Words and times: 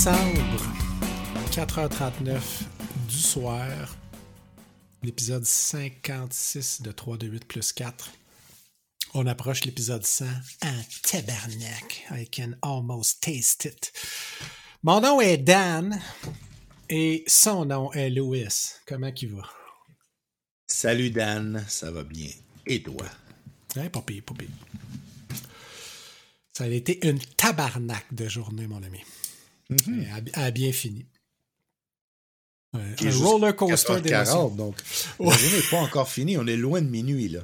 décembre, 0.00 0.62
4h39 1.50 2.40
du 3.06 3.18
soir, 3.18 3.94
l'épisode 5.02 5.44
56 5.44 6.80
de 6.80 6.90
3 6.90 7.18
de 7.18 7.26
8 7.26 7.44
plus 7.44 7.72
4. 7.74 8.10
On 9.12 9.26
approche 9.26 9.66
l'épisode 9.66 10.06
100 10.06 10.24
en 10.64 10.80
tabarnak. 11.02 12.06
I 12.12 12.26
can 12.26 12.52
almost 12.62 13.20
taste 13.20 13.66
it. 13.66 13.92
Mon 14.82 15.02
nom 15.02 15.20
est 15.20 15.36
Dan 15.36 16.00
et 16.88 17.22
son 17.26 17.66
nom 17.66 17.92
est 17.92 18.08
Louis. 18.08 18.48
Comment 18.86 19.12
il 19.20 19.34
va? 19.34 19.42
Salut 20.66 21.10
Dan, 21.10 21.62
ça 21.68 21.90
va 21.90 22.04
bien. 22.04 22.30
Et 22.64 22.82
toi? 22.82 23.04
Hein, 23.76 23.90
pas 23.90 24.00
pire, 24.00 24.22
pas 24.24 24.32
pire. 24.32 24.48
Ça 26.56 26.64
a 26.64 26.68
été 26.68 27.06
une 27.06 27.18
tabarnak 27.18 28.06
de 28.14 28.28
journée, 28.30 28.66
mon 28.66 28.82
ami. 28.82 29.00
Elle 29.88 30.28
a 30.34 30.50
bien 30.50 30.72
fini. 30.72 31.06
Ouais, 32.72 32.80
un 33.04 33.10
roller 33.24 33.56
coaster 33.56 33.94
4h40, 33.94 34.02
d'émotions. 34.02 34.48
donc 34.50 34.76
Ouais. 35.18 35.30
la 35.30 35.36
journée 35.36 35.56
n'est 35.56 35.62
pas 35.70 35.78
encore 35.78 36.08
finie. 36.08 36.38
On 36.38 36.46
est 36.46 36.56
loin 36.56 36.80
de 36.80 36.88
minuit, 36.88 37.28
là. 37.28 37.40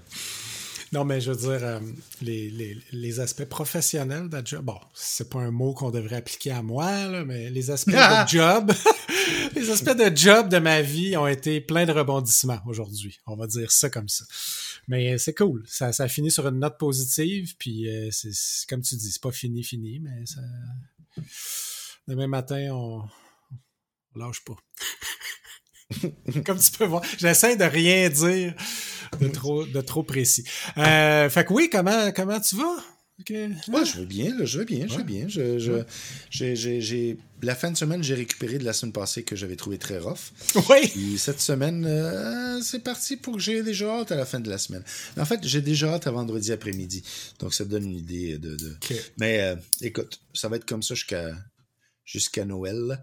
Non, 0.93 1.05
mais 1.05 1.21
je 1.21 1.33
veux 1.33 1.37
dire, 1.37 1.67
euh, 1.67 1.81
les, 2.23 2.49
les- 2.49 2.79
les 2.93 3.19
aspects 3.21 3.45
professionnels 3.45 4.29
de 4.29 4.37
la 4.37 4.45
job, 4.45 4.65
bon, 4.65 4.79
c'est 4.95 5.29
pas 5.29 5.41
un 5.41 5.51
mot 5.51 5.75
qu'on 5.75 5.91
devrait 5.91 6.15
appliquer 6.17 6.53
à 6.53 6.63
moi, 6.63 7.09
là, 7.09 7.25
mais 7.25 7.51
les 7.51 7.73
aspects 7.73 7.91
de 7.91 7.97
job, 8.29 8.73
les 9.57 9.69
aspects 9.71 9.97
de 9.97 10.17
job 10.17 10.49
de 10.49 10.59
ma 10.59 10.83
vie 10.83 11.17
ont 11.17 11.27
été 11.27 11.61
pleins 11.61 11.87
de 11.87 11.93
rebondissements 11.93 12.61
aujourd'hui. 12.67 13.19
On 13.27 13.35
va 13.35 13.49
dire 13.49 13.73
ça 13.73 13.91
comme 13.91 14.09
ça. 14.09 14.25
Mais 14.87 15.13
euh, 15.15 15.19
c'est 15.19 15.35
cool. 15.35 15.65
Ça, 15.67 15.93
ça 15.93 16.07
finit 16.07 16.31
sur 16.31 16.47
une 16.47 16.61
note 16.61 16.79
positive, 16.79 17.57
puis 17.59 17.89
euh, 17.91 18.09
c'est 18.13 18.33
c'est 18.33 18.69
comme 18.69 18.83
tu 18.83 18.95
dis, 18.95 19.11
c'est 19.11 19.21
pas 19.23 19.33
fini, 19.33 19.65
fini, 19.65 19.99
mais 19.99 20.25
ça... 20.25 20.41
Demain 22.09 22.27
matin, 22.29 22.69
on, 22.73 23.03
on 24.15 24.19
lâche 24.19 24.43
pas. 24.45 24.57
Comme 26.45 26.59
tu 26.59 26.71
peux 26.73 26.85
voir, 26.87 27.03
j'essaie 27.19 27.57
de 27.57 27.65
rien 27.65 28.09
dire 28.09 28.55
de 29.21 29.29
trop, 29.29 29.65
de 29.65 29.81
trop 29.81 30.03
précis. 30.03 30.45
Euh, 30.79 31.29
fait 31.31 31.45
que 31.45 31.53
oui, 31.53 31.69
comment, 31.71 32.11
comment 32.13 32.41
tu 32.41 32.57
vas? 32.57 32.77
Ok. 33.21 33.33
Moi, 33.69 33.83
je 33.85 34.01
vais 34.01 34.05
bien, 34.05 34.37
là, 34.37 34.45
je 34.45 34.59
vais 34.59 34.65
bien, 34.67 34.87
je 34.87 34.97
vais 34.99 35.05
bien. 35.05 35.27
Je, 35.27 35.59
je- 35.59 36.55
j'ai- 36.81 37.19
La 37.43 37.55
fin 37.55 37.71
de 37.71 37.77
semaine, 37.77 38.03
j'ai 38.03 38.15
récupéré 38.15 38.59
de 38.59 38.65
la 38.65 38.73
semaine 38.75 38.93
passée 38.93 39.23
que 39.23 39.35
j'avais 39.37 39.57
trouvé 39.57 39.79
très 39.79 39.99
rough. 39.99 40.33
Oui. 40.69 40.89
Puis 40.89 41.19
cette 41.19 41.41
semaine, 41.41 41.87
euh, 41.87 42.61
c'est 42.63 42.81
parti 42.81 43.17
pour 43.17 43.35
que 43.35 43.41
j'ai 43.41 43.63
déjà 43.63 44.01
hâte 44.01 44.13
à 44.13 44.17
la 44.17 44.27
fin 44.27 44.39
de 44.41 44.51
la 44.51 44.59
semaine. 44.59 44.83
En 45.17 45.25
fait, 45.25 45.41
j'ai 45.45 45.63
déjà 45.63 45.95
hâte 45.95 46.07
à 46.07 46.11
vendredi 46.11 46.53
après-midi. 46.53 47.03
Donc, 47.39 47.55
ça 47.55 47.65
te 47.65 47.71
donne 47.71 47.85
une 47.85 47.97
idée 47.97 48.37
de... 48.39 48.57
Mais 49.19 49.41
euh, 49.41 49.57
écoute, 49.81 50.21
ça 50.35 50.49
va 50.49 50.57
être 50.57 50.67
comme 50.67 50.83
ça 50.83 50.95
jusqu'à 50.95 51.31
jusqu'à 52.07 52.47
Noël. 52.47 53.03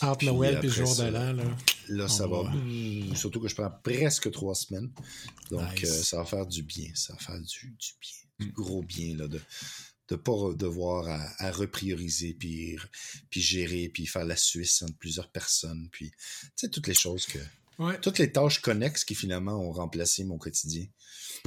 Entre 0.00 0.18
Puis 0.18 0.26
Noël 0.26 0.58
et 0.58 0.62
le 0.62 0.68
jour 0.68 0.96
de 0.96 1.04
l'an, 1.04 1.32
là. 1.34 1.44
Là, 1.88 2.08
ça 2.08 2.26
On 2.26 2.42
va. 2.42 2.50
va- 2.50 3.14
Surtout 3.16 3.40
que 3.40 3.46
je 3.48 3.54
prends 3.54 3.70
presque 3.84 4.30
trois 4.32 4.54
semaines. 4.56 4.90
Donc, 5.50 5.80
Nice. 5.80 5.84
euh, 5.90 6.02
ça 6.02 6.16
va 6.18 6.24
faire 6.24 6.46
du 6.46 6.62
bien. 6.64 6.90
Ça 6.94 7.12
va 7.12 7.18
faire 7.20 7.40
du, 7.40 7.76
du 7.78 7.92
bien. 8.00 8.10
Du 8.40 8.46
Mm. 8.48 8.52
gros 8.52 8.82
bien, 8.82 9.16
là, 9.16 9.28
de 9.28 9.40
de 10.10 10.16
pas 10.16 10.32
devoir 10.56 11.06
à, 11.06 11.20
à 11.38 11.50
reprioriser, 11.50 12.32
puis, 12.32 12.78
puis 13.28 13.42
gérer, 13.42 13.90
puis 13.92 14.06
faire 14.06 14.24
la 14.24 14.36
Suisse 14.36 14.80
entre 14.80 14.96
plusieurs 14.96 15.28
personnes, 15.28 15.86
puis, 15.92 16.10
tu 16.10 16.16
sais, 16.56 16.68
toutes 16.70 16.86
les 16.86 16.94
choses 16.94 17.26
que... 17.26 17.38
Ouais. 17.78 18.00
Toutes 18.00 18.16
les 18.18 18.32
tâches 18.32 18.60
connexes 18.62 19.04
qui, 19.04 19.14
finalement, 19.14 19.60
ont 19.60 19.70
remplacé 19.70 20.24
mon 20.24 20.38
quotidien. 20.38 20.86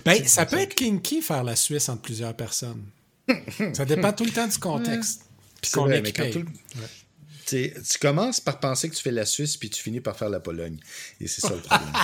Ben, 0.05 0.23
ça 0.27 0.45
peut 0.45 0.59
être 0.59 0.75
kinky 0.75 1.23
faire 1.23 1.43
la 1.43 1.55
Suisse 1.55 1.89
entre 1.89 2.03
plusieurs 2.03 2.35
personnes. 2.35 2.85
ça 3.73 3.83
dépend 3.83 4.13
tout 4.13 4.25
le 4.25 4.31
temps 4.31 4.47
du 4.47 4.59
contexte. 4.59 5.23
Puis 5.61 5.71
qu'on 5.71 5.89
est 5.91 6.11
quand 6.11 6.29
tout 6.31 6.39
le- 6.39 6.45
tu 7.51 7.99
commences 7.99 8.39
par 8.39 8.59
penser 8.59 8.89
que 8.89 8.95
tu 8.95 9.01
fais 9.03 9.11
la 9.11 9.25
Suisse, 9.25 9.57
puis 9.57 9.69
tu 9.69 9.83
finis 9.83 9.99
par 9.99 10.15
faire 10.17 10.29
la 10.29 10.39
Pologne. 10.39 10.77
Et 11.19 11.27
c'est 11.27 11.41
ça 11.41 11.49
le 11.53 11.59
problème. 11.61 11.91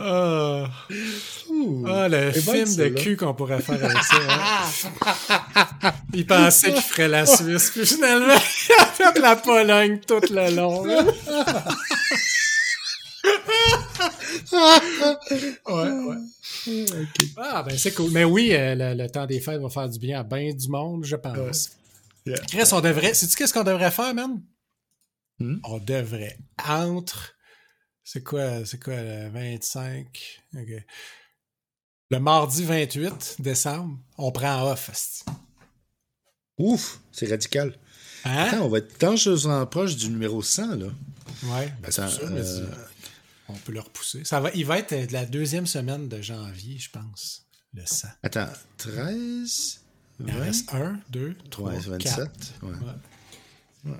Ah, 0.00 0.68
Ouh. 1.48 1.84
Ah, 1.86 2.08
le 2.08 2.30
ben, 2.32 2.32
film 2.32 2.64
de 2.64 2.68
celle-là. 2.68 3.00
cul 3.00 3.16
qu'on 3.16 3.32
pourrait 3.34 3.60
faire 3.60 3.84
avec 3.84 4.02
ça. 4.02 4.16
hein. 4.18 5.92
Il 6.14 6.26
pensait 6.26 6.72
qu'il 6.72 6.82
ferait 6.82 7.06
la 7.08 7.24
Suisse, 7.26 7.70
puis 7.70 7.86
finalement, 7.86 8.34
il 8.68 8.74
a 8.82 8.86
fait 9.12 9.18
la 9.20 9.36
Pologne 9.36 10.00
tout 10.00 10.20
le 10.30 10.50
long. 10.56 10.84
là. 10.84 11.04
ouais, 14.52 15.90
ouais. 15.90 16.16
Ah, 17.36 17.62
ben 17.62 17.76
c'est 17.76 17.92
cool. 17.92 18.10
Mais 18.10 18.24
oui, 18.24 18.50
euh, 18.52 18.74
le, 18.74 19.02
le 19.02 19.10
temps 19.10 19.26
des 19.26 19.40
fêtes 19.40 19.60
va 19.60 19.68
faire 19.68 19.88
du 19.88 19.98
bien 19.98 20.20
à 20.20 20.22
bien 20.22 20.52
du 20.52 20.68
monde, 20.68 21.04
je 21.04 21.16
pense. 21.16 21.70
Yeah. 22.26 22.38
Chris, 22.48 22.68
on 22.72 22.80
devrait. 22.80 23.14
Sais-tu 23.14 23.34
qu'est-ce 23.36 23.52
qu'on 23.52 23.64
devrait 23.64 23.90
faire, 23.90 24.14
man? 24.14 24.40
Hmm? 25.38 25.56
On 25.64 25.78
devrait 25.78 26.38
entre. 26.68 27.34
C'est 28.04 28.22
quoi, 28.22 28.64
c'est 28.64 28.82
quoi, 28.82 28.94
le 29.00 29.28
25? 29.30 30.06
Ok. 30.56 30.84
Le 32.10 32.18
mardi 32.18 32.64
28 32.64 33.36
décembre, 33.38 33.98
on 34.18 34.30
prend 34.32 34.70
off. 34.70 34.90
Ouf, 36.58 37.00
c'est 37.10 37.28
radical. 37.28 37.74
Hein? 38.24 38.44
Attends, 38.48 38.66
on 38.66 38.68
va 38.68 38.78
être 38.78 39.00
dangereusement 39.00 39.64
proche 39.66 39.96
du 39.96 40.08
numéro 40.10 40.42
100, 40.42 40.76
là. 40.76 40.86
Ouais, 41.44 41.72
ben, 41.80 41.88
Attends, 41.88 42.08
mais 42.30 42.40
euh, 42.40 42.44
c'est- 42.44 42.91
on 43.52 43.58
peut 43.58 43.72
le 43.72 43.80
repousser. 43.80 44.24
Ça 44.24 44.40
va, 44.40 44.50
il 44.54 44.64
va 44.66 44.78
être 44.78 44.94
de 45.08 45.12
la 45.12 45.24
deuxième 45.26 45.66
semaine 45.66 46.08
de 46.08 46.20
janvier, 46.20 46.78
je 46.78 46.90
pense, 46.90 47.46
le 47.74 47.82
100. 47.86 48.08
Attends, 48.22 48.48
13, 48.78 49.80
Il 50.20 50.30
en 50.30 50.34
20, 50.38 50.40
reste 50.44 50.74
1, 50.74 51.00
2, 51.10 51.36
3, 51.50 51.70
ouais, 51.72 51.76
4. 51.76 51.88
27. 51.88 52.52
ouais. 52.62 52.70
Ouais. 53.84 53.96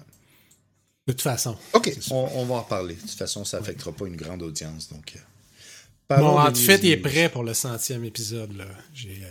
De 1.08 1.12
toute 1.12 1.22
façon. 1.22 1.56
OK, 1.72 1.92
on, 2.10 2.30
on 2.34 2.44
va 2.46 2.54
en 2.56 2.62
reparler. 2.62 2.94
De 2.94 3.00
toute 3.00 3.10
façon, 3.10 3.44
ça 3.44 3.58
n'affectera 3.58 3.92
pas 3.92 4.06
une 4.06 4.16
grande 4.16 4.42
audience. 4.42 4.88
Donc, 4.88 5.14
euh, 5.16 5.18
parlons 6.06 6.40
des 6.50 6.60
outfit 6.60 6.78
il 6.84 6.90
est 6.92 6.96
prêt 6.96 7.28
pour 7.28 7.42
le 7.42 7.54
centième 7.54 8.04
épisode. 8.04 8.52
là. 8.56 8.66
J'ai 8.94 9.24
euh, 9.24 9.28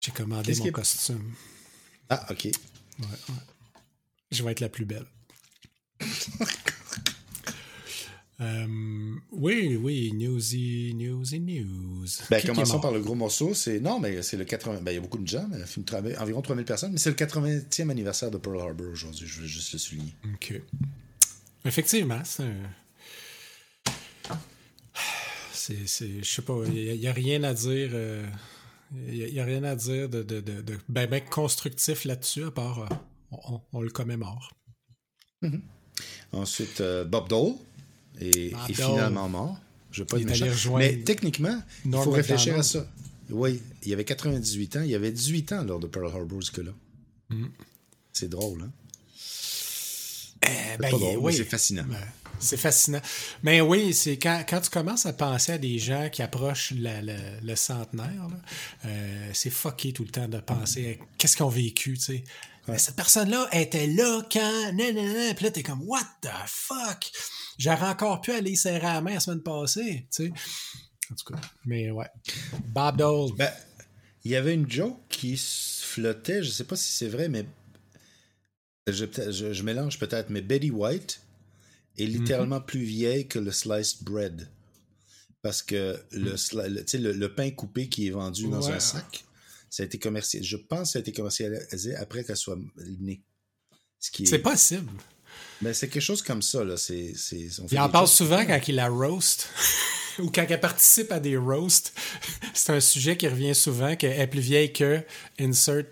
j'ai 0.00 0.12
commandé 0.12 0.54
mon 0.56 0.66
est- 0.66 0.72
costume. 0.72 1.32
Ah, 2.10 2.26
OK. 2.30 2.48
Je 4.30 4.42
vais 4.42 4.52
être 4.52 4.60
la 4.60 4.68
plus 4.68 4.84
belle. 4.84 5.06
Euh, 8.42 8.66
oui, 9.30 9.76
oui, 9.80 10.12
newsy, 10.14 10.92
newsy, 10.94 11.40
news. 11.40 12.06
Ben, 12.30 12.40
Qui 12.40 12.48
commençons 12.48 12.80
par 12.80 12.90
le 12.90 13.00
gros 13.00 13.14
morceau. 13.14 13.54
C'est 13.54 13.78
Non, 13.80 14.00
mais 14.00 14.22
c'est 14.22 14.36
le 14.36 14.44
80. 14.44 14.80
Ben, 14.82 14.90
il 14.90 14.94
y 14.94 14.98
a 14.98 15.00
beaucoup 15.00 15.18
de 15.18 15.26
gens, 15.28 15.46
mais 15.50 15.58
il 15.58 15.66
film 15.66 15.84
travaille 15.84 16.16
environ 16.16 16.42
3000 16.42 16.64
personnes. 16.64 16.92
Mais 16.92 16.98
c'est 16.98 17.10
le 17.10 17.16
80e 17.16 17.90
anniversaire 17.90 18.30
de 18.30 18.38
Pearl 18.38 18.60
Harbor 18.60 18.88
aujourd'hui. 18.90 19.26
Je 19.26 19.40
veux 19.42 19.46
juste 19.46 19.72
le 19.72 19.78
souligner. 19.78 20.14
OK. 20.34 20.60
Effectivement, 21.64 22.20
c'est. 22.24 22.52
C'est, 25.52 25.86
c'est, 25.86 26.24
je 26.24 26.28
sais 26.28 26.42
pas, 26.42 26.56
il 26.66 26.98
n'y 26.98 27.06
a, 27.06 27.12
rien 27.12 27.44
à 27.44 27.54
dire. 27.54 27.90
euh, 27.92 28.26
Il 29.08 29.32
n'y 29.32 29.38
a, 29.38 29.44
rien 29.44 29.62
à 29.62 29.76
dire 29.76 30.08
de, 30.08 30.24
de, 30.24 30.40
de, 30.40 30.60
de 30.60 30.76
ben, 30.88 31.08
ben 31.08 31.20
constructif 31.24 32.04
là-dessus, 32.04 32.44
à 32.46 32.50
part 32.50 32.80
euh, 32.80 32.86
on, 33.72 33.80
le 33.80 33.90
commémore. 33.90 34.50
Ensuite, 36.32 36.80
euh, 36.80 37.04
Bob 37.04 37.28
Dole 37.28 37.54
Dole. 38.74 38.90
finalement 38.90 39.28
mort. 39.28 39.58
Je 39.90 40.00
veux 40.02 40.06
pas 40.06 40.16
Mais 40.78 40.96
techniquement, 40.98 41.60
il 41.84 41.92
faut 41.92 42.10
réfléchir 42.10 42.58
à 42.58 42.62
ça. 42.62 42.86
Oui, 43.30 43.60
il 43.84 43.92
avait 43.92 44.04
98 44.04 44.76
ans. 44.76 44.82
Il 44.82 44.94
avait 44.94 45.10
18 45.12 45.52
ans 45.52 45.64
lors 45.64 45.78
de 45.80 45.86
Pearl 45.86 46.06
Harbor, 46.06 46.42
ce 46.42 46.60
là 46.60 46.72
Mm. 47.30 47.46
C'est 48.12 48.28
drôle, 48.28 48.62
hein? 48.62 48.70
Eh, 50.44 50.76
ben, 50.78 50.90
oui. 51.20 51.32
c'est 51.34 51.44
fascinant. 51.44 51.84
Ouais, 51.84 51.96
C'est 52.40 52.56
fascinant. 52.56 53.00
Mais 53.44 53.60
oui, 53.60 53.94
c'est 53.94 54.18
quand, 54.18 54.44
quand 54.48 54.60
tu 54.60 54.70
commences 54.70 55.06
à 55.06 55.12
penser 55.12 55.52
à 55.52 55.58
des 55.58 55.78
gens 55.78 56.08
qui 56.10 56.20
approchent 56.22 56.72
la- 56.76 57.00
la- 57.00 57.40
le 57.40 57.54
centenaire, 57.56 58.26
euh, 58.84 59.30
c'est 59.32 59.50
fucké 59.50 59.92
tout 59.92 60.02
le 60.02 60.10
temps 60.10 60.26
de 60.28 60.38
penser 60.40 60.98
à 61.00 61.04
qu'est-ce 61.16 61.36
qu'ils 61.36 61.44
ont 61.46 61.48
vécu, 61.48 61.94
tu 61.96 62.00
sais. 62.04 62.24
Mais 62.68 62.78
cette 62.78 62.96
personne-là 62.96 63.48
était 63.52 63.86
là 63.88 64.22
quand... 64.30 64.72
nan, 64.74 64.94
nan, 64.94 65.12
nan. 65.12 65.34
Puis 65.34 65.44
là, 65.44 65.50
t'es 65.50 65.62
comme, 65.62 65.82
what 65.82 66.06
the 66.22 66.28
fuck? 66.46 67.10
J'aurais 67.58 67.88
encore 67.88 68.20
pu 68.20 68.30
aller 68.32 68.54
serrer 68.56 68.80
la 68.80 69.00
main 69.00 69.14
la 69.14 69.20
semaine 69.20 69.42
passée, 69.42 70.06
tu 70.14 70.26
sais. 70.26 70.32
En 71.10 71.14
tout 71.14 71.32
cas, 71.34 71.40
mais 71.66 71.90
ouais. 71.90 72.06
Bob 72.68 72.96
Dole. 72.96 73.32
Ben, 73.36 73.50
il 74.24 74.30
y 74.30 74.36
avait 74.36 74.54
une 74.54 74.70
joke 74.70 74.98
qui 75.08 75.36
flottait, 75.36 76.42
je 76.42 76.50
sais 76.50 76.64
pas 76.64 76.76
si 76.76 76.92
c'est 76.92 77.08
vrai, 77.08 77.28
mais 77.28 77.44
je, 78.86 79.04
je- 79.30 79.52
je 79.52 79.62
mélange 79.62 79.98
peut-être, 79.98 80.30
mais 80.30 80.40
Betty 80.40 80.70
White 80.70 81.20
est 81.98 82.06
littéralement 82.06 82.60
plus 82.60 82.82
vieille 82.82 83.28
que 83.28 83.38
le 83.38 83.50
sliced 83.52 84.02
bread. 84.04 84.48
Parce 85.42 85.62
que 85.62 86.00
le, 86.12 86.36
sli- 86.36 86.98
le, 87.00 87.34
pain 87.34 87.50
coupé 87.50 87.88
qui 87.88 88.06
est 88.06 88.10
vendu 88.10 88.48
dans 88.48 88.64
Ouais. 88.68 88.74
un 88.74 88.80
sac, 88.80 89.24
ça 89.72 89.82
a 89.82 89.86
été 89.86 89.98
commercialisé. 89.98 90.50
Je 90.50 90.56
pense 90.58 90.88
que 90.88 90.92
ça 90.92 90.98
a 90.98 91.00
été 91.00 91.12
commercialisé 91.12 91.96
après 91.96 92.24
qu'elle 92.24 92.36
soit 92.36 92.58
née. 93.00 93.22
Ce 93.98 94.10
qui 94.10 94.24
est, 94.24 94.26
C'est 94.26 94.40
possible. 94.40 94.92
Ben, 95.62 95.72
c'est 95.72 95.88
quelque 95.88 96.02
chose 96.02 96.20
comme 96.20 96.42
ça. 96.42 96.62
Là. 96.62 96.76
C'est, 96.76 97.14
c'est, 97.16 97.48
on 97.58 97.66
fait 97.66 97.76
Il 97.76 97.80
en 97.80 97.88
parle 97.88 98.06
souvent 98.06 98.44
quand 98.44 98.60
il 98.68 98.74
la 98.74 98.88
roast 98.88 99.48
ou 100.18 100.28
quand 100.30 100.44
elle 100.46 100.60
participe 100.60 101.10
à 101.10 101.20
des 101.20 101.38
roasts. 101.38 101.98
C'est 102.52 102.72
un 102.74 102.80
sujet 102.80 103.16
qui 103.16 103.26
revient 103.26 103.54
souvent, 103.54 103.96
qu'elle 103.96 104.20
est 104.20 104.26
plus 104.26 104.40
vieille 104.40 104.74
que 104.74 105.00
insert 105.40 105.86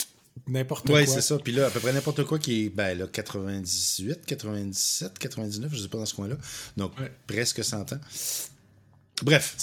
n'importe 0.47 0.87
quoi. 0.87 1.01
Oui, 1.01 1.07
c'est 1.07 1.23
ça. 1.23 1.39
Puis 1.39 1.53
là, 1.53 1.69
à 1.69 1.71
peu 1.71 1.81
près 1.81 1.95
n'importe 1.95 2.25
quoi 2.25 2.39
qui 2.39 2.67
est 2.67 2.69
ben, 2.69 2.99
là, 2.99 3.07
98, 3.07 4.27
97, 4.27 5.19
99, 5.19 5.73
je 5.73 5.79
sais 5.81 5.89
pas 5.89 5.97
dans 5.97 6.07
ce 6.07 6.15
coin-là. 6.15 6.37
Donc, 6.77 6.93
presque 7.27 7.65
100 7.65 7.95
ans. 7.95 8.01
Bref. 9.23 9.57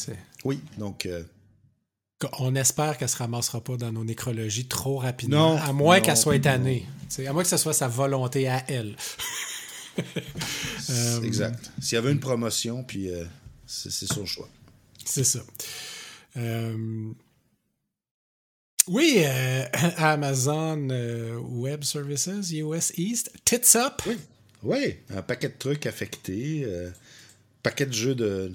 Oui, 0.44 0.60
donc. 0.80 1.06
Euh, 1.06 1.24
on 2.40 2.56
espère 2.56 2.98
qu'elle 2.98 3.10
se 3.10 3.18
ramassera 3.18 3.64
pas 3.64 3.78
dans 3.78 3.92
nos 3.92 4.04
nécrologies 4.04 4.68
trop 4.68 4.98
rapidement. 4.98 5.56
Non, 5.56 5.62
à 5.62 5.74
moins 5.74 6.00
qu'elle 6.00 6.18
soit 6.18 6.36
étannée. 6.36 6.86
À 7.26 7.34
moins 7.34 7.44
que 7.44 7.50
ce 7.50 7.58
soit 7.58 7.74
sa 7.74 7.88
volonté 7.88 8.48
à 8.48 8.64
elle. 8.68 8.96
Euh, 10.92 11.22
exact. 11.24 11.72
S'il 11.82 11.96
y 11.96 11.98
avait 11.98 12.12
une 12.12 12.20
promotion, 12.20 12.84
puis 12.84 13.10
euh, 13.10 13.26
c'est 13.66 13.90
son 13.90 14.28
choix. 14.28 14.48
C'est 15.04 15.24
ça. 15.24 15.40
Oui, 18.88 19.24
Amazon 19.98 20.88
Web 21.50 21.84
Services, 21.84 22.52
US 22.52 22.94
East, 22.96 23.32
Tits 23.44 23.76
Up. 23.76 24.04
Oui, 24.06 24.18
oui. 24.62 24.98
un 25.10 25.24
paquet 25.24 25.50
de 25.50 25.56
trucs 25.58 25.88
affectés 25.88 26.64
paquet 27.70 27.86
de 27.86 27.94
jeux 27.94 28.16
de, 28.16 28.50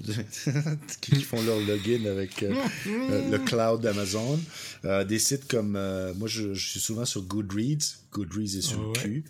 qui 1.01 1.21
font 1.21 1.39
leur 1.43 1.59
login 1.59 2.05
avec 2.05 2.41
euh, 2.41 2.55
euh, 2.87 3.31
le 3.31 3.37
cloud 3.37 3.81
d'Amazon. 3.81 4.39
Euh, 4.85 5.03
des 5.03 5.19
sites 5.19 5.47
comme 5.47 5.73
moi 6.17 6.27
je, 6.27 6.55
suis 6.55 6.79
souvent 6.79 7.05
sur 7.05 7.21
Goodreads. 7.21 7.99
Goodreads 8.11 8.57
est 8.57 8.61
sur 8.61 8.81
le 8.81 8.93
cul. 8.93 9.23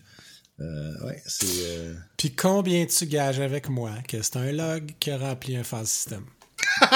ouais, 0.59 1.21
c'est. 1.25 1.97
Puis 2.17 2.33
combien 2.33 2.85
tu 2.85 3.05
gages 3.07 3.41
avec 3.41 3.67
moi 3.69 3.91
que 4.07 4.21
c'est 4.21 4.37
un 4.37 4.53
log 4.53 4.93
qui 4.99 5.11
a 5.11 5.17
rempli 5.17 5.57
un 5.57 5.63
file 5.63 5.85
system? 5.85 6.23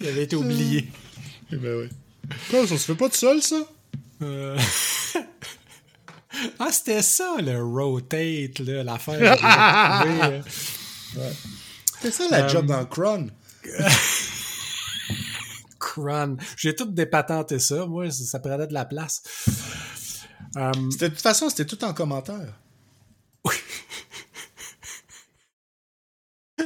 Il 0.00 0.08
avait 0.08 0.24
été 0.24 0.34
oublié. 0.36 0.88
Eh 1.52 1.56
ben 1.56 1.80
oui. 1.80 1.88
Quoi, 2.50 2.66
ça 2.66 2.76
se 2.76 2.84
fait 2.84 2.94
pas 2.94 3.08
de 3.08 3.14
seul, 3.14 3.40
ça? 3.40 3.66
Ah, 6.58 6.68
c'était 6.70 7.02
ça, 7.02 7.36
le 7.38 7.62
rotate, 7.62 8.58
l'affaire. 8.60 9.20
ouais. 11.16 11.32
C'était 11.94 12.10
ça 12.10 12.28
la 12.30 12.48
job 12.48 12.66
dans 12.66 12.84
Cron. 12.86 13.28
Cron. 15.78 16.36
J'ai 16.56 16.74
tout 16.74 16.86
dépatenté 16.86 17.58
ça. 17.58 17.86
Moi, 17.86 18.10
ça 18.10 18.38
prenait 18.40 18.66
de 18.66 18.74
la 18.74 18.84
place. 18.84 19.22
Um, 20.56 20.90
de 20.90 21.08
toute 21.08 21.20
façon, 21.20 21.48
c'était 21.48 21.66
tout 21.66 21.82
en 21.84 21.92
commentaire. 21.92 22.54
Oui. 23.44 23.54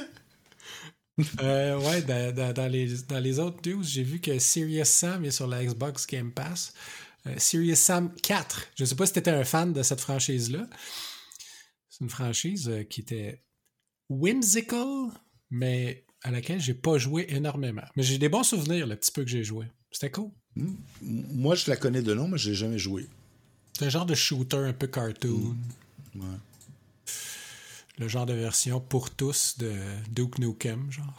euh, 1.42 1.78
ouais, 1.78 2.02
dans, 2.02 2.52
dans, 2.52 2.70
les, 2.70 2.94
dans 3.08 3.18
les 3.18 3.38
autres 3.38 3.68
news, 3.68 3.82
j'ai 3.82 4.02
vu 4.02 4.20
que 4.20 4.38
Serious 4.38 4.84
Sam 4.84 5.24
est 5.24 5.30
sur 5.30 5.46
la 5.46 5.64
Xbox 5.64 6.06
Game 6.06 6.32
Pass. 6.32 6.74
Euh, 7.28 7.34
Serious 7.38 7.76
Sam 7.76 8.12
4. 8.22 8.68
Je 8.76 8.82
ne 8.82 8.88
sais 8.88 8.94
pas 8.94 9.06
si 9.06 9.12
tu 9.12 9.18
étais 9.18 9.30
un 9.30 9.44
fan 9.44 9.72
de 9.72 9.82
cette 9.82 10.00
franchise-là. 10.00 10.66
C'est 11.88 12.00
une 12.04 12.10
franchise 12.10 12.68
euh, 12.68 12.84
qui 12.84 13.00
était 13.00 13.42
whimsical, 14.08 15.10
mais 15.50 16.04
à 16.22 16.30
laquelle 16.30 16.60
j'ai 16.60 16.74
pas 16.74 16.98
joué 16.98 17.26
énormément. 17.28 17.82
Mais 17.96 18.02
j'ai 18.02 18.18
des 18.18 18.28
bons 18.28 18.42
souvenirs, 18.42 18.86
le 18.86 18.96
petit 18.96 19.12
peu 19.12 19.24
que 19.24 19.30
j'ai 19.30 19.44
joué. 19.44 19.66
C'était 19.90 20.10
cool. 20.10 20.30
Moi, 21.02 21.54
je 21.54 21.70
la 21.70 21.76
connais 21.76 22.02
de 22.02 22.14
nom, 22.14 22.28
mais 22.28 22.38
je 22.38 22.50
l'ai 22.50 22.56
jamais 22.56 22.78
joué. 22.78 23.06
C'est 23.76 23.86
un 23.86 23.90
genre 23.90 24.06
de 24.06 24.14
shooter 24.14 24.56
un 24.56 24.72
peu 24.72 24.86
cartoon. 24.86 25.56
Le 27.98 28.08
genre 28.08 28.26
de 28.26 28.32
version 28.32 28.80
pour 28.80 29.10
tous 29.10 29.56
de 29.58 29.72
Duke 30.10 30.38
Nukem, 30.38 30.90
genre. 30.90 31.16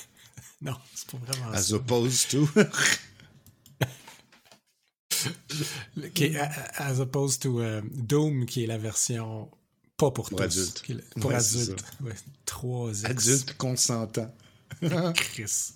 non, 0.62 0.76
c'est 0.94 1.10
pas 1.10 1.18
vraiment 1.18 1.50
As 1.52 1.68
ça. 1.68 1.74
As 1.74 1.78
opposed 1.78 2.30
to. 2.30 2.48
as 6.76 7.00
opposed 7.00 7.42
to 7.42 7.60
euh, 7.60 7.82
Doom, 7.92 8.46
qui 8.46 8.64
est 8.64 8.66
la 8.66 8.78
version 8.78 9.50
pas 9.96 10.10
pour, 10.10 10.30
tous. 10.30 10.40
Adultes. 10.40 10.82
pour 11.20 11.32
adultes. 11.32 11.84
Ouais, 12.02 12.14
3 12.46 13.06
Adultes 13.06 13.56
consentants. 13.56 14.34
Chris. 15.14 15.74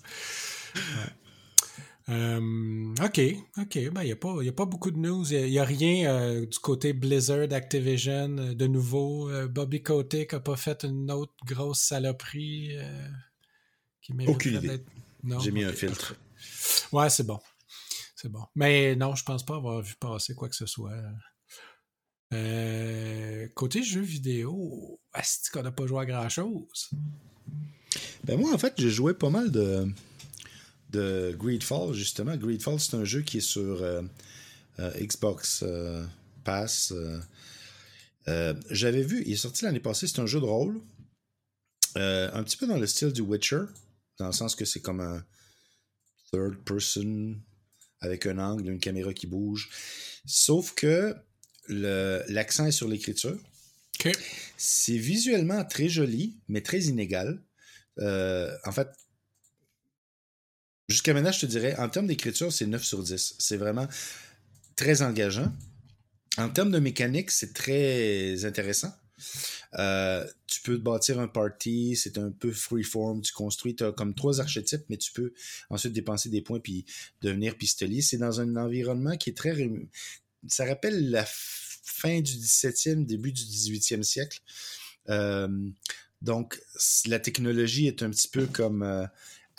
Euh, 2.09 2.93
ok, 3.03 3.21
ok. 3.57 3.75
Il 3.75 3.89
ben, 3.91 4.03
n'y 4.03 4.11
a, 4.11 4.15
pas, 4.15 4.33
a 4.41 4.51
pas 4.51 4.65
beaucoup 4.65 4.91
de 4.91 4.97
news. 4.97 5.31
Il 5.31 5.49
n'y 5.49 5.59
a, 5.59 5.63
rien 5.63 6.09
euh, 6.09 6.45
du 6.45 6.59
côté 6.59 6.93
Blizzard, 6.93 7.51
Activision, 7.51 8.29
de 8.29 8.67
nouveau. 8.67 9.29
Bobby 9.47 9.81
Kotick 9.81 10.33
n'a 10.33 10.39
pas 10.39 10.55
fait 10.55 10.83
une 10.83 11.11
autre 11.11 11.33
grosse 11.45 11.79
saloperie 11.79 12.77
qui 14.01 14.13
Aucune 14.27 14.55
idée. 14.55 14.81
J'ai 15.41 15.51
mis 15.51 15.63
un 15.63 15.73
filtre. 15.73 16.15
Ouais, 16.91 17.09
c'est 17.09 17.25
bon. 17.25 17.39
Bon. 18.29 18.43
Mais 18.55 18.95
non, 18.95 19.15
je 19.15 19.23
pense 19.23 19.45
pas 19.45 19.55
avoir 19.55 19.81
vu 19.81 19.95
passer 19.99 20.35
quoi 20.35 20.49
que 20.49 20.55
ce 20.55 20.65
soit. 20.65 20.93
Euh, 22.33 23.47
côté 23.55 23.83
jeux 23.83 24.01
vidéo, 24.01 24.99
est-ce 25.15 25.49
qu'on 25.49 25.63
n'a 25.63 25.71
pas 25.71 25.87
joué 25.87 26.01
à 26.01 26.05
grand-chose? 26.05 26.89
Ben 28.25 28.37
moi, 28.37 28.53
en 28.53 28.57
fait, 28.57 28.73
j'ai 28.77 28.89
joué 28.89 29.13
pas 29.13 29.29
mal 29.29 29.51
de, 29.51 29.87
de 30.89 31.35
Greedfall, 31.37 31.93
justement. 31.93 32.35
Greedfall, 32.35 32.79
c'est 32.79 32.95
un 32.95 33.05
jeu 33.05 33.21
qui 33.21 33.37
est 33.37 33.41
sur 33.41 33.81
euh, 33.81 34.01
euh, 34.79 34.91
Xbox 34.99 35.63
Pass. 36.43 36.93
J'avais 38.69 39.03
vu, 39.03 39.23
il 39.25 39.33
est 39.33 39.37
sorti 39.37 39.63
l'année 39.63 39.79
passée, 39.79 40.07
c'est 40.07 40.19
un 40.19 40.25
jeu 40.25 40.41
de 40.41 40.45
rôle. 40.45 40.81
un 41.95 42.43
petit 42.43 42.57
peu 42.57 42.67
dans 42.67 42.77
le 42.77 42.87
style 42.87 43.13
du 43.13 43.21
Witcher, 43.21 43.63
dans 44.19 44.27
le 44.27 44.33
sens 44.33 44.53
que 44.53 44.65
c'est 44.65 44.81
comme 44.81 44.99
un 44.99 45.23
third 46.31 46.57
person 46.65 47.37
avec 48.01 48.25
un 48.25 48.37
angle, 48.37 48.69
une 48.69 48.79
caméra 48.79 49.13
qui 49.13 49.27
bouge. 49.27 49.69
Sauf 50.25 50.73
que 50.73 51.15
l'accent 51.67 52.65
est 52.65 52.71
sur 52.71 52.87
l'écriture. 52.87 53.37
C'est 54.57 54.97
visuellement 54.97 55.63
très 55.65 55.89
joli, 55.89 56.37
mais 56.47 56.61
très 56.61 56.81
inégal. 56.81 57.41
Euh, 57.99 58.55
en 58.65 58.71
fait, 58.71 58.87
jusqu'à 60.87 61.13
maintenant, 61.13 61.31
je 61.31 61.41
te 61.41 61.45
dirais, 61.45 61.75
en 61.77 61.89
termes 61.89 62.07
d'écriture, 62.07 62.51
c'est 62.53 62.67
9 62.67 62.83
sur 62.83 63.03
10. 63.03 63.35
C'est 63.39 63.57
vraiment 63.57 63.87
très 64.75 65.01
engageant. 65.01 65.51
En 66.37 66.49
termes 66.49 66.71
de 66.71 66.79
mécanique, 66.79 67.31
c'est 67.31 67.53
très 67.53 68.45
intéressant. 68.45 68.93
Euh, 69.77 70.25
tu 70.47 70.61
peux 70.61 70.77
te 70.77 70.83
bâtir 70.83 71.19
un 71.19 71.27
party, 71.27 71.95
c'est 71.95 72.17
un 72.17 72.31
peu 72.31 72.51
freeform, 72.51 73.21
tu 73.21 73.33
construis, 73.33 73.75
tu 73.75 73.83
as 73.83 73.91
comme 73.91 74.13
trois 74.13 74.39
archétypes, 74.39 74.83
mais 74.89 74.97
tu 74.97 75.11
peux 75.11 75.33
ensuite 75.69 75.93
dépenser 75.93 76.29
des 76.29 76.41
points 76.41 76.59
puis 76.59 76.85
devenir 77.21 77.57
pistolier. 77.57 78.01
C'est 78.01 78.17
dans 78.17 78.41
un 78.41 78.55
environnement 78.55 79.17
qui 79.17 79.31
est 79.31 79.37
très... 79.37 79.55
Ça 80.47 80.65
rappelle 80.65 81.09
la 81.09 81.25
fin 81.27 82.21
du 82.21 82.33
17e, 82.33 83.05
début 83.05 83.31
du 83.31 83.43
18e 83.43 84.03
siècle. 84.03 84.39
Euh, 85.09 85.47
donc, 86.21 86.59
la 87.05 87.19
technologie 87.19 87.87
est 87.87 88.03
un 88.03 88.09
petit 88.09 88.29
peu 88.29 88.45
comme... 88.45 88.83
Euh, 88.83 89.05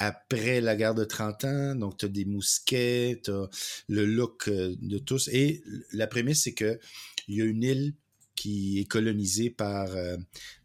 après 0.00 0.60
la 0.60 0.76
guerre 0.76 0.94
de 0.94 1.02
30 1.02 1.44
ans. 1.44 1.74
Donc, 1.74 1.96
tu 1.96 2.04
as 2.06 2.08
des 2.08 2.24
mousquets, 2.24 3.20
tu 3.24 3.32
as 3.32 3.48
le 3.88 4.06
look 4.06 4.48
de 4.48 4.98
tous. 4.98 5.28
Et 5.32 5.64
la 5.92 6.06
prémisse, 6.06 6.44
c'est 6.44 6.54
qu'il 6.54 6.78
y 7.26 7.42
a 7.42 7.44
une 7.44 7.64
île 7.64 7.94
qui 8.38 8.78
est 8.78 8.84
colonisé 8.84 9.50
par 9.50 9.88
euh, 9.96 10.16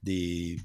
des 0.03 0.59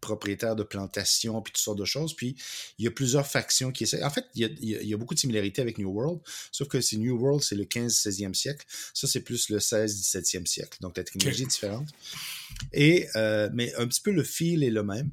propriétaires 0.00 0.54
de 0.54 0.62
plantations, 0.62 1.42
puis 1.42 1.52
toutes 1.52 1.62
sortes 1.62 1.78
de 1.78 1.84
choses. 1.84 2.14
Puis, 2.14 2.36
il 2.78 2.84
y 2.84 2.88
a 2.88 2.90
plusieurs 2.92 3.26
factions 3.26 3.72
qui 3.72 3.82
essaient. 3.84 4.02
En 4.04 4.10
fait, 4.10 4.26
il 4.34 4.48
y 4.60 4.94
a, 4.94 4.96
beaucoup 4.96 5.14
de 5.14 5.18
similarités 5.18 5.60
avec 5.60 5.78
New 5.78 5.90
World, 5.90 6.20
sauf 6.52 6.68
que 6.68 6.80
c'est 6.80 6.98
New 6.98 7.16
World, 7.16 7.42
c'est 7.42 7.56
le 7.56 7.64
15-16e 7.64 8.34
siècle. 8.34 8.64
Ça, 8.94 9.08
c'est 9.08 9.22
plus 9.22 9.48
le 9.48 9.58
16-17e 9.58 10.46
siècle. 10.46 10.78
Donc, 10.80 10.96
la 10.96 11.04
technologie 11.04 11.42
est 11.42 11.46
différente. 11.46 11.88
Et, 12.72 13.08
euh, 13.16 13.50
mais 13.52 13.74
un 13.74 13.86
petit 13.88 14.00
peu 14.00 14.12
le 14.12 14.22
feel 14.22 14.62
est 14.62 14.70
le 14.70 14.84
même. 14.84 15.10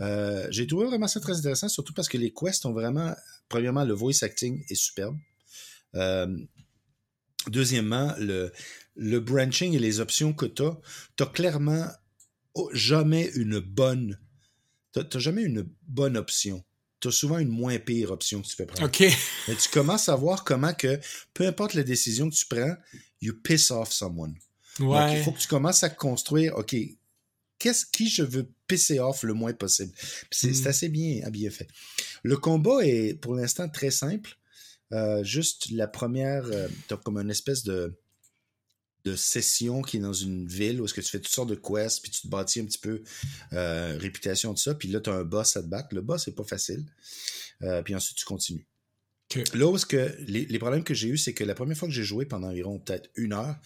Euh, 0.00 0.48
j'ai 0.50 0.66
trouvé 0.66 0.86
vraiment 0.86 1.08
ça 1.08 1.20
très 1.20 1.36
intéressant, 1.36 1.68
surtout 1.68 1.92
parce 1.92 2.08
que 2.08 2.18
les 2.18 2.32
quests 2.32 2.66
ont 2.66 2.72
vraiment, 2.72 3.14
premièrement, 3.48 3.84
le 3.84 3.94
voice 3.94 4.22
acting 4.22 4.64
est 4.68 4.74
superbe. 4.74 5.16
Deuxièmement, 7.50 8.14
le, 8.18 8.52
le 8.96 9.20
branching 9.20 9.74
et 9.74 9.78
les 9.78 10.00
options 10.00 10.32
que 10.32 10.46
tu 10.46 10.62
as, 10.62 10.78
tu 11.16 11.24
clairement 11.26 11.86
jamais 12.72 13.30
une 13.34 13.60
bonne. 13.60 14.18
Tu 14.92 15.20
jamais 15.20 15.42
une 15.42 15.68
bonne 15.86 16.16
option. 16.16 16.64
Tu 17.00 17.08
as 17.08 17.12
souvent 17.12 17.38
une 17.38 17.48
moins 17.48 17.78
pire 17.78 18.10
option 18.10 18.42
que 18.42 18.48
tu 18.48 18.56
peux 18.56 18.66
prendre. 18.66 18.86
OK. 18.86 19.00
Mais 19.48 19.54
tu 19.54 19.68
commences 19.68 20.08
à 20.08 20.16
voir 20.16 20.42
comment 20.42 20.72
que, 20.72 20.98
peu 21.32 21.46
importe 21.46 21.74
la 21.74 21.84
décision 21.84 22.28
que 22.28 22.34
tu 22.34 22.46
prends, 22.46 22.74
you 23.20 23.34
piss 23.44 23.70
off 23.70 23.92
someone. 23.92 24.34
Ouais. 24.80 24.86
Donc, 24.86 25.16
il 25.16 25.22
faut 25.22 25.32
que 25.32 25.38
tu 25.38 25.46
commences 25.46 25.84
à 25.84 25.90
construire, 25.90 26.56
OK, 26.56 26.74
qu'est-ce 27.58 27.86
qui 27.86 28.08
je 28.08 28.22
veux 28.22 28.50
pisser 28.66 28.98
off 28.98 29.22
le 29.22 29.34
moins 29.34 29.52
possible? 29.52 29.92
C'est 30.32 30.64
hmm. 30.64 30.66
assez 30.66 30.88
bien, 30.88 31.28
bien 31.30 31.50
fait. 31.50 31.68
Le 32.24 32.36
combat 32.36 32.84
est 32.84 33.14
pour 33.14 33.34
l'instant 33.36 33.68
très 33.68 33.92
simple. 33.92 34.36
Euh, 34.92 35.22
juste 35.22 35.70
la 35.70 35.86
première, 35.86 36.44
euh, 36.46 36.68
tu 36.86 36.94
as 36.94 36.96
comme 36.96 37.18
une 37.18 37.30
espèce 37.30 37.64
de 37.64 37.94
de 39.04 39.14
session 39.14 39.80
qui 39.80 39.98
est 39.98 40.00
dans 40.00 40.12
une 40.12 40.46
ville 40.46 40.80
où 40.80 40.84
est-ce 40.84 40.92
que 40.92 41.00
tu 41.00 41.08
fais 41.08 41.20
toutes 41.20 41.32
sortes 41.32 41.48
de 41.48 41.54
quests, 41.54 42.02
puis 42.02 42.10
tu 42.10 42.22
te 42.22 42.28
bâtis 42.28 42.60
un 42.60 42.64
petit 42.64 42.80
peu 42.80 43.02
euh, 43.52 43.96
réputation 43.96 44.52
de 44.52 44.58
ça, 44.58 44.74
puis 44.74 44.88
là, 44.88 45.00
tu 45.00 45.08
as 45.08 45.14
un 45.14 45.24
boss 45.24 45.56
à 45.56 45.62
te 45.62 45.68
battre. 45.68 45.94
Le 45.94 46.02
boss, 46.02 46.24
c'est 46.24 46.34
pas 46.34 46.44
facile. 46.44 46.84
Puis 47.84 47.94
ensuite, 47.94 48.18
tu 48.18 48.24
continues. 48.24 48.66
Là 49.54 49.66
où 49.66 49.78
que 49.78 50.14
les, 50.26 50.46
les, 50.46 50.58
problèmes 50.58 50.84
que 50.84 50.94
j'ai 50.94 51.08
eu, 51.08 51.16
c'est 51.16 51.32
que 51.32 51.44
la 51.44 51.54
première 51.54 51.76
fois 51.76 51.88
que 51.88 51.94
j'ai 51.94 52.02
joué 52.02 52.26
pendant 52.26 52.48
environ 52.48 52.78
peut-être 52.80 53.08
une 53.14 53.32
heure, 53.32 53.56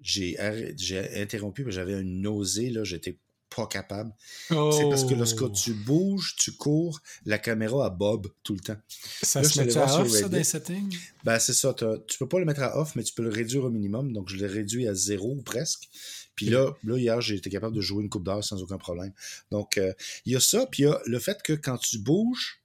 j'ai 0.00 0.38
interrompu 0.38 1.64
parce 1.64 1.74
que 1.74 1.80
j'avais 1.80 2.00
une 2.00 2.20
nausée, 2.20 2.70
là, 2.70 2.84
j'étais 2.84 3.18
pas 3.54 3.66
capable. 3.66 4.12
C'est 4.48 4.88
parce 4.88 5.04
que 5.04 5.14
lorsque 5.14 5.42
oh. 5.42 5.48
tu 5.48 5.72
bouges, 5.72 6.36
tu 6.36 6.52
cours, 6.52 7.00
la 7.24 7.38
caméra 7.38 7.86
a 7.86 7.90
bob 7.90 8.28
tout 8.42 8.54
le 8.54 8.60
temps. 8.60 8.76
Ça 9.22 9.42
se 9.42 9.60
met 9.60 9.76
à 9.76 10.00
off, 10.00 10.08
ça, 10.08 10.28
dans 10.28 10.36
les 10.36 10.44
settings? 10.44 10.96
Ben, 11.24 11.38
c'est 11.38 11.54
ça. 11.54 11.74
Tu 11.74 12.18
peux 12.18 12.28
pas 12.28 12.38
le 12.38 12.44
mettre 12.44 12.62
à 12.62 12.78
off, 12.78 12.94
mais 12.96 13.02
tu 13.02 13.12
peux 13.14 13.22
le 13.22 13.30
réduire 13.30 13.64
au 13.64 13.70
minimum. 13.70 14.12
Donc, 14.12 14.28
je 14.28 14.36
l'ai 14.36 14.46
réduit 14.46 14.86
à 14.88 14.94
zéro 14.94 15.34
ou 15.34 15.42
presque. 15.42 15.88
Puis 16.34 16.46
là, 16.46 16.72
là, 16.84 16.96
hier, 16.96 17.20
j'ai 17.20 17.34
été 17.34 17.50
capable 17.50 17.74
de 17.74 17.80
jouer 17.80 18.02
une 18.02 18.08
coupe 18.08 18.24
d'heure 18.24 18.44
sans 18.44 18.62
aucun 18.62 18.78
problème. 18.78 19.12
Donc, 19.50 19.76
euh, 19.76 19.92
il 20.24 20.32
y 20.32 20.36
a 20.36 20.40
ça. 20.40 20.66
Puis 20.66 20.84
il 20.84 20.86
y 20.86 20.88
a 20.88 21.00
le 21.04 21.18
fait 21.18 21.42
que 21.42 21.52
quand 21.52 21.78
tu 21.78 21.98
bouges, 21.98 22.60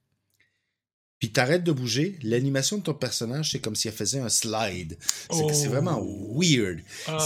puis 1.18 1.32
t'arrêtes 1.32 1.64
de 1.64 1.72
bouger, 1.72 2.18
l'animation 2.22 2.78
de 2.78 2.82
ton 2.82 2.94
personnage, 2.94 3.50
c'est 3.50 3.58
comme 3.58 3.74
si 3.74 3.88
elle 3.88 3.94
faisait 3.94 4.20
un 4.20 4.28
slide. 4.28 4.98
C'est 5.30 5.68
vraiment 5.68 5.98
oh. 6.00 6.38
weird. 6.38 6.82
Oh, 7.08 7.18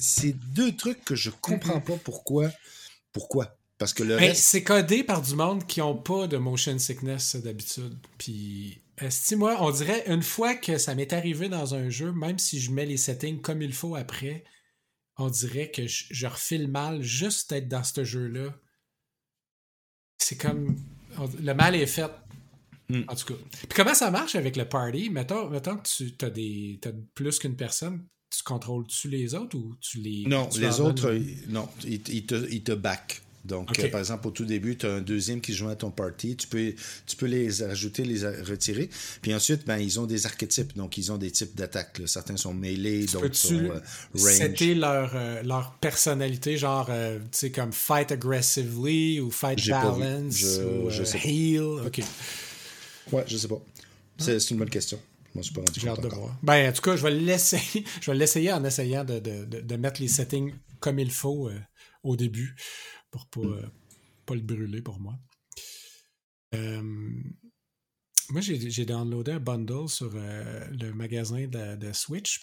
c'est 0.00 0.34
deux 0.52 0.74
trucs 0.74 1.04
que 1.04 1.14
je 1.14 1.30
comprends 1.30 1.80
pas 1.80 1.96
pourquoi 2.02 2.50
pourquoi? 3.12 3.56
Parce 3.78 3.94
que 3.94 4.02
le 4.02 4.18
ben, 4.18 4.34
C'est 4.34 4.62
codé 4.62 5.04
par 5.04 5.22
du 5.22 5.34
monde 5.34 5.66
qui 5.66 5.80
n'ont 5.80 5.96
pas 5.96 6.26
de 6.26 6.36
motion 6.36 6.78
sickness 6.78 7.36
d'habitude. 7.36 7.96
Puis, 8.18 8.82
moi, 9.32 9.56
on 9.60 9.70
dirait, 9.70 10.04
une 10.06 10.22
fois 10.22 10.54
que 10.54 10.76
ça 10.76 10.94
m'est 10.94 11.12
arrivé 11.12 11.48
dans 11.48 11.74
un 11.74 11.88
jeu, 11.88 12.12
même 12.12 12.38
si 12.38 12.60
je 12.60 12.70
mets 12.70 12.84
les 12.84 12.98
settings 12.98 13.40
comme 13.40 13.62
il 13.62 13.72
faut 13.72 13.96
après, 13.96 14.44
on 15.16 15.30
dirait 15.30 15.70
que 15.70 15.86
je, 15.86 16.04
je 16.10 16.26
refile 16.26 16.68
mal 16.68 17.02
juste 17.02 17.50
d'être 17.50 17.68
dans 17.68 17.84
ce 17.84 18.04
jeu-là. 18.04 18.54
C'est 20.18 20.36
comme... 20.36 20.76
Le 21.40 21.52
mal 21.54 21.74
est 21.74 21.86
fait. 21.86 22.10
Hmm. 22.90 23.02
En 23.08 23.14
tout 23.14 23.34
cas. 23.34 23.40
Puis 23.52 23.68
comment 23.74 23.94
ça 23.94 24.10
marche 24.10 24.34
avec 24.34 24.56
le 24.56 24.68
party? 24.68 25.10
Mettons, 25.10 25.48
mettons 25.48 25.76
que 25.76 25.88
tu 25.88 26.24
as, 26.24 26.30
des, 26.30 26.80
as 26.84 26.90
plus 27.14 27.38
qu'une 27.38 27.56
personne, 27.56 28.06
tu 28.30 28.42
contrôles-tu 28.42 29.08
les 29.08 29.34
autres 29.34 29.56
ou 29.56 29.74
tu 29.80 29.98
les. 29.98 30.24
Non, 30.26 30.48
les 30.58 30.80
autres, 30.80 31.12
non, 31.48 31.68
ils, 31.84 32.00
te, 32.00 32.48
ils 32.50 32.62
te 32.62 32.72
back. 32.72 33.22
Donc, 33.44 33.78
euh, 33.78 33.88
par 33.88 34.00
exemple, 34.00 34.28
au 34.28 34.30
tout 34.30 34.44
début, 34.44 34.76
tu 34.76 34.84
as 34.84 34.92
un 34.92 35.00
deuxième 35.00 35.40
qui 35.40 35.54
joue 35.54 35.68
à 35.68 35.74
ton 35.74 35.90
party. 35.90 36.36
Tu 36.36 36.46
peux, 36.46 36.74
tu 37.06 37.16
peux 37.16 37.26
les 37.26 37.62
ajouter, 37.62 38.04
les 38.04 38.26
retirer. 38.26 38.90
Puis 39.22 39.34
ensuite, 39.34 39.66
ben, 39.66 39.78
ils 39.78 39.98
ont 39.98 40.04
des 40.04 40.26
archétypes. 40.26 40.76
Donc, 40.76 40.98
ils 40.98 41.10
ont 41.10 41.16
des 41.16 41.30
types 41.30 41.56
d'attaques. 41.56 42.02
Certains 42.04 42.36
sont 42.36 42.52
mêlés, 42.52 43.06
d'autres 43.06 43.34
sont 43.34 43.54
euh, 43.54 43.80
range. 44.14 44.34
C'était 44.34 44.74
leur, 44.74 45.12
euh, 45.14 45.42
leur 45.42 45.72
personnalité, 45.76 46.58
genre, 46.58 46.86
tu 46.86 46.92
sais, 47.32 47.50
comme 47.50 47.72
fight 47.72 48.12
aggressively 48.12 49.20
ou 49.20 49.30
fight 49.30 49.66
balance 49.68 50.36
je, 50.36 50.62
ou 50.62 50.90
je 50.90 51.02
sais 51.02 51.18
heal? 51.24 51.62
OK. 51.62 52.02
Ouais, 53.10 53.24
je 53.26 53.36
sais 53.38 53.48
pas. 53.48 53.60
C'est 54.18 54.50
une 54.50 54.58
bonne 54.58 54.68
question. 54.68 55.00
Moi, 55.34 55.42
je 55.42 55.50
suis 55.50 55.54
pas 55.54 55.60
rendu 55.90 56.08
de 56.08 56.14
voir. 56.14 56.36
Ben, 56.42 56.70
en 56.70 56.72
tout 56.72 56.82
cas, 56.82 56.96
je 56.96 57.02
vais 57.02 57.12
l'essayer. 57.12 57.84
je 58.00 58.10
vais 58.10 58.16
l'essayer 58.16 58.52
en 58.52 58.64
essayant 58.64 59.04
de, 59.04 59.20
de, 59.20 59.44
de, 59.44 59.76
mettre 59.76 60.00
les 60.00 60.08
settings 60.08 60.54
comme 60.80 60.98
il 60.98 61.10
faut 61.10 61.48
euh, 61.48 61.60
au 62.02 62.16
début 62.16 62.56
pour 63.10 63.26
pas, 63.26 63.40
mm. 63.40 63.52
euh, 63.52 63.66
pas 64.26 64.34
le 64.34 64.40
brûler 64.40 64.82
pour 64.82 64.98
moi. 64.98 65.18
Euh, 66.54 66.82
moi, 68.30 68.40
j'ai 68.40 68.84
downloadé 68.84 69.32
un 69.32 69.40
bundle 69.40 69.88
sur 69.88 70.10
le 70.12 70.92
magasin 70.92 71.46
de, 71.46 71.92
Switch 71.92 72.40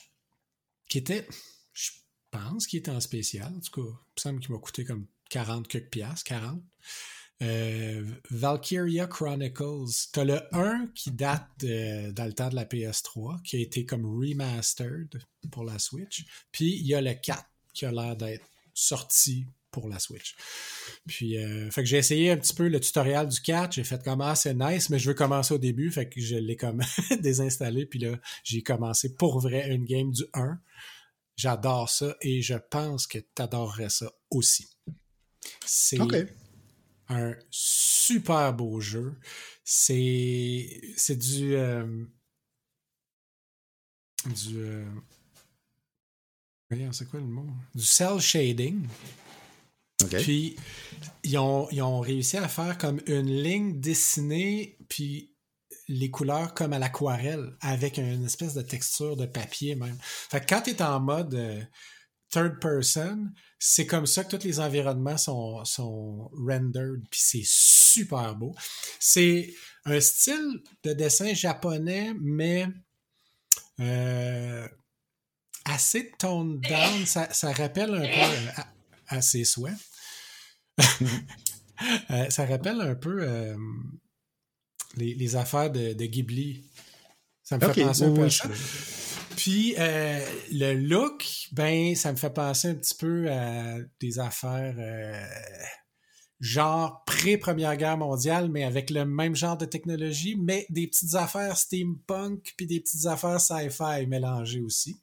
qui 0.90 0.98
était, 0.98 1.28
je 1.74 1.92
pense, 2.32 2.68
qui 2.68 2.78
était 2.78 2.92
en 2.92 3.00
spécial. 3.00 3.54
En 3.54 3.60
tout 3.60 3.82
cas, 3.82 3.90
il 3.90 4.16
me 4.16 4.22
semble 4.22 4.40
qu'il 4.40 4.52
m'a 4.52 4.60
coûté 4.60 4.84
comme 4.84 5.08
40 5.30 5.68
quelques 5.68 5.90
piastres, 5.90 6.26
40. 6.26 6.62
Euh, 7.44 8.04
Valkyria 8.32 9.08
Chronicles. 9.08 10.10
T'as 10.12 10.24
le 10.24 10.42
1 10.56 10.88
qui 10.96 11.12
date 11.12 11.48
dans 11.60 12.26
le 12.26 12.34
temps 12.34 12.50
de 12.50 12.56
la 12.56 12.66
PS3, 12.66 13.42
qui 13.44 13.58
a 13.58 13.60
été 13.60 13.86
comme 13.86 14.06
remastered 14.06 15.20
pour 15.52 15.64
la 15.64 15.80
Switch. 15.80 16.26
Puis 16.52 16.78
il 16.78 16.88
y 16.88 16.96
a 16.96 17.02
le 17.02 17.14
4 17.14 17.44
qui 17.74 17.86
a 17.86 17.92
l'air 17.92 18.16
d'être 18.16 18.46
sorti 18.74 19.46
pour 19.72 19.90
la 19.90 20.00
Switch. 20.00 20.36
Puis, 21.08 21.38
euh, 21.38 21.70
fait 21.70 21.84
que 21.84 21.88
j'ai 21.88 21.98
essayé 21.98 22.32
un 22.32 22.38
petit 22.38 22.54
peu 22.54 22.68
le 22.68 22.80
tutoriel 22.80 23.28
du 23.28 23.40
4. 23.40 23.74
J'ai 23.74 23.84
fait 23.84 24.04
comme, 24.04 24.22
ah, 24.22 24.36
c'est 24.36 24.56
nice, 24.56 24.90
mais 24.90 24.98
je 24.98 25.10
veux 25.10 25.14
commencer 25.14 25.54
au 25.54 25.60
début. 25.60 25.92
Fait 25.92 26.10
que 26.10 26.20
je 26.20 26.36
l'ai 26.36 26.56
comme 26.56 26.82
désinstallé. 27.20 27.86
Puis 27.86 28.00
là, 28.00 28.18
j'ai 28.44 28.64
commencé 28.64 29.14
pour 29.14 29.40
vrai 29.40 29.70
une 29.70 29.86
game 29.86 30.12
du 30.12 30.24
1. 30.34 30.60
J'adore 31.36 31.90
ça 31.90 32.16
et 32.22 32.42
je 32.42 32.56
pense 32.56 33.06
que 33.06 33.20
tu 33.20 33.42
adorerais 33.42 33.90
ça 33.90 34.12
aussi. 34.32 34.68
C'est 35.66 36.00
un 37.10 37.36
super 37.50 38.54
beau 38.54 38.80
jeu. 38.80 39.16
C'est 39.64 40.82
c'est 40.96 41.18
du 41.18 41.56
euh, 41.56 42.06
du 44.26 44.60
euh, 44.60 44.86
c'est 46.92 47.10
quoi 47.10 47.20
le 47.20 47.26
mot? 47.26 47.48
Du 47.74 47.84
cell 47.84 48.20
shading. 48.20 48.88
Puis 50.06 50.56
ils 51.24 51.38
ont, 51.38 51.68
ils 51.72 51.82
ont 51.82 52.00
réussi 52.00 52.38
à 52.38 52.48
faire 52.48 52.78
comme 52.78 53.02
une 53.08 53.32
ligne 53.32 53.80
dessinée 53.80 54.78
puis 54.90 55.34
les 55.88 56.12
couleurs 56.12 56.54
comme 56.54 56.74
à 56.74 56.80
l'aquarelle 56.80 57.56
avec 57.62 57.98
une 57.98 58.26
espèce 58.26 58.54
de 58.54 58.62
texture 58.62 59.16
de 59.16 59.26
papier 59.26 59.76
même. 59.76 59.98
Fait 60.02 60.42
que 60.42 60.46
quand 60.48 60.62
tu 60.62 60.72
es 60.72 60.82
en 60.82 61.00
mode 61.00 61.34
euh, 61.34 61.62
third 62.30 62.60
person, 62.60 63.30
c'est 63.60 63.86
comme 63.86 64.06
ça 64.06 64.24
que 64.24 64.36
tous 64.36 64.44
les 64.46 64.60
environnements 64.60 65.18
sont, 65.18 65.64
sont 65.66 66.30
rendered, 66.34 67.04
puis 67.10 67.20
c'est 67.24 67.46
super 67.46 68.36
beau. 68.36 68.54
C'est 69.00 69.54
un 69.86 70.00
style 70.00 70.62
de 70.84 70.94
dessin 70.94 71.34
japonais, 71.34 72.14
mais 72.20 72.68
euh, 73.80 74.68
assez 75.66 76.12
toned 76.18 76.62
down. 76.62 77.06
Ça, 77.06 77.52
rappelle 77.54 77.94
un 77.96 78.02
peu 78.02 78.62
à, 79.08 79.22
ses 79.22 79.44
souhaits. 79.44 79.78
Euh, 82.10 82.28
ça 82.32 82.44
rappelle 82.48 82.82
un 82.82 82.96
peu 82.96 83.20
euh, 83.22 83.56
les, 84.96 85.36
affaires 85.36 85.70
de, 85.70 85.94
Ghibli. 85.94 86.66
Ça 87.44 87.60
me 87.60 87.72
fait 87.72 87.84
penser 87.84 88.04
un 88.06 88.14
peu 88.16 88.24
à 88.24 88.30
ça. 88.32 88.50
Puis 89.38 89.76
euh, 89.78 90.20
le 90.52 90.74
look, 90.74 91.48
ben, 91.52 91.96
ça 91.96 92.12
me 92.12 92.18
fait 92.18 92.34
penser 92.34 92.70
un 92.70 92.76
petit 92.76 92.96
peu 92.96 93.32
à 93.32 93.78
des 94.00 94.18
affaires 94.18 94.74
euh, 94.80 95.26
genre 96.40 97.04
pré-première 97.06 97.78
guerre 97.78 98.00
mondiale, 98.00 98.50
mais 98.50 98.64
avec 98.64 98.90
le 98.90 99.06
même 99.06 99.36
genre 99.36 99.56
de 99.56 99.66
technologie, 99.66 100.36
mais 100.36 100.66
des 100.70 100.88
petites 100.88 101.14
affaires 101.14 101.56
steampunk 101.56 102.56
puis 102.58 102.66
des 102.66 102.80
petites 102.80 103.06
affaires 103.06 103.40
sci-fi 103.40 104.08
mélangées 104.08 104.62
aussi. 104.62 104.98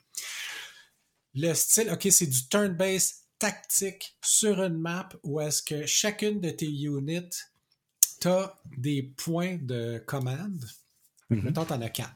Le 1.34 1.54
style, 1.54 1.90
ok, 1.92 2.08
c'est 2.10 2.26
du 2.26 2.48
turn-based 2.48 3.14
tactique 3.38 4.16
sur 4.20 4.60
une 4.60 4.78
map 4.78 5.10
où 5.22 5.40
est-ce 5.40 5.62
que 5.62 5.86
chacune 5.86 6.40
de 6.40 6.50
tes 6.50 6.66
units, 6.66 7.30
t'as 8.18 8.52
des 8.78 9.04
points 9.16 9.58
de 9.62 10.02
commande. 10.04 10.66
Mm 11.30 11.38
-hmm. 11.38 11.42
Mettons, 11.42 11.64
t'en 11.64 11.80
as 11.80 11.90
quatre. 11.90 12.14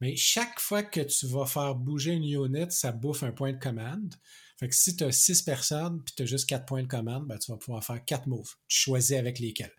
Mais 0.00 0.16
chaque 0.16 0.60
fois 0.60 0.82
que 0.82 1.00
tu 1.00 1.26
vas 1.26 1.46
faire 1.46 1.74
bouger 1.74 2.12
une 2.12 2.24
unit, 2.24 2.70
ça 2.70 2.92
bouffe 2.92 3.22
un 3.22 3.32
point 3.32 3.52
de 3.52 3.58
commande. 3.58 4.14
Fait 4.58 4.68
que 4.68 4.74
si 4.74 4.96
tu 4.96 5.04
as 5.04 5.12
six 5.12 5.42
personnes 5.42 6.02
puis 6.04 6.14
tu 6.16 6.22
as 6.22 6.26
juste 6.26 6.48
quatre 6.48 6.66
points 6.66 6.82
de 6.82 6.88
commande, 6.88 7.26
ben, 7.26 7.38
tu 7.38 7.50
vas 7.50 7.58
pouvoir 7.58 7.82
faire 7.82 8.04
quatre 8.04 8.26
moves. 8.26 8.54
Tu 8.68 8.78
choisis 8.78 9.16
avec 9.16 9.38
lesquels. 9.38 9.74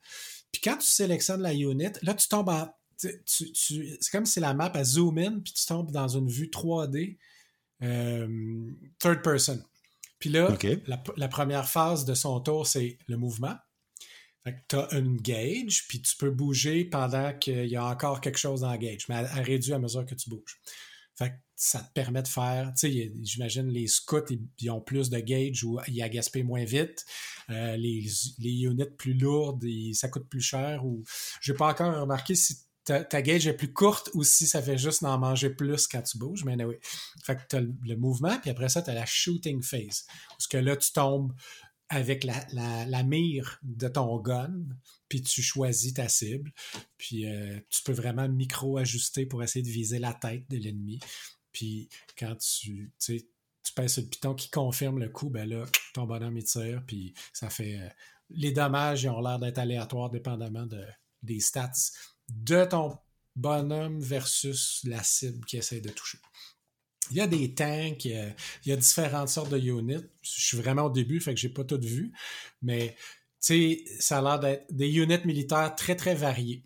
Puis 0.52 0.62
quand 0.62 0.78
tu 0.78 0.88
sélectionnes 0.88 1.42
la 1.42 1.54
unit, 1.54 1.92
là, 2.02 2.14
tu 2.14 2.28
tombes 2.28 2.50
en. 2.50 2.70
c'est 2.98 4.12
comme 4.12 4.26
si 4.26 4.40
la 4.40 4.54
map 4.54 4.72
a 4.74 4.84
zoom 4.84 5.18
in 5.18 5.40
puis 5.40 5.54
tu 5.54 5.66
tombes 5.66 5.92
dans 5.92 6.08
une 6.08 6.30
vue 6.30 6.48
3D 6.48 7.18
euh, 7.84 8.72
third 9.00 9.22
person. 9.22 9.62
Puis 10.20 10.30
là, 10.30 10.58
la, 11.18 11.28
première 11.28 11.70
phase 11.70 12.06
de 12.06 12.14
son 12.14 12.40
tour, 12.40 12.66
c'est 12.66 12.98
le 13.08 13.18
mouvement. 13.18 13.56
Tu 14.68 14.76
as 14.76 14.88
une 14.92 15.18
gauge, 15.18 15.88
puis 15.88 16.02
tu 16.02 16.16
peux 16.18 16.30
bouger 16.30 16.86
pendant 16.86 17.34
qu'il 17.34 17.66
y 17.66 17.76
a 17.76 17.86
encore 17.86 18.22
quelque 18.22 18.38
chose 18.38 18.62
dans 18.62 18.70
la 18.70 18.78
gauge, 18.78 19.06
mais 19.10 19.16
elle, 19.16 19.44
réduit 19.44 19.74
à 19.74 19.80
mesure 19.80 20.06
que 20.06 20.14
tu 20.14 20.30
bouges. 20.30 20.60
Fait 21.16 21.34
ça 21.56 21.80
te 21.80 21.92
permet 21.94 22.22
de 22.22 22.28
faire, 22.28 22.74
tu 22.78 22.92
sais, 22.92 23.14
j'imagine 23.22 23.70
les 23.70 23.88
scouts, 23.88 24.26
ils, 24.60 24.70
ont 24.70 24.82
plus 24.82 25.10
de 25.10 25.20
gauge 25.20 25.64
ou 25.64 25.80
ils 25.88 26.02
agaspent 26.02 26.44
moins 26.44 26.66
vite. 26.66 27.06
Euh, 27.50 27.78
les, 27.78 28.06
units 28.40 28.84
plus 28.98 29.14
lourdes, 29.14 29.66
ça 29.94 30.10
coûte 30.10 30.28
plus 30.28 30.42
cher. 30.42 30.86
Ou 30.86 31.04
j'ai 31.42 31.54
pas 31.54 31.70
encore 31.70 31.96
remarqué 31.96 32.36
si 32.36 32.58
ta, 32.84 33.22
gauge 33.22 33.48
est 33.48 33.54
plus 33.54 33.74
courte 33.74 34.12
ou 34.14 34.24
si 34.24 34.46
ça 34.46 34.62
fait 34.62 34.78
juste 34.78 35.02
d'en 35.02 35.18
manger 35.18 35.50
plus 35.50 35.88
quand 35.88 36.02
tu 36.02 36.18
bouges. 36.18 36.44
Mais 36.44 36.62
oui. 36.64 36.76
Fait 37.24 37.36
que 37.36 37.42
tu 37.50 37.56
as 37.56 37.62
le, 37.62 37.96
mouvement, 37.96 38.38
puis 38.40 38.52
après 38.52 38.70
ça, 38.70 38.82
tu 38.82 38.90
as 38.90 38.94
la 38.94 39.06
shooting 39.06 39.64
phase. 39.64 40.06
Parce 40.30 40.48
que 40.48 40.58
là, 40.58 40.76
tu 40.76 40.92
tombes 40.92 41.34
avec 41.90 42.24
la, 42.24 43.04
mire 43.04 43.60
de 43.64 43.88
ton 43.88 44.20
gun, 44.20 44.54
puis 45.08 45.22
tu 45.22 45.42
choisis 45.42 45.94
ta 45.94 46.08
cible, 46.08 46.52
puis 46.98 47.28
euh, 47.28 47.60
tu 47.70 47.84
peux 47.84 47.94
vraiment 47.94 48.28
micro-ajuster 48.28 49.26
pour 49.26 49.44
essayer 49.44 49.64
de 49.64 49.70
viser 49.70 50.00
la 50.00 50.14
tête 50.14 50.50
de 50.50 50.58
l'ennemi. 50.58 51.00
Puis 51.52 51.90
quand 52.18 52.36
tu, 52.36 52.92
tu 53.00 53.26
sur 53.88 54.04
le 54.04 54.08
piton 54.08 54.34
qui 54.34 54.50
confirme 54.50 55.00
le 55.00 55.10
coup, 55.10 55.30
ben 55.30 55.48
là, 55.48 55.66
ton 55.94 56.06
bonhomme 56.06 56.38
il 56.38 56.44
tire, 56.44 56.84
puis 56.86 57.14
ça 57.34 57.50
fait... 57.50 57.78
Euh, 57.78 57.90
les 58.32 58.52
dommages 58.52 59.06
ont 59.06 59.22
l'air 59.22 59.38
d'être 59.38 59.60
aléatoires 59.60 60.10
dépendamment 60.10 60.66
de, 60.66 60.84
des 61.22 61.40
stats 61.40 61.72
de 62.30 62.66
ton 62.66 62.98
bonhomme 63.36 64.00
versus 64.00 64.82
la 64.86 65.04
cible 65.04 65.46
qui 65.46 65.58
essaie 65.58 65.82
de 65.82 65.90
toucher. 65.90 66.18
Il 67.12 67.18
y 67.18 67.22
a 67.22 67.28
des 67.28 67.54
tanks, 67.54 68.06
il 68.06 68.36
y 68.66 68.72
a, 68.72 68.76
différentes 68.76 69.30
sortes 69.30 69.50
de 69.50 69.60
units. 69.60 70.06
Je 70.22 70.42
suis 70.42 70.58
vraiment 70.58 70.84
au 70.84 70.90
début, 70.90 71.20
fait 71.20 71.34
que 71.34 71.40
j'ai 71.40 71.50
pas 71.50 71.64
tout 71.64 71.80
vu, 71.80 72.12
mais 72.62 72.96
ça 73.40 74.18
a 74.18 74.22
l'air 74.22 74.40
d'être 74.40 74.66
des 74.72 74.90
units 74.90 75.26
militaires 75.26 75.76
très 75.76 75.96
très 75.96 76.16
variés. 76.16 76.64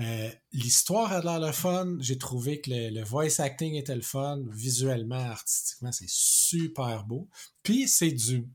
Euh, 0.00 0.30
l'histoire 0.52 1.12
a 1.12 1.20
l'air 1.20 1.40
le 1.40 1.52
fun. 1.52 1.96
J'ai 2.00 2.16
trouvé 2.16 2.60
que 2.60 2.70
le, 2.70 3.04
voice 3.04 3.40
acting 3.40 3.74
était 3.74 3.94
le 3.94 4.00
fun. 4.00 4.40
Visuellement, 4.50 5.16
artistiquement, 5.16 5.92
c'est 5.92 6.08
super 6.08 7.04
beau. 7.04 7.28
Puis 7.62 7.86
c'est 7.86 8.10
du, 8.10 8.46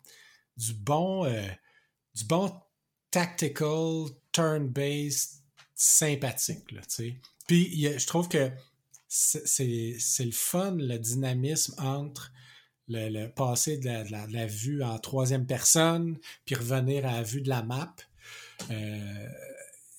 du 0.58 0.74
bon 0.74 1.26
euh, 1.26 1.48
du 2.16 2.24
bon 2.24 2.52
tactical, 3.12 4.08
turn-based, 4.32 5.44
sympathique. 5.76 6.64
Puis 7.48 8.00
je 8.00 8.08
trouve 8.08 8.28
que 8.28 8.52
c'est 9.16 10.26
le 10.26 10.32
fun, 10.32 10.76
le 10.78 10.98
dynamisme 10.98 11.74
entre 11.78 12.34
le, 12.88 13.28
passer 13.28 13.78
de 13.78 14.12
la, 14.12 14.46
vue 14.46 14.84
en 14.84 15.00
troisième 15.00 15.46
personne, 15.46 16.18
puis 16.46 16.56
revenir 16.56 17.06
à 17.06 17.14
la 17.14 17.24
vue 17.24 17.42
de 17.42 17.50
la 17.50 17.64
map. 17.64 17.96
Euh, 18.70 19.30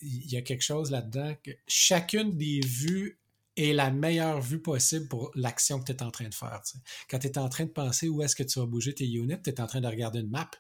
il 0.02 0.30
y 0.30 0.36
a 0.36 0.42
quelque 0.42 0.62
chose 0.62 0.90
là-dedans 0.90 1.34
que 1.42 1.50
chacune 1.66 2.36
des 2.36 2.60
vues 2.60 3.18
est 3.56 3.72
la 3.72 3.90
meilleure 3.90 4.42
vue 4.42 4.60
possible 4.60 5.08
pour 5.08 5.30
l'action 5.34 5.80
que 5.80 5.86
tu 5.86 5.92
es 5.92 6.02
en 6.02 6.10
train 6.10 6.28
de 6.28 6.34
faire. 6.34 6.60
Quand 7.08 7.18
tu 7.18 7.26
es 7.26 7.38
en 7.38 7.48
train 7.48 7.64
de 7.64 7.70
penser 7.70 8.08
où 8.08 8.22
est-ce 8.22 8.36
que 8.36 8.42
tu 8.42 8.58
vas 8.58 8.66
bouger 8.66 8.94
tes 8.94 9.06
units, 9.06 9.40
tu 9.42 9.50
es 9.50 9.60
en 9.60 9.66
train 9.66 9.80
de 9.80 9.88
regarder 9.88 10.20
une 10.20 10.30
map. 10.30 10.50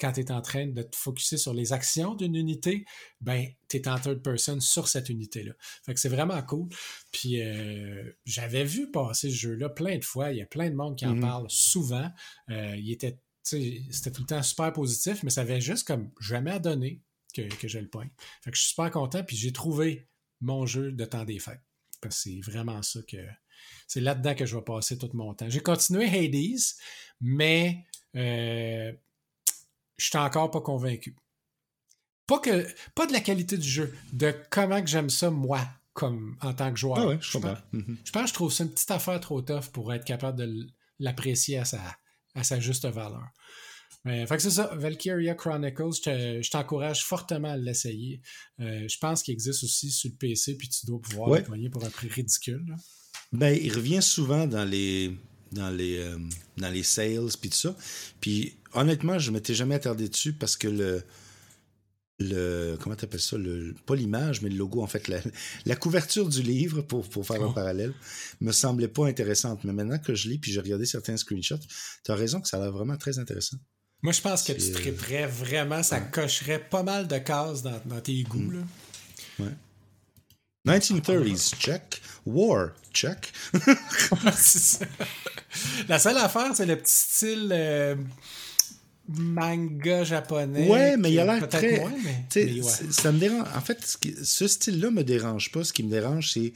Quand 0.00 0.12
tu 0.12 0.20
es 0.20 0.30
en 0.32 0.42
train 0.42 0.66
de 0.66 0.82
te 0.82 0.96
focuser 0.96 1.36
sur 1.36 1.54
les 1.54 1.72
actions 1.72 2.14
d'une 2.14 2.34
unité, 2.34 2.84
ben, 3.20 3.46
tu 3.68 3.76
es 3.76 3.88
en 3.88 3.98
third 3.98 4.22
person 4.22 4.60
sur 4.60 4.88
cette 4.88 5.08
unité-là. 5.08 5.52
Fait 5.84 5.94
que 5.94 6.00
c'est 6.00 6.08
vraiment 6.08 6.42
cool. 6.42 6.68
Puis 7.12 7.40
euh, 7.40 8.12
j'avais 8.24 8.64
vu 8.64 8.90
passer 8.90 9.30
ce 9.30 9.34
jeu-là 9.34 9.68
plein 9.68 9.98
de 9.98 10.04
fois. 10.04 10.32
Il 10.32 10.38
y 10.38 10.42
a 10.42 10.46
plein 10.46 10.68
de 10.68 10.74
monde 10.74 10.96
qui 10.96 11.06
en 11.06 11.14
mm-hmm. 11.14 11.20
parle 11.20 11.46
souvent. 11.48 12.10
Euh, 12.50 12.76
il 12.76 12.90
était 12.90 13.18
c'était 13.44 14.10
tout 14.10 14.22
le 14.22 14.26
temps 14.26 14.42
super 14.42 14.72
positif, 14.72 15.22
mais 15.22 15.30
ça 15.30 15.42
avait 15.42 15.60
juste 15.60 15.86
comme 15.86 16.10
jamais 16.18 16.50
à 16.50 16.58
donner 16.58 17.02
que, 17.34 17.42
que 17.42 17.68
j'ai 17.68 17.80
le 17.80 17.88
point. 17.88 18.08
Fait 18.42 18.50
que 18.50 18.56
je 18.56 18.62
suis 18.62 18.70
super 18.70 18.90
content, 18.90 19.22
puis 19.22 19.36
j'ai 19.36 19.52
trouvé 19.52 20.08
mon 20.40 20.66
jeu 20.66 20.92
de 20.92 21.04
temps 21.04 21.24
des 21.24 21.38
fêtes. 21.38 21.60
Parce 22.00 22.16
que 22.16 22.30
c'est 22.30 22.40
vraiment 22.40 22.82
ça 22.82 23.00
que. 23.02 23.18
C'est 23.86 24.00
là-dedans 24.00 24.34
que 24.34 24.46
je 24.46 24.56
vais 24.56 24.62
passer 24.62 24.98
tout 24.98 25.10
mon 25.14 25.34
temps. 25.34 25.48
J'ai 25.48 25.60
continué 25.60 26.06
Hades, 26.06 26.60
mais 27.20 27.84
euh, 28.14 28.92
je 29.96 30.06
suis 30.06 30.18
encore 30.18 30.50
pas 30.50 30.60
convaincu. 30.60 31.16
Pas, 32.26 32.38
que, 32.38 32.66
pas 32.94 33.06
de 33.06 33.12
la 33.12 33.20
qualité 33.20 33.58
du 33.58 33.68
jeu, 33.68 33.94
de 34.12 34.34
comment 34.50 34.80
que 34.80 34.88
j'aime 34.88 35.10
ça, 35.10 35.30
moi, 35.30 35.60
comme 35.92 36.36
en 36.40 36.54
tant 36.54 36.72
que 36.72 36.78
joueur. 36.78 36.98
Ah 36.98 37.18
je, 37.20 37.38
pense, 37.38 37.58
mhm. 37.72 37.98
je 38.04 38.10
pense 38.10 38.22
que 38.22 38.28
je 38.28 38.34
trouve 38.34 38.52
ça 38.52 38.64
une 38.64 38.70
petite 38.70 38.90
affaire 38.90 39.20
trop 39.20 39.42
tough 39.42 39.70
pour 39.72 39.92
être 39.92 40.04
capable 40.04 40.38
de 40.38 40.66
l'apprécier 40.98 41.58
à 41.58 41.64
sa, 41.64 41.80
à 42.34 42.42
sa 42.44 42.60
juste 42.60 42.86
valeur. 42.86 43.28
Mais, 44.04 44.26
fait 44.26 44.36
que 44.36 44.42
c'est 44.42 44.50
ça, 44.50 44.70
Valkyria 44.74 45.34
Chronicles, 45.34 45.94
je 46.04 46.50
t'encourage 46.50 47.04
fortement 47.04 47.52
à 47.52 47.56
l'essayer. 47.56 48.20
Euh, 48.60 48.86
je 48.86 48.98
pense 48.98 49.22
qu'il 49.22 49.32
existe 49.32 49.64
aussi 49.64 49.90
sur 49.90 50.10
le 50.10 50.16
PC, 50.16 50.58
puis 50.58 50.68
tu 50.68 50.84
dois 50.84 51.00
pouvoir 51.00 51.40
le 51.40 51.70
pour 51.70 51.84
un 51.84 51.90
prix 51.90 52.08
ridicule. 52.08 52.76
Ben, 53.32 53.58
il 53.60 53.72
revient 53.72 54.02
souvent 54.02 54.46
dans 54.46 54.64
les 54.64 55.16
dans 55.54 55.70
les 55.70 55.98
euh, 55.98 56.18
dans 56.58 56.68
les 56.68 56.82
sales 56.82 57.30
puis 57.40 57.50
tout 57.50 57.56
ça. 57.56 57.76
Puis 58.20 58.54
honnêtement, 58.72 59.18
je 59.18 59.30
m'étais 59.30 59.54
jamais 59.54 59.76
attardé 59.76 60.08
dessus 60.08 60.32
parce 60.32 60.56
que 60.56 60.68
le 60.68 61.02
le 62.20 62.76
comment 62.80 62.94
t'appelles 62.94 63.20
ça? 63.20 63.36
Le 63.36 63.74
pas 63.86 63.96
l'image 63.96 64.40
mais 64.40 64.48
le 64.48 64.56
logo 64.56 64.82
en 64.82 64.86
fait 64.86 65.08
la, 65.08 65.76
couverture 65.76 66.28
du 66.28 66.42
livre 66.42 66.82
pour, 66.82 67.08
pour 67.08 67.26
faire 67.26 67.42
un 67.42 67.46
oh. 67.46 67.52
parallèle 67.52 67.92
me 68.40 68.52
semblait 68.52 68.86
pas 68.86 69.08
intéressante 69.08 69.64
mais 69.64 69.72
maintenant 69.72 69.98
que 69.98 70.14
je 70.14 70.28
lis 70.28 70.38
puis 70.38 70.52
j'ai 70.52 70.60
regardé 70.60 70.86
certains 70.86 71.16
screenshots 71.16 71.58
tu 72.04 72.12
as 72.12 72.14
raison 72.14 72.40
que 72.40 72.46
ça 72.46 72.58
a 72.58 72.60
l'air 72.60 72.70
vraiment 72.70 72.96
très 72.96 73.18
intéressant 73.18 73.56
moi, 74.04 74.12
je 74.12 74.20
pense 74.20 74.42
que 74.42 74.52
tu 74.52 74.70
triperais 74.70 75.26
vraiment, 75.26 75.82
ça 75.82 75.98
cocherait 75.98 76.58
pas 76.58 76.82
mal 76.82 77.08
de 77.08 77.16
cases 77.16 77.62
dans, 77.62 78.00
tes 78.02 78.22
goûts. 78.24 78.38
Mm. 78.38 78.52
Là. 78.52 79.46
Ouais. 80.66 80.78
1930s, 80.78 81.56
check. 81.56 82.02
War, 82.26 82.72
check. 82.92 83.32
La 85.88 85.98
seule 85.98 86.18
affaire, 86.18 86.50
c'est 86.54 86.66
le 86.66 86.76
petit 86.76 86.92
style 86.92 87.50
euh, 87.52 87.96
manga 89.08 90.04
japonais. 90.04 90.68
Ouais, 90.68 90.96
mais 90.96 91.12
il 91.12 91.18
a 91.18 91.24
l'air 91.24 91.48
très. 91.48 91.80
Moins, 91.80 91.92
mais, 92.02 92.62
Ça 92.90 93.12
me 93.12 93.18
dérange. 93.18 93.46
En 93.54 93.60
fait, 93.60 93.98
ce 94.22 94.48
style-là 94.48 94.90
me 94.90 95.04
dérange 95.04 95.52
pas. 95.52 95.64
Ce 95.64 95.72
qui 95.72 95.82
me 95.82 95.90
dérange, 95.90 96.32
c'est 96.32 96.52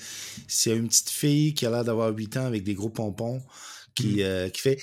s'il 0.46 0.72
y 0.72 0.74
a 0.74 0.78
une 0.78 0.88
petite 0.88 1.10
fille 1.10 1.54
qui 1.54 1.66
a 1.66 1.70
l'air 1.70 1.84
d'avoir 1.84 2.14
8 2.14 2.36
ans 2.38 2.46
avec 2.46 2.64
des 2.64 2.74
gros 2.74 2.90
pompons 2.90 3.42
qui, 3.94 4.16
mm. 4.16 4.20
euh, 4.20 4.48
qui 4.48 4.60
fait 4.60 4.78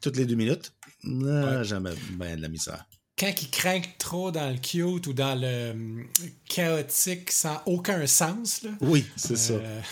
toutes 0.00 0.16
les 0.16 0.26
deux 0.26 0.36
minutes. 0.36 0.72
Non, 1.04 1.62
jamais 1.62 1.90
ben 2.12 2.36
de 2.36 2.42
la 2.42 2.48
misère. 2.48 2.86
Quand 3.18 3.30
il 3.40 3.50
craint 3.50 3.82
trop 3.98 4.30
dans 4.30 4.50
le 4.50 4.58
cute 4.58 5.06
ou 5.06 5.12
dans 5.12 5.38
le 5.38 6.04
chaotique 6.48 7.30
sans 7.30 7.60
aucun 7.66 8.06
sens, 8.06 8.62
là, 8.62 8.70
Oui, 8.80 9.04
c'est 9.16 9.36
ça. 9.36 9.54
Euh, 9.54 9.80
ça, 9.82 9.88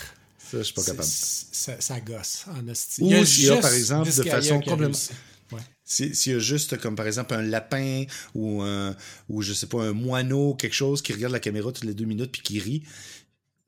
je 0.52 0.62
suis 0.62 0.74
pas 0.74 0.84
capable. 0.84 1.08
Ça, 1.08 2.00
gosse, 2.00 2.44
en 2.48 2.66
hostie. 2.68 3.02
Ou 3.02 3.24
s'il 3.24 3.44
y 3.44 3.50
a, 3.50 3.56
par 3.56 3.72
exemple, 3.72 4.06
de 4.06 4.22
façon 4.22 4.60
complètement... 4.60 4.98
Ouais. 5.52 5.60
S'il 5.84 6.32
y 6.32 6.36
a 6.36 6.38
juste, 6.38 6.78
comme 6.78 6.94
par 6.94 7.06
exemple, 7.06 7.34
un 7.34 7.42
lapin 7.42 8.04
ou, 8.34 8.62
un, 8.62 8.94
ou 9.28 9.42
je 9.42 9.52
sais 9.52 9.66
pas, 9.66 9.82
un 9.82 9.92
moineau, 9.92 10.54
quelque 10.54 10.74
chose 10.74 11.02
qui 11.02 11.12
regarde 11.12 11.32
la 11.32 11.40
caméra 11.40 11.72
toutes 11.72 11.84
les 11.84 11.94
deux 11.94 12.04
minutes 12.04 12.30
puis 12.30 12.42
qui 12.42 12.60
rit, 12.60 12.84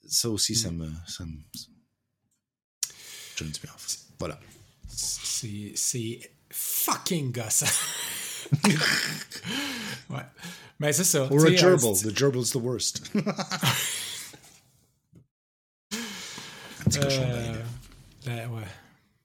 ça 0.06 0.30
aussi, 0.30 0.54
ça, 0.54 0.70
mm. 0.70 0.76
me, 0.76 0.90
ça 1.08 1.24
me. 1.24 1.32
Je 3.36 3.44
ne 3.44 3.50
dis 3.50 3.60
pas. 3.60 3.76
Voilà. 4.18 4.38
C'est 4.86 6.20
fucking 6.50 7.32
gossant. 7.32 7.66
ouais. 10.10 10.22
Mais 10.78 10.92
c'est 10.92 11.04
ça. 11.04 11.28
Or 11.32 11.46
a 11.46 11.56
gerbil. 11.56 11.94
The 11.94 12.16
gerbil's 12.16 12.50
the 12.50 12.56
worst. 12.56 13.02
Un 16.96 17.00
petit 17.00 17.06
cochon 17.08 17.22
euh, 17.28 17.54
la, 18.26 18.48
ouais. 18.48 18.62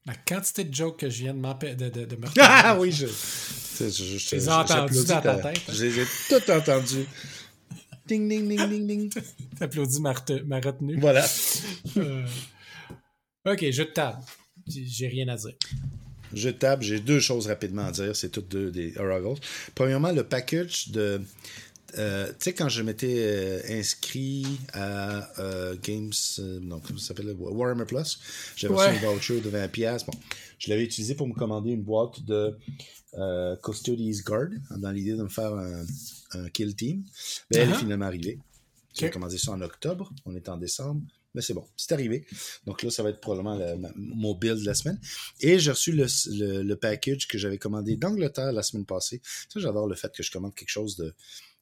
La 0.06 0.14
quantité 0.16 0.64
de 0.64 0.74
jokes 0.74 1.00
que 1.00 1.10
je 1.10 1.24
viens 1.24 1.34
de, 1.34 1.74
de, 1.74 1.90
de, 1.90 2.06
de 2.06 2.16
me 2.16 2.28
Ah 2.40 2.78
oui, 2.80 2.92
je. 2.92 3.08
je, 3.08 3.90
je, 3.90 4.18
je 4.18 4.36
les 4.36 4.50
entendu 4.50 5.04
dans 5.04 5.22
ta 5.22 5.36
tête. 5.36 5.62
Hein? 5.68 5.74
J'ai 5.74 5.92
tout 6.30 6.52
entendu. 6.52 7.06
Ding, 8.08 8.30
ding, 8.30 8.48
ding, 8.48 8.70
ding, 8.70 8.88
ding. 8.88 9.14
T'applaudis 9.60 10.00
ma, 10.00 10.14
ma 10.46 10.60
retenue. 10.62 10.98
Voilà. 10.98 11.26
euh, 11.98 12.26
ok, 13.46 13.70
je 13.70 13.84
te 13.84 13.92
tape. 13.94 14.24
J'ai 14.66 15.08
rien 15.10 15.28
à 15.28 15.36
dire. 15.36 15.56
Je 16.34 16.50
tape, 16.50 16.82
j'ai 16.84 17.00
deux 17.02 17.20
choses 17.20 17.48
rapidement 17.48 17.86
à 17.86 17.92
dire, 17.92 18.16
c'est 18.16 18.30
toutes 18.30 18.48
deux 18.50 18.72
des 18.72 18.98
Oracles. 18.98 19.42
Premièrement, 19.76 20.12
le 20.12 20.24
package 20.24 20.90
de. 20.90 21.22
Euh, 21.98 22.28
tu 22.30 22.36
sais, 22.40 22.54
quand 22.54 22.70
je 22.70 22.82
m'étais 22.82 23.16
euh, 23.20 23.62
inscrit 23.70 24.46
à 24.74 25.40
euh, 25.40 25.76
Games. 25.82 26.12
non, 26.62 26.80
comment 26.80 27.00
ça 27.00 27.08
s'appelle 27.08 27.34
Warhammer 27.38 27.86
Plus, 27.86 28.20
j'avais 28.56 28.74
reçu 28.74 29.06
un 29.06 29.14
voucher 29.14 29.42
de 29.42 29.50
20$. 29.50 30.06
Bon, 30.06 30.14
je 30.60 30.70
l'avais 30.70 30.84
utilisé 30.84 31.16
pour 31.16 31.28
me 31.28 31.34
commander 31.34 31.72
une 31.72 31.84
boîte 31.84 32.22
de 32.24 32.58
Custody's 33.64 34.24
Guard, 34.24 34.50
dans 34.72 34.92
l'idée 34.92 35.14
de 35.14 35.24
me 35.24 35.30
faire 35.30 35.54
un, 35.54 36.50
kill 36.50 36.76
team. 36.76 37.04
Mais 37.50 37.58
elle 37.58 37.70
est 37.70 37.72
uh-huh. 37.72 37.80
finalement 37.80 38.06
arrivée. 38.06 38.40
J'ai 38.94 39.10
commandé 39.10 39.38
ça 39.38 39.52
en 39.52 39.62
octobre, 39.62 40.12
on 40.26 40.36
est 40.36 40.50
en 40.50 40.58
décembre. 40.58 41.02
Mais 41.34 41.44
c'est 41.44 41.54
bon, 41.54 41.68
c'est 41.78 41.92
arrivé. 41.92 42.26
Donc 42.66 42.82
là, 42.82 42.90
ça 42.90 43.04
va 43.04 43.10
être 43.10 43.22
probablement 43.22 43.60
mon 43.96 44.34
build 44.34 44.60
de 44.60 44.66
la 44.66 44.74
semaine. 44.74 45.00
Et 45.40 45.60
j'ai 45.60 45.70
reçu 45.70 45.92
le, 45.92 46.74
package 46.76 47.28
que 47.28 47.38
j'avais 47.38 47.60
commandé 47.60 47.96
d'Angleterre 47.96 48.52
la 48.52 48.64
semaine 48.64 48.86
passée. 48.86 49.22
Ça, 49.48 49.60
j'adore 49.60 49.88
le 49.88 49.96
fait 49.96 50.12
que 50.12 50.24
je 50.24 50.32
commande 50.32 50.56
quelque 50.56 50.72
chose 50.72 50.96
de 50.96 51.14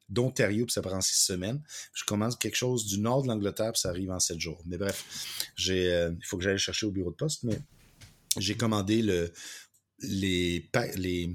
d'Ontario, 0.10 0.66
puis 0.66 0.74
ça 0.74 0.82
prend 0.82 1.02
six 1.02 1.26
semaines. 1.26 1.62
Je 1.94 2.04
commande 2.04 2.38
quelque 2.38 2.56
chose 2.56 2.86
du 2.86 3.00
nord 3.00 3.24
de 3.24 3.28
l'Angleterre, 3.28 3.72
puis 3.72 3.82
ça 3.82 3.90
arrive 3.90 4.12
en 4.12 4.20
sept 4.20 4.40
jours. 4.40 4.62
Mais 4.66 4.78
bref, 4.78 5.04
euh, 5.70 6.12
il 6.18 6.26
faut 6.26 6.38
que 6.38 6.44
j'aille 6.44 6.58
chercher 6.58 6.86
au 6.86 6.92
bureau 6.92 7.12
de 7.12 7.16
poste, 7.16 7.44
mais 7.44 7.60
j'ai 8.38 8.56
commandé 8.56 9.02
le, 9.02 9.32
les, 10.00 10.70
les, 10.96 11.34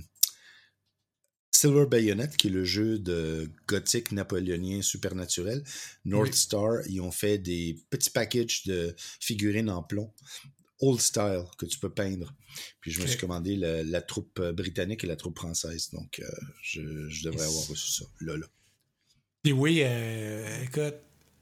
Silver 1.53 1.87
Bayonet, 1.87 2.31
qui 2.39 2.47
est 2.47 2.51
le 2.51 2.65
jeu 2.65 2.99
de 2.99 3.51
gothique 3.67 4.13
napoléonien 4.13 4.81
supernaturel, 4.83 5.63
North 6.05 6.33
Star, 6.33 6.87
ils 6.89 7.01
ont 7.01 7.11
fait 7.11 7.37
des 7.39 7.77
petits 7.91 8.11
packages 8.11 8.65
de 8.65 8.95
figurines 9.21 9.69
en 9.69 9.83
plomb, 9.83 10.11
old 10.81 11.01
style, 11.01 11.45
que 11.59 11.67
tu 11.67 11.79
peux 11.79 11.93
peindre. 11.93 12.35
Puis 12.81 12.91
je 12.91 13.03
me 13.03 13.07
suis 13.07 13.19
commandé 13.19 13.57
la, 13.57 14.03
troupe 14.03 14.41
britannique 14.41 15.05
et 15.05 15.07
la 15.07 15.17
troupe 15.17 15.39
française. 15.39 15.91
Donc, 15.91 16.21
euh, 16.21 16.31
je, 16.63 16.81
devrais 17.25 17.45
avoir 17.45 17.67
reçu 17.69 17.93
ça, 17.93 18.05
là, 18.21 18.37
là. 18.37 18.47
Puis 19.43 19.53
oui, 19.53 19.81
euh, 19.83 20.63
écoute, 20.63 20.97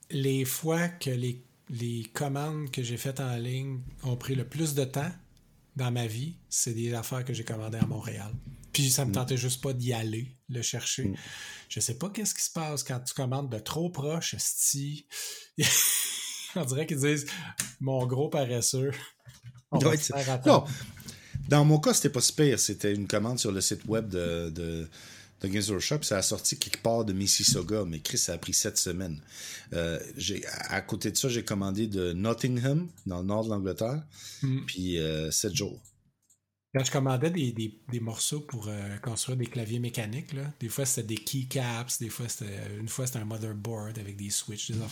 les 0.09 0.45
fois 0.45 0.87
que 0.87 1.09
les, 1.09 1.43
les 1.69 2.03
commandes 2.13 2.71
que 2.71 2.81
j'ai 2.81 2.97
faites 2.97 3.19
en 3.19 3.35
ligne 3.35 3.81
ont 4.03 4.15
pris 4.15 4.35
le 4.35 4.47
plus 4.47 4.73
de 4.73 4.85
temps 4.85 5.11
dans 5.75 5.91
ma 5.91 6.07
vie, 6.07 6.35
c'est 6.49 6.73
des 6.73 6.93
affaires 6.93 7.25
que 7.25 7.33
j'ai 7.33 7.43
commandées 7.43 7.77
à 7.77 7.85
Montréal. 7.85 8.31
Puis 8.73 8.89
ça 8.89 9.05
me 9.05 9.09
mm. 9.09 9.13
tentait 9.13 9.37
juste 9.37 9.61
pas 9.61 9.73
d'y 9.73 9.93
aller, 9.93 10.35
le 10.47 10.61
chercher. 10.61 11.05
Mm. 11.05 11.15
Je 11.67 11.79
sais 11.79 11.97
pas 11.97 12.09
qu'est-ce 12.09 12.33
qui 12.33 12.43
se 12.43 12.51
passe 12.51 12.83
quand 12.83 12.99
tu 12.99 13.13
commandes 13.13 13.51
de 13.51 13.59
trop 13.59 13.89
proche, 13.89 14.35
sti. 14.37 15.05
On 16.55 16.65
dirait 16.65 16.87
qu'ils 16.87 16.99
disent 16.99 17.25
mon 17.79 18.05
gros 18.07 18.29
paresseux. 18.29 18.91
On 19.71 19.77
va 19.77 19.95
faire 19.97 20.41
non, 20.45 20.63
dans 21.47 21.65
mon 21.65 21.79
cas, 21.79 21.93
c'était 21.93 22.09
pas 22.09 22.21
si 22.21 22.33
pire. 22.33 22.59
C'était 22.59 22.93
une 22.93 23.07
commande 23.07 23.39
sur 23.39 23.51
le 23.51 23.61
site 23.61 23.85
web 23.85 24.07
de, 24.07 24.49
de, 24.49 24.89
de 25.41 25.47
Games 25.47 25.63
Workshop. 25.69 26.03
Ça 26.03 26.17
a 26.17 26.21
sorti 26.21 26.57
quelque 26.57 26.81
part 26.81 27.05
de 27.05 27.13
Mississauga, 27.13 27.85
mais 27.85 27.99
Chris, 27.99 28.17
ça 28.17 28.33
a 28.33 28.37
pris 28.37 28.53
sept 28.53 28.77
semaines. 28.77 29.21
Euh, 29.73 29.99
j'ai- 30.17 30.45
à 30.47 30.81
côté 30.81 31.11
de 31.11 31.17
ça, 31.17 31.29
j'ai 31.29 31.43
commandé 31.43 31.87
de 31.87 32.13
Nottingham, 32.13 32.87
dans 33.05 33.19
le 33.19 33.25
nord 33.25 33.45
de 33.45 33.49
l'Angleterre, 33.49 34.03
Mm. 34.43 34.65
puis 34.65 34.97
euh, 34.99 35.31
sept 35.31 35.55
jours. 35.55 35.81
Quand 36.75 36.83
je 36.85 36.91
commandais 36.91 37.31
des, 37.31 37.51
des- 37.51 37.79
des 37.91 37.99
morceaux 37.99 38.41
pour 38.41 38.67
euh, 38.67 38.97
construire 38.97 39.35
des 39.39 39.47
claviers 39.47 39.79
mécaniques, 39.79 40.33
là, 40.33 40.53
des 40.59 40.69
fois 40.69 40.85
c'était 40.85 41.07
des 41.07 41.17
keycaps, 41.17 41.97
des 41.99 42.09
fois 42.09 42.29
c'était 42.29 42.77
une 42.79 42.87
fois 42.87 43.07
c'était 43.07 43.17
un 43.17 43.25
motherboard 43.25 43.97
avec 43.97 44.15
des 44.17 44.29
switches, 44.29 44.69
des 44.69 44.77
même. 44.77 44.87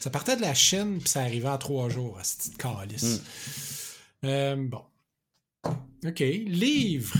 Ça 0.00 0.08
partait 0.08 0.36
de 0.36 0.40
la 0.40 0.54
Chine 0.54 0.98
puis 1.00 1.08
ça 1.10 1.20
arrivait 1.20 1.48
en 1.50 1.58
trois 1.58 1.90
jours, 1.90 2.18
à 2.18 2.24
cette 2.24 2.38
petite 2.38 2.56
calice. 2.56 3.20
Euh, 4.24 4.56
bon. 4.56 4.82
OK. 6.06 6.20
Livre. 6.20 7.14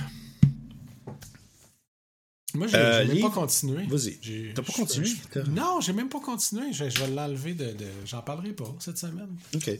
Moi, 2.54 2.66
j'ai 2.66 2.76
Euh, 2.76 3.04
même 3.06 3.14
livre? 3.16 3.28
pas 3.30 3.34
continué. 3.34 3.86
Vas-y. 3.86 4.52
T'as 4.54 4.62
pas 4.62 4.72
je- 4.72 4.76
continué? 4.76 5.06
je- 5.34 5.40
Non, 5.50 5.80
j'ai 5.80 5.92
même 5.94 6.08
pas 6.10 6.20
continué. 6.20 6.72
Je, 6.72 6.88
je 6.90 6.98
vais 7.00 7.08
l'enlever 7.08 7.54
de, 7.54 7.64
de- 7.72 7.86
J'en 8.04 8.20
parlerai 8.20 8.52
pas 8.52 8.74
cette 8.78 8.98
semaine. 8.98 9.28
OK. 9.54 9.70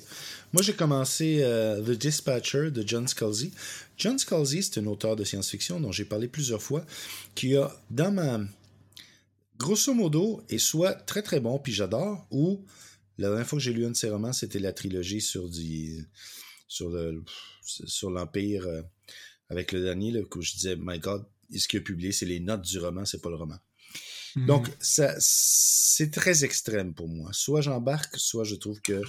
Moi, 0.53 0.63
j'ai 0.63 0.73
commencé 0.73 1.41
euh, 1.43 1.83
The 1.83 1.91
Dispatcher 1.99 2.71
de 2.71 2.83
John 2.87 3.07
Scalzi. 3.07 3.53
John 3.99 4.19
Scalzi, 4.19 4.63
c'est 4.63 4.81
un 4.81 4.87
auteur 4.87 5.17
de 5.17 5.25
science-fiction 5.25 5.81
dont 5.81 5.93
j'ai 5.93 6.05
parlé 6.07 6.29
plusieurs 6.29 6.63
fois, 6.63 6.85
qui 7.35 7.57
a, 7.57 7.71
dans 7.91 8.11
ma... 8.13 8.41
Grosso 9.59 9.95
modo, 9.95 10.43
est 10.49 10.59
soit 10.59 10.95
très 10.95 11.23
très 11.23 11.39
bon, 11.41 11.59
puis 11.59 11.73
j'adore, 11.73 12.27
ou 12.31 12.65
la 13.19 13.29
dernière 13.29 13.47
fois 13.47 13.59
que 13.59 13.63
j'ai 13.65 13.73
lu 13.73 13.85
un 13.87 13.91
de 13.91 13.97
ses 13.97 14.11
romans, 14.11 14.33
c'était 14.33 14.59
la 14.59 14.73
trilogie 14.73 15.21
sur 15.21 15.49
du... 15.49 16.09
sur 16.67 16.89
le 16.89 17.23
sur 17.65 18.11
l'Empire 18.11 18.67
euh, 18.67 18.83
avec 19.49 19.71
le 19.73 19.83
dernier, 19.83 20.11
là, 20.11 20.21
où 20.35 20.43
je 20.43 20.53
disais, 20.53 20.75
My 20.81 20.99
God, 20.99 21.25
ce 21.59 21.69
qu'il 21.69 21.81
a 21.81 21.83
publié, 21.83 22.13
c'est 22.13 22.27
les 22.27 22.41
notes 22.41 22.63
du 22.63 22.79
roman, 22.79 23.05
c'est 23.05 23.21
pas 23.21 23.31
le 23.31 23.37
roman. 23.37 23.59
Donc, 24.37 24.71
ça, 24.81 25.15
c'est 25.19 26.11
très 26.11 26.45
extrême 26.45 26.95
pour 26.95 27.09
moi. 27.09 27.31
Soit 27.33 27.61
j'embarque, 27.61 28.17
soit 28.17 28.45
je 28.45 28.55
trouve 28.55 28.81
que. 28.81 29.03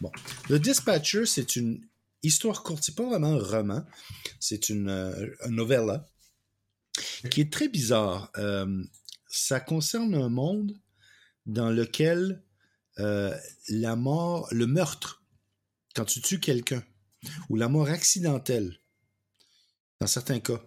Bon. 0.00 0.10
Le 0.50 0.58
Dispatcher, 0.58 1.24
c'est 1.24 1.56
une 1.56 1.80
histoire 2.22 2.62
courte. 2.62 2.82
C'est 2.84 2.94
pas 2.94 3.06
vraiment 3.06 3.32
un 3.32 3.42
roman. 3.42 3.84
C'est 4.38 4.68
une, 4.68 4.90
euh, 4.90 5.34
une 5.46 5.56
novella 5.56 6.06
qui 7.30 7.40
est 7.40 7.52
très 7.52 7.68
bizarre. 7.68 8.30
Euh, 8.36 8.84
ça 9.28 9.60
concerne 9.60 10.14
un 10.14 10.28
monde 10.28 10.78
dans 11.46 11.70
lequel 11.70 12.42
euh, 12.98 13.34
la 13.68 13.96
mort, 13.96 14.48
le 14.50 14.66
meurtre, 14.66 15.22
quand 15.94 16.04
tu 16.04 16.20
tues 16.20 16.40
quelqu'un, 16.40 16.82
ou 17.48 17.56
la 17.56 17.68
mort 17.68 17.88
accidentelle, 17.88 18.80
dans 20.00 20.06
certains 20.06 20.40
cas, 20.40 20.62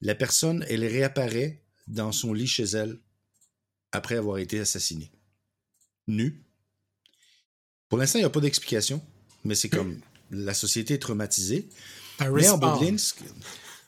la 0.00 0.14
personne, 0.14 0.64
elle 0.68 0.84
réapparaît 0.84 1.62
dans 1.86 2.12
son 2.12 2.32
lit 2.32 2.46
chez 2.46 2.64
elle 2.64 2.98
après 3.92 4.16
avoir 4.16 4.38
été 4.38 4.58
assassinée. 4.60 5.10
Nue. 6.06 6.42
Pour 7.88 7.98
l'instant, 7.98 8.18
il 8.18 8.22
n'y 8.22 8.26
a 8.26 8.30
pas 8.30 8.40
d'explication, 8.40 9.02
mais 9.44 9.54
c'est 9.54 9.68
comme 9.68 10.00
la 10.30 10.54
société 10.54 10.94
est 10.94 10.98
traumatisée. 10.98 11.68
Un 12.18 12.30
Mais 12.32 12.48
en 12.48 12.58
bout 12.58 12.66
de 12.66 12.70
respawn. 12.72 12.84
ligne, 12.86 12.98
ce 12.98 13.14
que- 13.14 13.24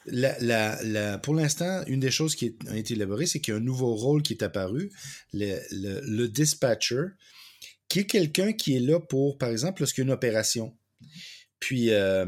la- 0.06 0.38
la- 0.40 0.82
la- 0.82 1.18
pour 1.18 1.34
l'instant, 1.34 1.82
une 1.86 2.00
des 2.00 2.10
choses 2.10 2.34
qui 2.34 2.56
a 2.68 2.76
été 2.76 2.94
élaborée, 2.94 3.26
c'est 3.26 3.40
qu'il 3.40 3.52
y 3.52 3.54
a 3.56 3.60
un 3.60 3.62
nouveau 3.64 3.94
rôle 3.94 4.22
qui 4.22 4.32
est 4.32 4.42
apparu, 4.42 4.90
le, 5.34 5.58
le- 5.72 6.00
le 6.02 6.28
dispatcher, 6.28 7.04
qui 7.88 8.00
est 8.00 8.06
quelqu'un 8.06 8.52
qui 8.52 8.76
est 8.76 8.80
là 8.80 9.00
pour, 9.00 9.36
par 9.36 9.50
exemple, 9.50 9.82
lorsqu'il 9.82 10.02
y 10.02 10.04
a 10.04 10.08
une 10.08 10.12
opération. 10.12 10.76
Puis 11.58 11.90
euh, 11.90 12.26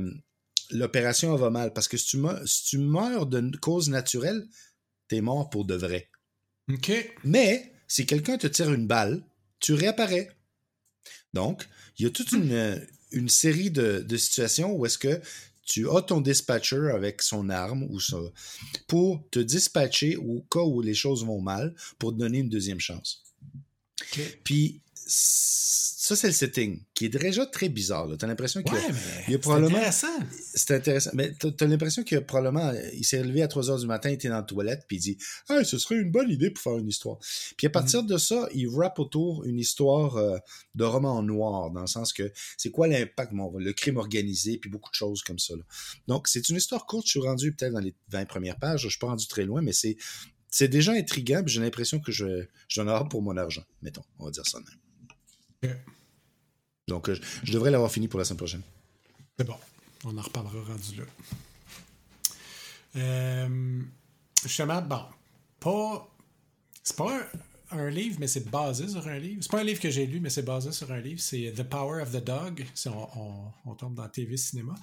l'opération 0.72 1.34
va 1.36 1.50
mal, 1.50 1.72
parce 1.72 1.88
que 1.88 1.96
si 1.96 2.06
tu, 2.06 2.16
meurs, 2.18 2.40
si 2.46 2.64
tu 2.64 2.78
meurs 2.78 3.26
de 3.26 3.56
cause 3.58 3.88
naturelle, 3.88 4.46
t'es 5.08 5.20
mort 5.20 5.50
pour 5.50 5.64
de 5.64 5.74
vrai. 5.74 6.08
OK. 6.72 6.92
Mais 7.24 7.72
si 7.88 8.06
quelqu'un 8.06 8.38
te 8.38 8.46
tire 8.46 8.72
une 8.72 8.86
balle, 8.86 9.22
tu 9.60 9.74
réapparais. 9.74 10.30
Donc, 11.34 11.68
il 11.98 12.04
y 12.04 12.06
a 12.06 12.10
toute 12.10 12.32
une, 12.32 12.52
euh, 12.52 12.78
une 13.10 13.28
série 13.28 13.70
de, 13.70 14.04
de 14.06 14.16
situations 14.16 14.72
où 14.74 14.86
est-ce 14.86 14.98
que 14.98 15.20
tu 15.64 15.88
as 15.88 16.02
ton 16.02 16.20
dispatcher 16.20 16.90
avec 16.92 17.22
son 17.22 17.48
arme 17.48 17.84
ou 17.84 18.00
ça 18.00 18.18
pour 18.88 19.22
te 19.30 19.38
dispatcher 19.38 20.16
au 20.16 20.40
cas 20.50 20.60
où 20.60 20.82
les 20.82 20.94
choses 20.94 21.24
vont 21.24 21.40
mal 21.40 21.74
pour 21.98 22.12
te 22.12 22.18
donner 22.18 22.38
une 22.38 22.48
deuxième 22.48 22.80
chance. 22.80 23.22
Puis 24.44 24.80
ça, 25.06 26.16
c'est 26.16 26.26
le 26.26 26.32
setting 26.32 26.82
qui 26.94 27.04
est 27.04 27.08
déjà 27.08 27.46
très 27.46 27.68
bizarre. 27.68 28.08
Tu 28.18 28.24
as 28.24 28.28
l'impression 28.28 28.62
que 28.62 28.72
Ouais, 28.72 28.80
y 28.80 28.90
a 28.90 29.32
c'est 29.32 29.38
probablement- 29.38 29.76
intéressant. 29.76 30.08
c'est 30.54 30.74
intéressant. 30.74 31.10
Mais 31.14 31.32
t'as 31.38 31.50
as, 31.60 31.66
l'impression 31.66 32.02
que 32.02 32.16
probablement, 32.16 32.72
il 32.92 33.04
s'est 33.04 33.22
levé 33.22 33.42
à 33.42 33.48
3 33.48 33.70
heures 33.70 33.78
du 33.78 33.86
matin, 33.86 34.10
il 34.10 34.14
était 34.14 34.28
dans 34.28 34.36
la 34.36 34.42
toilette, 34.42 34.84
puis 34.88 34.96
il 34.96 35.00
dit 35.00 35.18
Ah, 35.48 35.62
ce 35.64 35.78
serait 35.78 35.96
une 35.96 36.10
bonne 36.10 36.28
idée 36.30 36.50
pour 36.50 36.62
faire 36.62 36.76
une 36.78 36.88
histoire. 36.88 37.18
Puis 37.56 37.66
à 37.66 37.70
partir 37.70 38.02
de 38.02 38.18
ça, 38.18 38.48
il 38.52 38.68
rappe 38.68 38.98
autour 38.98 39.44
une 39.44 39.58
histoire 39.60 40.16
euh, 40.16 40.38
de 40.74 40.84
roman 40.84 41.22
noir, 41.22 41.70
dans 41.70 41.82
le 41.82 41.86
sens 41.86 42.12
que 42.12 42.32
c'est 42.56 42.70
quoi 42.70 42.88
l'impact, 42.88 43.32
bon, 43.32 43.56
le 43.56 43.72
crime 43.72 43.96
organisé, 43.96 44.58
puis 44.58 44.70
beaucoup 44.70 44.90
de 44.90 44.96
choses 44.96 45.22
comme 45.22 45.38
ça. 45.38 45.54
là. 45.54 45.62
Donc, 46.08 46.26
c'est 46.26 46.48
une 46.48 46.56
histoire 46.56 46.84
courte. 46.86 47.06
Je 47.06 47.12
suis 47.12 47.20
rendu 47.20 47.52
peut-être 47.54 47.72
dans 47.74 47.80
les 47.80 47.94
20 48.08 48.24
premières 48.26 48.58
pages. 48.58 48.82
Je 48.82 48.88
suis 48.88 48.98
pas 48.98 49.06
rendu 49.08 49.26
très 49.28 49.44
loin, 49.44 49.62
mais 49.62 49.72
c'est. 49.72 49.96
C'est 50.54 50.68
déjà 50.68 50.92
intriguant, 50.92 51.42
puis 51.42 51.54
j'ai 51.54 51.62
l'impression 51.62 51.98
que 51.98 52.12
je, 52.12 52.44
j'en 52.68 52.86
ai 52.86 52.90
hâte 52.90 53.08
pour 53.10 53.22
mon 53.22 53.34
argent, 53.38 53.64
mettons. 53.80 54.02
On 54.18 54.26
va 54.26 54.30
dire 54.30 54.46
ça 54.46 54.58
de 54.58 54.64
même. 54.64 54.74
Donc, 56.88 57.08
euh, 57.08 57.18
je, 57.42 57.52
devrais 57.52 57.70
l'avoir 57.70 57.90
fini 57.90 58.08
pour 58.08 58.18
la 58.18 58.24
semaine 58.24 58.38
prochaine. 58.38 58.62
C'est 59.38 59.46
bon. 59.46 59.56
On 60.04 60.16
en 60.16 60.22
reparlera 60.22 60.64
rendu 60.64 60.96
là. 60.96 61.04
Euh, 62.96 63.80
justement, 64.42 64.82
bon, 64.82 65.04
pas. 65.60 66.08
C'est 66.82 66.96
pas 66.96 67.20
un, 67.70 67.88
livre, 67.88 68.16
mais 68.18 68.26
c'est 68.26 68.50
basé 68.50 68.88
sur 68.88 69.06
un 69.06 69.18
livre. 69.18 69.38
C'est 69.40 69.50
pas 69.50 69.60
un 69.60 69.64
livre 69.64 69.80
que 69.80 69.88
j'ai 69.88 70.04
lu, 70.04 70.18
mais 70.20 70.28
c'est 70.28 70.42
basé 70.42 70.72
sur 70.72 70.90
un 70.90 71.00
livre. 71.00 71.20
C'est 71.20 71.54
The 71.56 71.62
Power 71.62 72.02
of 72.02 72.10
the 72.10 72.22
Dog. 72.22 72.66
Si 72.74 72.88
on, 72.88 73.18
on- 73.18 73.52
on 73.64 73.74
tombe 73.74 73.94
dans 73.94 74.08
TV 74.08 74.36
cinéma, 74.36 74.74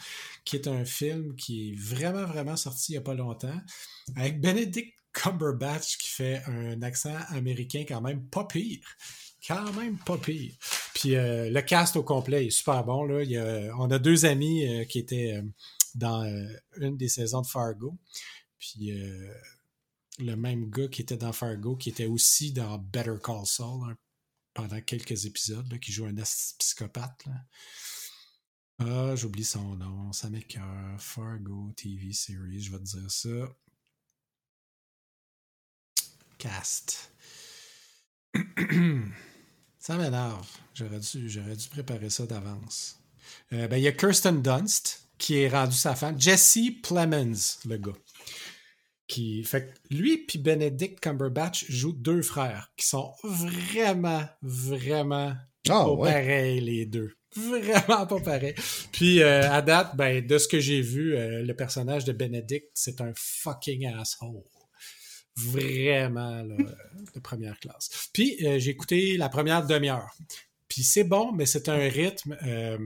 qui 0.46 0.56
est 0.56 0.68
un 0.68 0.86
film 0.86 1.36
qui 1.36 1.70
est 1.70 1.76
vraiment, 1.76 2.26
vraiment 2.26 2.56
sorti 2.56 2.94
il 2.94 2.96
n'y 2.96 3.00
a 3.00 3.02
pas 3.02 3.14
longtemps, 3.14 3.62
avec 4.16 4.40
Benedict 4.40 4.96
Cumberbatch 5.12 5.98
qui 5.98 6.08
fait 6.08 6.42
un 6.48 6.82
accent 6.82 7.16
américain 7.30 7.84
quand 7.88 8.02
même 8.02 8.26
pas 8.28 8.46
pire. 8.46 8.80
Quand 9.46 9.72
même 9.74 9.98
pas 9.98 10.18
pire. 10.18 10.54
Puis 10.94 11.16
euh, 11.16 11.50
le 11.50 11.62
cast 11.62 11.96
au 11.96 12.04
complet 12.04 12.48
est 12.48 12.50
super 12.50 12.84
bon. 12.84 13.08
On 13.78 13.92
a 13.92 14.00
deux 14.00 14.26
amis 14.26 14.68
euh, 14.68 14.86
qui 14.86 15.00
étaient 15.00 15.38
euh, 15.38 15.44
dans 15.96 16.24
une 16.78 16.98
des 16.98 17.08
saisons 17.08 17.42
de 17.42 17.48
Fargo. 17.48 17.98
Puis 18.58 18.92
le 20.20 20.36
même 20.36 20.70
gars 20.70 20.88
qui 20.90 21.02
était 21.02 21.18
dans 21.18 21.32
Fargo, 21.32 21.78
qui 21.78 21.90
était 21.90 22.06
aussi 22.06 22.52
dans 22.52 22.78
Better 22.78 23.16
Call 23.24 23.46
Saul 23.46 23.90
hein, 23.90 23.96
pendant 24.54 24.82
quelques 24.82 25.26
épisodes, 25.26 25.80
qui 25.80 25.92
joue 25.92 26.06
un 26.06 26.14
psychopathe. 26.14 27.26
Ah, 28.80 29.16
j'oublie 29.16 29.46
son 29.46 29.76
nom. 29.76 30.12
Ça 30.14 30.30
m'écoeure. 30.30 31.00
Fargo 31.00 31.72
TV 31.76 32.14
series, 32.14 32.62
je 32.62 32.72
vais 32.72 32.80
te 32.80 32.84
dire 32.84 33.12
ça. 33.12 33.56
Cast. 36.38 37.12
ça 39.90 39.98
m'énerve. 39.98 40.48
J'aurais 40.76 41.00
dû, 41.00 41.28
j'aurais 41.28 41.56
dû 41.56 41.68
préparer 41.68 42.12
ça 42.12 42.28
d'avance. 42.28 43.00
Euh, 43.54 43.68
ben, 43.68 43.78
il 43.78 43.82
y 43.82 43.88
a 43.88 43.92
Kirsten 43.92 44.40
Dunst 44.40 45.08
qui 45.18 45.38
est 45.38 45.50
rendu 45.50 45.76
sa 45.76 45.96
femme. 45.96 46.22
Jesse 46.22 46.60
Plemons, 46.84 47.58
le 47.66 47.78
gars. 47.78 47.98
Qui, 49.08 49.44
fait 49.44 49.74
lui 49.90 50.20
puis 50.20 50.38
Benedict 50.38 51.00
Cumberbatch 51.00 51.72
jouent 51.72 51.94
deux 51.94 52.22
frères 52.22 52.72
qui 52.78 52.86
sont 52.86 53.16
vraiment, 53.24 54.26
vraiment 54.44 55.34
Ah, 55.68 55.84
pas 55.86 55.92
ouais. 55.92 56.12
pareils, 56.12 56.62
les 56.62 56.86
deux. 56.86 57.16
Vraiment 57.36 58.06
pas 58.06 58.20
pareil. 58.24 58.54
Puis 58.92 59.24
euh, 59.24 59.52
à 59.52 59.64
date, 59.64 59.96
ben, 59.96 60.24
de 60.24 60.38
ce 60.38 60.48
que 60.48 60.60
j'ai 60.60 60.82
vu, 60.82 61.16
euh, 61.16 61.42
le 61.42 61.56
personnage 61.56 62.06
de 62.06 62.12
Benedict, 62.12 62.70
c'est 62.76 63.02
un 63.02 63.12
fucking 63.16 63.88
asshole. 63.88 64.44
Vraiment, 65.48 66.44
de 66.44 67.20
première 67.20 67.60
classe. 67.60 68.10
Puis 68.14 68.38
euh, 68.46 68.60
j'ai 68.60 68.72
écouté 68.72 69.18
la 69.18 69.30
première 69.30 69.66
demi-heure. 69.66 70.12
Puis 70.68 70.84
c'est 70.84 71.04
bon, 71.04 71.32
mais 71.32 71.46
c'est 71.46 71.70
un 71.70 71.78
rythme. 71.90 72.38
euh, 72.44 72.78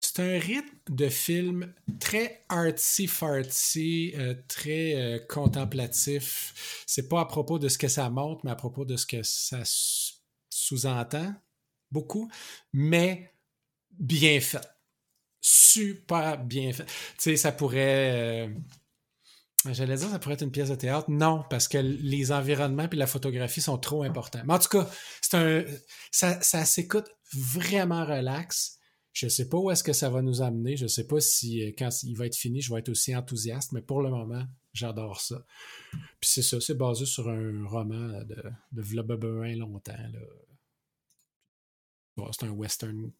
c'est 0.00 0.20
un 0.20 0.38
rythme 0.38 0.76
de 0.90 1.08
film 1.08 1.74
très 1.98 2.44
artsy-fartsy, 2.48 4.14
euh, 4.16 4.34
très 4.48 5.24
contemplatif. 5.28 6.84
C'est 6.86 7.08
pas 7.08 7.20
à 7.20 7.24
propos 7.24 7.58
de 7.58 7.68
ce 7.68 7.78
que 7.78 7.88
ça 7.88 8.10
montre, 8.10 8.42
mais 8.44 8.50
à 8.50 8.54
propos 8.56 8.84
de 8.84 8.96
ce 8.96 9.06
que 9.06 9.22
ça 9.22 9.62
sous-entend 10.50 11.34
beaucoup, 11.90 12.30
mais 12.72 13.32
bien 13.98 14.40
fait. 14.40 14.66
Super 15.40 16.38
bien 16.38 16.72
fait. 16.72 16.84
Tu 16.86 16.92
sais, 17.18 17.36
ça 17.36 17.52
pourrait. 17.52 18.50
J'allais 19.72 19.96
dire 19.96 20.10
ça 20.10 20.18
pourrait 20.18 20.34
être 20.34 20.42
une 20.42 20.50
pièce 20.50 20.68
de 20.68 20.74
théâtre. 20.74 21.10
Non, 21.10 21.44
parce 21.48 21.68
que 21.68 21.78
les 21.78 22.32
environnements 22.32 22.88
et 22.90 22.96
la 22.96 23.06
photographie 23.06 23.62
sont 23.62 23.78
trop 23.78 24.02
importants. 24.02 24.42
Mais 24.44 24.54
en 24.54 24.58
tout 24.58 24.68
cas, 24.68 24.90
c'est 25.22 25.36
un, 25.36 25.64
ça, 26.10 26.40
ça 26.42 26.64
s'écoute 26.64 27.08
vraiment 27.32 28.04
relax. 28.04 28.78
Je 29.12 29.28
sais 29.28 29.48
pas 29.48 29.58
où 29.58 29.70
est-ce 29.70 29.84
que 29.84 29.92
ça 29.92 30.10
va 30.10 30.22
nous 30.22 30.42
amener. 30.42 30.76
Je 30.76 30.86
sais 30.86 31.06
pas 31.06 31.20
si 31.20 31.62
euh, 31.62 31.72
quand 31.78 31.88
il 32.02 32.16
va 32.16 32.26
être 32.26 32.36
fini, 32.36 32.60
je 32.60 32.72
vais 32.72 32.80
être 32.80 32.88
aussi 32.88 33.14
enthousiaste, 33.14 33.72
mais 33.72 33.80
pour 33.80 34.02
le 34.02 34.10
moment, 34.10 34.44
j'adore 34.72 35.20
ça. 35.20 35.46
Puis 35.92 36.30
c'est 36.30 36.42
ça, 36.42 36.60
c'est 36.60 36.74
basé 36.74 37.06
sur 37.06 37.28
un 37.28 37.64
roman 37.66 38.22
de, 38.24 38.42
de 38.72 39.58
longtemps. 39.58 39.92
c'est 42.32 42.46
un 42.46 42.50
western 42.50 43.12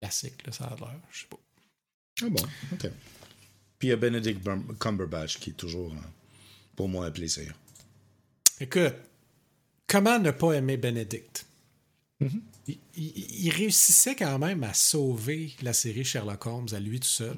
classique, 0.00 0.46
là, 0.46 0.52
ça 0.52 0.64
a 0.64 0.76
l'air. 0.76 1.00
Je 1.10 1.20
sais 1.20 1.28
pas. 1.28 1.38
Ah 2.22 2.28
bon, 2.28 2.42
ok. 2.72 2.90
Puis 3.82 3.88
il 3.88 3.90
y 3.90 3.94
a 3.94 3.96
Benedict 3.96 4.48
Cumberbatch 4.78 5.40
qui 5.40 5.50
est 5.50 5.54
toujours, 5.54 5.92
euh, 5.92 5.96
pour 6.76 6.88
moi, 6.88 7.06
un 7.06 7.10
plaisir. 7.10 7.52
Écoute, 8.60 8.94
comment 9.88 10.20
ne 10.20 10.30
pas 10.30 10.52
aimer 10.52 10.76
Benedict? 10.76 11.44
Mm-hmm. 12.20 12.78
il, 12.94 13.50
réussissait 13.50 14.14
quand 14.14 14.38
même 14.38 14.62
à 14.62 14.72
sauver 14.72 15.56
la 15.62 15.72
série 15.72 16.04
Sherlock 16.04 16.46
Holmes 16.46 16.68
à 16.70 16.78
lui 16.78 17.00
tout 17.00 17.08
seul, 17.08 17.36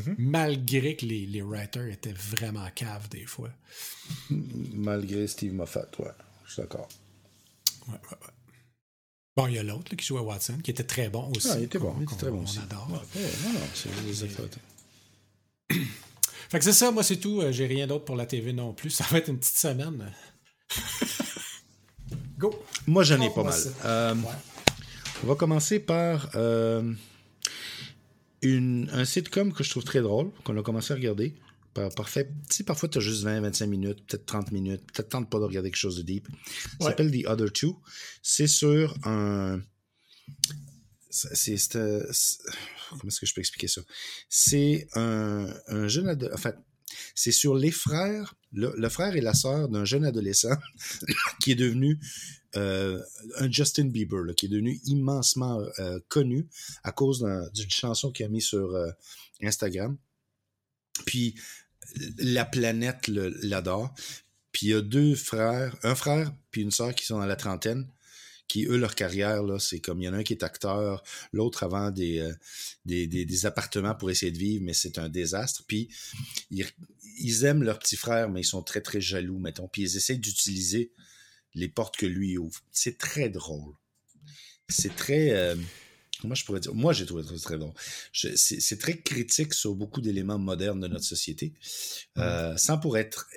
mm-hmm. 0.00 0.14
malgré 0.18 0.96
que 0.96 1.06
les, 1.06 1.24
les, 1.24 1.42
writers 1.42 1.86
étaient 1.86 2.14
vraiment 2.14 2.68
caves 2.74 3.08
des 3.08 3.24
fois. 3.24 3.50
Malgré 4.74 5.28
Steve 5.28 5.54
Moffat, 5.54 5.86
ouais, 6.00 6.06
je 6.46 6.52
suis 6.52 6.62
d'accord. 6.62 6.88
Ouais, 7.86 7.94
ouais, 7.94 7.98
ouais. 8.10 8.32
Bon, 9.36 9.46
il 9.46 9.54
y 9.54 9.58
a 9.60 9.62
l'autre 9.62 9.94
qui 9.94 10.04
jouait 10.04 10.18
Watson, 10.18 10.58
qui 10.64 10.72
était 10.72 10.82
très 10.82 11.10
bon 11.10 11.30
aussi. 11.36 11.48
Ah, 11.48 11.58
il 11.58 11.64
était 11.66 11.78
bon, 11.78 11.94
il 11.98 12.02
était 12.02 12.16
très 12.16 12.30
bon 12.32 12.40
on 12.40 12.42
aussi. 12.42 12.58
adore. 12.58 12.88
Ouais, 12.90 13.22
non, 13.44 13.52
non, 13.52 13.60
c'est 13.72 14.04
des 14.04 14.24
Fait 16.48 16.58
que 16.58 16.64
c'est 16.64 16.72
ça, 16.72 16.90
moi 16.90 17.02
c'est 17.02 17.16
tout. 17.16 17.40
Euh, 17.40 17.52
j'ai 17.52 17.66
rien 17.66 17.86
d'autre 17.86 18.04
pour 18.04 18.16
la 18.16 18.26
TV 18.26 18.52
non 18.52 18.72
plus. 18.72 18.90
Ça 18.98 19.04
va 19.10 19.18
être 19.18 19.28
une 19.28 19.38
petite 19.38 19.58
semaine. 19.58 20.12
Go! 22.38 22.54
Moi 22.86 23.02
j'en 23.02 23.20
ai 23.20 23.30
pas 23.30 23.42
mal. 23.42 23.60
Euh, 23.84 24.14
on 25.24 25.26
va 25.26 25.34
commencer 25.34 25.80
par 25.80 26.30
euh, 26.34 26.92
une, 28.42 28.88
un 28.92 29.04
sitcom 29.04 29.52
que 29.52 29.64
je 29.64 29.70
trouve 29.70 29.84
très 29.84 30.02
drôle, 30.02 30.30
qu'on 30.44 30.56
a 30.58 30.62
commencé 30.62 30.92
à 30.92 30.96
regarder. 30.96 31.34
Parfait. 31.94 32.30
Si 32.50 32.64
parfois 32.64 32.88
tu 32.88 32.98
as 32.98 33.00
juste 33.02 33.22
20, 33.22 33.42
25 33.42 33.66
minutes, 33.66 34.06
peut-être 34.06 34.24
30 34.24 34.52
minutes, 34.52 34.80
peut-être 34.92 35.10
tente 35.10 35.28
pas 35.28 35.38
de 35.38 35.44
regarder 35.44 35.70
quelque 35.70 35.76
chose 35.76 35.96
de 35.96 36.02
deep. 36.02 36.26
Ça 36.80 36.88
s'appelle 36.88 37.10
The 37.10 37.26
Other 37.26 37.52
Two. 37.52 37.78
C'est 38.22 38.46
sur 38.46 38.96
un. 39.04 39.60
C'est 41.10 41.58
comment 42.90 43.08
est-ce 43.08 43.20
que 43.20 43.26
je 43.26 43.34
peux 43.34 43.40
expliquer 43.40 43.68
ça? 43.68 43.80
C'est 44.28 44.88
un, 44.94 45.48
jeune 45.88 46.08
adolescent. 46.08 46.34
En 46.34 46.38
fait, 46.38 46.56
c'est 47.14 47.32
sur 47.32 47.54
les 47.54 47.70
frères, 47.70 48.34
le, 48.52 48.88
frère 48.88 49.16
et 49.16 49.20
la 49.20 49.34
sœur 49.34 49.68
d'un 49.68 49.84
jeune 49.84 50.04
adolescent 50.04 50.56
qui 51.40 51.52
est 51.52 51.56
devenu 51.56 51.98
euh, 52.56 53.02
un 53.38 53.50
Justin 53.50 53.86
Bieber, 53.86 54.34
qui 54.36 54.46
est 54.46 54.48
devenu 54.48 54.80
immensement 54.84 55.60
euh, 55.78 55.98
connu 56.08 56.48
à 56.84 56.92
cause 56.92 57.26
d'une 57.54 57.70
chanson 57.70 58.10
qu'il 58.10 58.26
a 58.26 58.28
mis 58.28 58.40
sur 58.40 58.74
euh, 58.74 58.90
Instagram. 59.42 59.96
Puis 61.04 61.34
la 62.18 62.44
planète 62.44 63.08
l'adore. 63.08 63.94
Puis 64.52 64.68
il 64.68 64.70
y 64.70 64.74
a 64.74 64.80
deux 64.80 65.14
frères, 65.14 65.76
un 65.82 65.94
frère 65.94 66.32
puis 66.50 66.62
une 66.62 66.70
sœur 66.70 66.94
qui 66.94 67.04
sont 67.04 67.18
dans 67.18 67.26
la 67.26 67.36
trentaine 67.36 67.86
qui, 68.48 68.66
eux, 68.66 68.76
leur 68.76 68.94
carrière, 68.94 69.42
là, 69.42 69.58
c'est 69.58 69.80
comme 69.80 70.00
il 70.00 70.04
y 70.04 70.08
en 70.08 70.12
a 70.12 70.18
un 70.18 70.22
qui 70.22 70.32
est 70.32 70.42
acteur, 70.42 71.02
l'autre 71.32 71.62
avant 71.64 71.90
des, 71.90 72.20
euh, 72.20 72.32
des, 72.84 73.06
des, 73.06 73.46
appartements 73.46 73.94
pour 73.94 74.10
essayer 74.10 74.32
de 74.32 74.38
vivre, 74.38 74.64
mais 74.64 74.74
c'est 74.74 74.98
un 74.98 75.08
désastre. 75.08 75.64
Puis 75.66 75.88
ils, 76.50 77.44
aiment 77.44 77.62
leur 77.62 77.78
petit 77.78 77.96
frère, 77.96 78.28
mais 78.28 78.42
ils 78.42 78.44
sont 78.44 78.62
très, 78.62 78.80
très 78.80 79.00
jaloux, 79.00 79.38
mettons. 79.38 79.68
Puis 79.68 79.82
ils 79.82 79.96
essayent 79.96 80.18
d'utiliser 80.18 80.92
les 81.54 81.68
portes 81.68 81.96
que 81.96 82.06
lui 82.06 82.38
ouvre. 82.38 82.60
C'est 82.70 82.98
très 82.98 83.28
drôle. 83.28 83.74
C'est 84.68 84.94
très. 84.94 85.30
Euh, 85.30 85.56
comment 86.20 86.34
je 86.34 86.44
pourrais 86.44 86.60
dire? 86.60 86.74
Moi, 86.74 86.92
j'ai 86.92 87.06
trouvé 87.06 87.22
ça 87.22 87.34
très 87.38 87.58
drôle. 87.58 87.74
C'est 88.12 88.78
très 88.78 88.98
critique 88.98 89.54
sur 89.54 89.74
beaucoup 89.74 90.00
d'éléments 90.00 90.38
modernes 90.38 90.80
de 90.80 90.88
notre 90.88 91.04
société, 91.04 91.54
euh, 92.18 92.56
sans 92.56 92.78
pour 92.78 92.96
être 92.96 93.28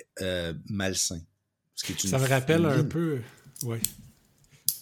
malsain. 0.68 1.20
ça 1.74 2.18
me 2.18 2.26
rappelle 2.26 2.64
un 2.64 2.84
peu. 2.84 3.20
Oui. 3.62 3.78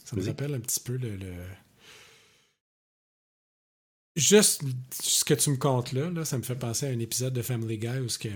Ça 0.09 0.17
me 0.17 0.25
rappelle 0.25 0.55
un 0.55 0.61
petit 0.61 0.81
peu 0.81 0.97
le, 0.97 1.19
Juste 4.17 4.63
ce 5.03 5.23
que 5.23 5.35
tu 5.35 5.51
me 5.51 5.57
comptes 5.59 5.93
là, 5.93 6.09
là, 6.09 6.25
ça 6.25 6.39
me 6.39 6.43
fait 6.43 6.57
penser 6.57 6.87
à 6.87 6.89
un 6.89 6.99
épisode 6.99 7.35
de 7.35 7.43
Family 7.43 7.77
Guy 7.77 7.99
où 7.99 8.09
ce 8.09 8.19
que 8.19 8.31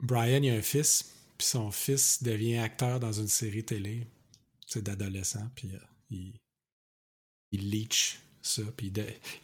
Brian 0.00 0.42
a 0.42 0.56
un 0.58 0.62
fils, 0.62 1.12
puis 1.38 1.46
son 1.46 1.70
fils 1.70 2.24
devient 2.24 2.56
acteur 2.56 2.98
dans 2.98 3.12
une 3.12 3.28
série 3.28 3.62
télé, 3.62 4.08
c'est 4.66 4.82
d'adolescent, 4.82 5.48
puis 5.54 5.70
euh, 5.72 5.78
il, 6.10 6.34
il 7.52 7.70
leech 7.70 8.18
ça, 8.42 8.62
puis 8.76 8.92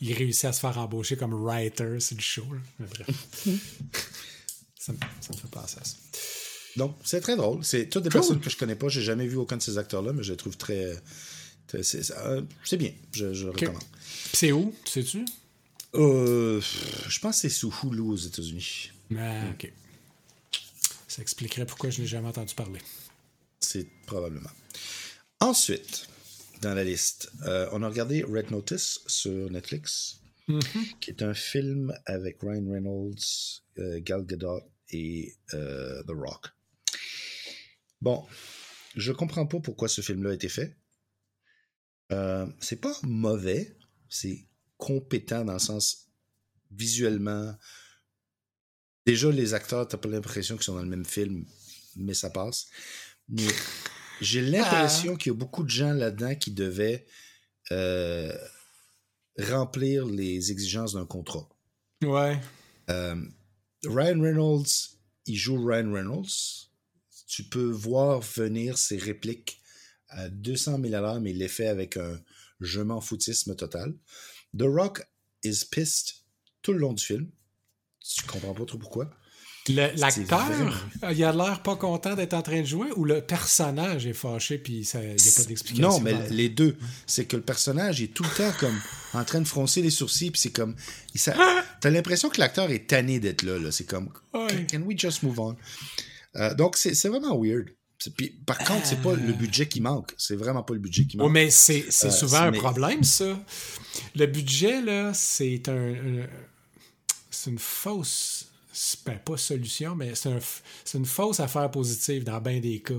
il 0.01 0.13
réussit 0.15 0.47
à 0.47 0.53
se 0.53 0.59
faire 0.59 0.77
embaucher 0.79 1.17
comme 1.17 1.33
writer 1.33 2.01
c'est 2.01 2.17
le 2.17 2.21
show. 2.21 2.47
Mais 2.81 2.87
bref, 2.87 3.07
ça, 4.81 4.93
me, 4.93 4.99
fait 4.99 5.49
penser 5.49 5.79
à 5.81 5.85
ça. 5.85 5.97
Donc, 6.77 6.97
c'est 7.05 7.21
très 7.21 7.37
drôle. 7.37 7.65
C'est 7.65 7.87
toutes 7.87 8.03
des 8.03 8.11
personnes 8.11 8.41
que 8.41 8.51
je 8.51 8.57
connais 8.57 8.75
pas. 8.75 8.89
J'ai 8.89 9.03
jamais 9.03 9.27
vu 9.27 9.37
aucun 9.37 9.57
de 9.57 9.63
ces 9.63 9.79
acteurs-là, 9.79 10.13
mais 10.13 10.23
je 10.23 10.33
les 10.33 10.37
trouve 10.37 10.57
très. 10.57 10.95
c'est 11.83 12.77
bien. 12.77 12.93
Je, 13.13 13.27
le 13.27 13.51
recommande. 13.51 13.83
C'est 14.33 14.53
où, 14.53 14.75
sais-tu? 14.85 15.25
Euh, 15.95 16.61
je 17.09 17.21
pense 17.21 17.37
que 17.37 17.41
c'est 17.43 17.55
sous 17.55 17.73
Hulu 17.83 18.01
aux 18.01 18.17
États-Unis. 18.17 18.91
Ah, 19.17 19.51
ok. 19.53 19.73
Ça 21.07 21.23
expliquerait 21.23 21.67
pourquoi 21.67 21.91
je 21.91 22.01
n'ai 22.01 22.07
jamais 22.07 22.29
entendu 22.29 22.55
parler. 22.55 22.81
C'est 23.61 23.87
probablement. 24.07 24.51
Ensuite, 25.39 26.09
dans 26.63 26.75
la 26.75 26.83
liste, 26.83 27.31
euh, 27.47 27.69
on 27.73 27.83
a 27.83 27.89
regardé 27.89 28.25
Red 28.25 28.51
Notice 28.51 29.01
sur 29.07 29.49
Netflix, 29.51 30.21
mm-hmm. 30.49 30.99
qui 31.01 31.11
est 31.11 31.23
un 31.23 31.35
film 31.35 31.95
avec 32.07 32.39
Ryan 32.43 32.69
Reynolds, 32.69 33.63
euh, 33.79 34.01
Gal 34.03 34.27
Gadot 34.27 34.63
et 34.91 35.37
The 35.51 36.11
Rock. 36.11 36.54
Bon, 38.05 38.23
je 38.97 39.13
comprends 39.13 39.47
pas 39.47 39.61
pourquoi 39.61 39.89
ce 39.89 40.03
film-là 40.03 40.33
a 40.33 40.35
été 40.35 40.51
fait. 40.51 40.77
Euh, 42.13 42.47
c'est 42.61 42.77
pas 42.77 42.95
mauvais, 43.03 43.79
c'est 44.11 44.47
compétent 44.77 45.43
dans 45.43 45.55
le 45.55 45.59
sens 45.59 46.11
visuellement. 46.71 47.57
Déjà, 49.07 49.31
les 49.31 49.55
acteurs, 49.55 49.89
t'as 49.89 49.97
pas 49.97 50.11
l'impression 50.11 50.57
qu'ils 50.57 50.65
sont 50.65 50.75
dans 50.75 50.83
le 50.83 50.89
même 50.89 51.07
film, 51.07 51.47
mais 51.97 52.13
ça 52.13 52.29
passe. 52.29 52.67
Mais 53.31 53.47
j'ai 54.21 54.43
l'impression 54.43 55.15
ah. 55.15 55.17
qu'il 55.17 55.33
y 55.33 55.35
a 55.35 55.39
beaucoup 55.39 55.63
de 55.63 55.71
gens 55.71 55.95
là-dedans 55.95 56.35
qui 56.35 56.51
devaient 56.51 57.07
euh, 57.73 58.37
remplir 59.39 60.05
les 60.05 60.53
exigences 60.53 60.93
d'un 60.93 61.07
contrat. 61.07 61.49
Ouais. 62.03 62.39
Euh, 62.91 63.17
Ryan 63.87 64.21
Reynolds, 64.21 64.91
il 65.25 65.37
joue 65.37 65.65
Ryan 65.65 65.91
Reynolds 65.91 66.69
tu 67.35 67.43
peux 67.43 67.69
voir 67.71 68.21
venir 68.21 68.79
ces 68.79 68.97
répliques 68.97 69.61
à 70.09 70.29
200 70.29 70.79
000 70.81 70.95
à 70.95 71.01
l'heure, 71.01 71.21
mais 71.21 71.33
il 71.33 71.39
les 71.39 71.49
fait 71.49 71.67
avec 71.67 71.97
un 71.97 72.21
je 72.61 72.81
m'en 72.81 73.01
foutisme 73.01 73.57
total. 73.57 73.93
The 74.57 74.63
Rock 74.63 75.03
is 75.43 75.65
pissed 75.69 76.23
tout 76.63 76.73
le 76.73 76.79
long 76.79 76.93
du 76.93 77.05
film. 77.05 77.29
Tu 78.01 78.23
comprends 78.23 78.55
pas 78.55 78.65
trop 78.65 78.79
pourquoi. 78.79 79.11
L'acteur, 79.69 80.87
il 81.11 81.25
a 81.25 81.33
l'air 81.33 81.63
pas 81.63 81.75
content 81.75 82.15
d'être 82.15 82.35
en 82.35 82.43
train 82.43 82.61
de 82.61 82.67
jouer 82.67 82.93
ou 82.95 83.05
le 83.05 83.21
personnage 83.21 84.07
est 84.07 84.13
fâché 84.13 84.59
puis 84.59 84.87
il 84.95 85.01
n'y 85.01 85.05
a 85.07 85.33
pas 85.37 85.45
d'explication? 85.45 85.89
Non, 85.89 86.01
mais 86.01 86.29
les 86.29 86.51
deux. 86.51 86.77
C'est 87.07 87.25
que 87.25 87.35
le 87.35 87.43
personnage 87.43 88.01
est 88.01 88.15
tout 88.15 88.23
le 88.23 88.37
temps 88.37 88.53
comme 88.61 88.79
en 89.15 89.25
train 89.25 89.41
de 89.41 89.49
froncer 89.49 89.83
les 89.83 89.91
sourcils 89.91 90.31
puis 90.31 90.41
c'est 90.41 90.53
comme. 90.53 90.77
T'as 91.81 91.91
l'impression 91.91 92.29
que 92.29 92.39
l'acteur 92.39 92.71
est 92.71 92.87
tanné 92.87 93.19
d'être 93.19 93.43
là. 93.43 93.59
là. 93.59 93.73
C'est 93.73 93.87
comme. 93.87 94.13
Can 94.33 94.83
we 94.83 94.97
just 94.97 95.25
move 95.25 95.41
on? 95.41 95.57
Euh, 96.37 96.55
donc, 96.55 96.77
c'est 96.77 97.09
vraiment 97.09 97.39
weird. 97.39 97.71
par 98.47 98.59
contre, 98.59 98.87
c'est 98.87 99.01
pas 99.01 99.15
le 99.15 99.31
euh. 99.31 99.33
budget 99.33 99.69
qui 99.69 99.81
manque. 99.81 100.13
C'est 100.17 100.37
vraiment 100.37 100.63
pas 100.63 100.75
le 100.75 100.81
budget 100.81 101.07
qui 101.07 101.17
manque. 101.17 101.29
Oui, 101.29 101.33
mais 101.33 101.51
c'est 101.51 101.87
euh, 101.87 102.11
souvent 102.11 102.43
un 102.43 102.53
problème, 102.53 103.03
ça. 103.05 103.39
Le 104.15 104.27
budget, 104.27 104.83
là, 104.83 105.13
c'est 105.15 105.69
un, 105.69 106.27
c'est 107.31 107.51
une 107.51 107.59
fausse. 107.59 108.51
Ben, 109.07 109.17
pas 109.19 109.37
solution, 109.37 109.95
mais 109.95 110.17
c'est 110.17 110.31
un, 110.31 110.41
une 110.95 111.07
fausse 111.07 111.39
affaire 111.39 111.71
positive 111.71 112.25
dans 112.25 112.41
bien 112.41 112.59
des 112.59 112.81
cas. 112.83 112.95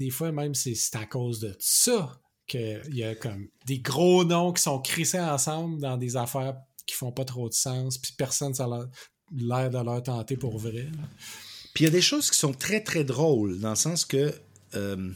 Des 0.00 0.10
fois, 0.10 0.32
même, 0.32 0.56
c'est 0.56 0.96
à 0.96 1.06
cause 1.06 1.38
de 1.38 1.54
ça 1.60 2.20
qu'il 2.48 2.96
y 2.96 3.04
a 3.04 3.14
comme 3.14 3.46
des 3.66 3.78
gros 3.78 4.24
noms 4.24 4.52
qui 4.52 4.60
sont 4.60 4.80
crissés 4.80 5.20
ensemble 5.20 5.80
dans 5.80 5.96
des 5.96 6.16
affaires 6.16 6.56
qui 6.84 6.96
font 6.96 7.12
pas 7.12 7.24
trop 7.24 7.48
de 7.48 7.54
sens, 7.54 7.96
puis 7.98 8.12
personne 8.18 8.54
ça 8.54 8.66
l'air 9.32 9.70
de 9.70 9.78
leur 9.78 10.02
tenter 10.02 10.36
pour 10.36 10.58
vrai. 10.58 10.88
Puis 11.80 11.86
il 11.86 11.88
y 11.88 11.92
a 11.92 11.96
des 11.96 12.02
choses 12.02 12.30
qui 12.30 12.36
sont 12.36 12.52
très, 12.52 12.82
très 12.82 13.04
drôles, 13.04 13.58
dans 13.58 13.70
le 13.70 13.74
sens 13.74 14.04
que 14.04 14.34
euh, 14.74 15.10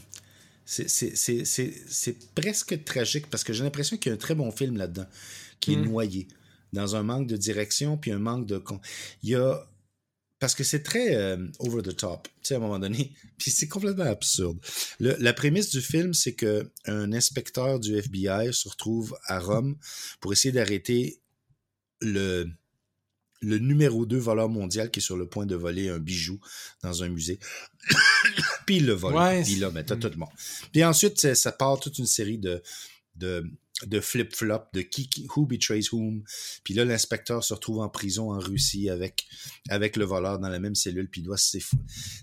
c'est 0.65 2.33
presque 2.33 2.83
tragique, 2.83 3.29
parce 3.29 3.43
que 3.43 3.53
j'ai 3.53 3.63
l'impression 3.63 3.97
qu'il 3.97 4.09
y 4.09 4.13
a 4.13 4.15
un 4.15 4.17
très 4.17 4.33
bon 4.33 4.49
film 4.49 4.75
là-dedans, 4.75 5.05
qui 5.59 5.73
est 5.73 5.75
mm. 5.75 5.85
noyé, 5.85 6.27
dans 6.73 6.95
un 6.95 7.03
manque 7.03 7.27
de 7.27 7.37
direction, 7.37 7.97
puis 7.97 8.09
un 8.09 8.17
manque 8.17 8.47
de... 8.47 8.59
Il 9.21 9.29
y 9.29 9.35
a 9.35 9.63
parce 10.39 10.55
que 10.55 10.63
c'est 10.63 10.81
très 10.81 11.15
euh, 11.15 11.37
over 11.59 11.83
the 11.83 11.95
top, 11.95 12.27
tu 12.27 12.33
sais, 12.41 12.53
à 12.55 12.57
un 12.57 12.61
moment 12.61 12.79
donné. 12.79 13.13
Puis 13.37 13.51
c'est 13.51 13.67
complètement 13.67 14.05
absurde. 14.05 14.57
Le- 14.99 15.17
la 15.19 15.33
prémisse 15.33 15.69
du 15.69 15.81
film, 15.81 16.15
c'est 16.15 16.33
que 16.33 16.71
un 16.85 17.13
inspecteur 17.13 17.79
du 17.79 17.95
FBI 17.95 18.51
se 18.53 18.67
retrouve 18.67 19.15
à 19.27 19.39
Rome 19.39 19.77
pour 20.19 20.33
essayer 20.33 20.51
d'arrêter 20.51 21.21
le, 22.01 22.49
le 23.45 23.59
numéro 23.59 24.05
2 24.05 24.17
voleur 24.17 24.49
mondial 24.49 24.91
qui 24.91 24.99
est 24.99 25.03
sur 25.03 25.17
le 25.17 25.27
point 25.27 25.45
de 25.45 25.55
voler 25.55 25.89
un 25.89 25.99
bijou 25.99 26.39
dans 26.83 27.03
un 27.03 27.09
musée. 27.09 27.39
Puis 28.65 28.77
il 28.77 28.85
le 28.85 28.93
vole. 28.93 29.15
Ouais, 29.15 29.43
Puis 29.43 29.55
là, 29.55 29.69
ben, 29.69 29.83
t'as 29.83 29.95
tout 29.95 30.09
le 30.09 30.17
monde. 30.17 30.29
Puis 30.71 30.83
ensuite, 30.83 31.19
ça, 31.19 31.35
ça 31.35 31.51
part 31.51 31.79
toute 31.79 31.99
une 31.99 32.07
série 32.07 32.37
de, 32.39 32.61
de, 33.15 33.45
de 33.85 33.99
flip-flop, 33.99 34.61
de 34.73 34.81
qui, 34.81 35.07
qui- 35.07 35.27
who 35.35 35.45
betrays 35.45 35.83
whom. 35.91 36.23
Puis 36.63 36.73
là, 36.73 36.85
l'inspecteur 36.85 37.43
se 37.43 37.53
retrouve 37.53 37.79
en 37.79 37.89
prison 37.89 38.31
en 38.33 38.39
Russie 38.39 38.89
avec, 38.89 39.25
avec 39.69 39.97
le 39.97 40.05
voleur 40.05 40.39
dans 40.39 40.49
la 40.49 40.59
même 40.59 40.75
cellule, 40.75 41.09
puis 41.09 41.21
il 41.21 41.25
doit 41.25 41.37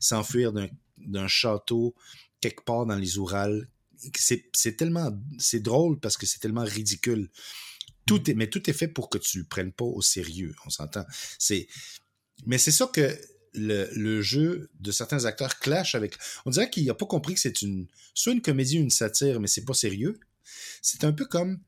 s'enfuir 0.00 0.52
d'un, 0.52 1.28
château 1.28 1.94
quelque 2.40 2.64
part 2.64 2.86
dans 2.86 2.96
les 2.96 3.18
Ourals. 3.18 3.68
C'est, 4.16 4.46
c'est 4.52 4.76
tellement, 4.76 5.12
c'est 5.38 5.60
drôle 5.60 6.00
parce 6.00 6.16
que 6.16 6.26
c'est 6.26 6.40
tellement 6.40 6.64
ridicule. 6.64 7.30
Tout 8.06 8.30
est, 8.30 8.34
mais 8.34 8.48
tout 8.48 8.68
est 8.68 8.72
fait 8.72 8.88
pour 8.88 9.08
que 9.10 9.18
tu 9.18 9.38
le 9.38 9.44
prennes 9.44 9.72
pas 9.72 9.84
au 9.84 10.02
sérieux, 10.02 10.54
on 10.66 10.70
s'entend. 10.70 11.04
C'est, 11.38 11.68
mais 12.46 12.58
c'est 12.58 12.70
ça 12.72 12.90
que 12.92 13.16
le, 13.54 13.88
le 13.94 14.22
jeu 14.22 14.70
de 14.80 14.90
certains 14.92 15.24
acteurs 15.24 15.58
clash 15.58 15.94
avec. 15.94 16.14
On 16.46 16.50
dirait 16.50 16.70
qu'il 16.70 16.84
n'a 16.86 16.94
pas 16.94 17.06
compris 17.06 17.34
que 17.34 17.40
c'est 17.40 17.62
une, 17.62 17.86
soit 18.14 18.32
une 18.32 18.42
comédie 18.42 18.78
ou 18.78 18.82
une 18.82 18.90
satire, 18.90 19.40
mais 19.40 19.46
c'est 19.46 19.64
pas 19.64 19.74
sérieux. 19.74 20.18
C'est 20.80 21.04
un 21.04 21.12
peu 21.12 21.26
comme, 21.26 21.60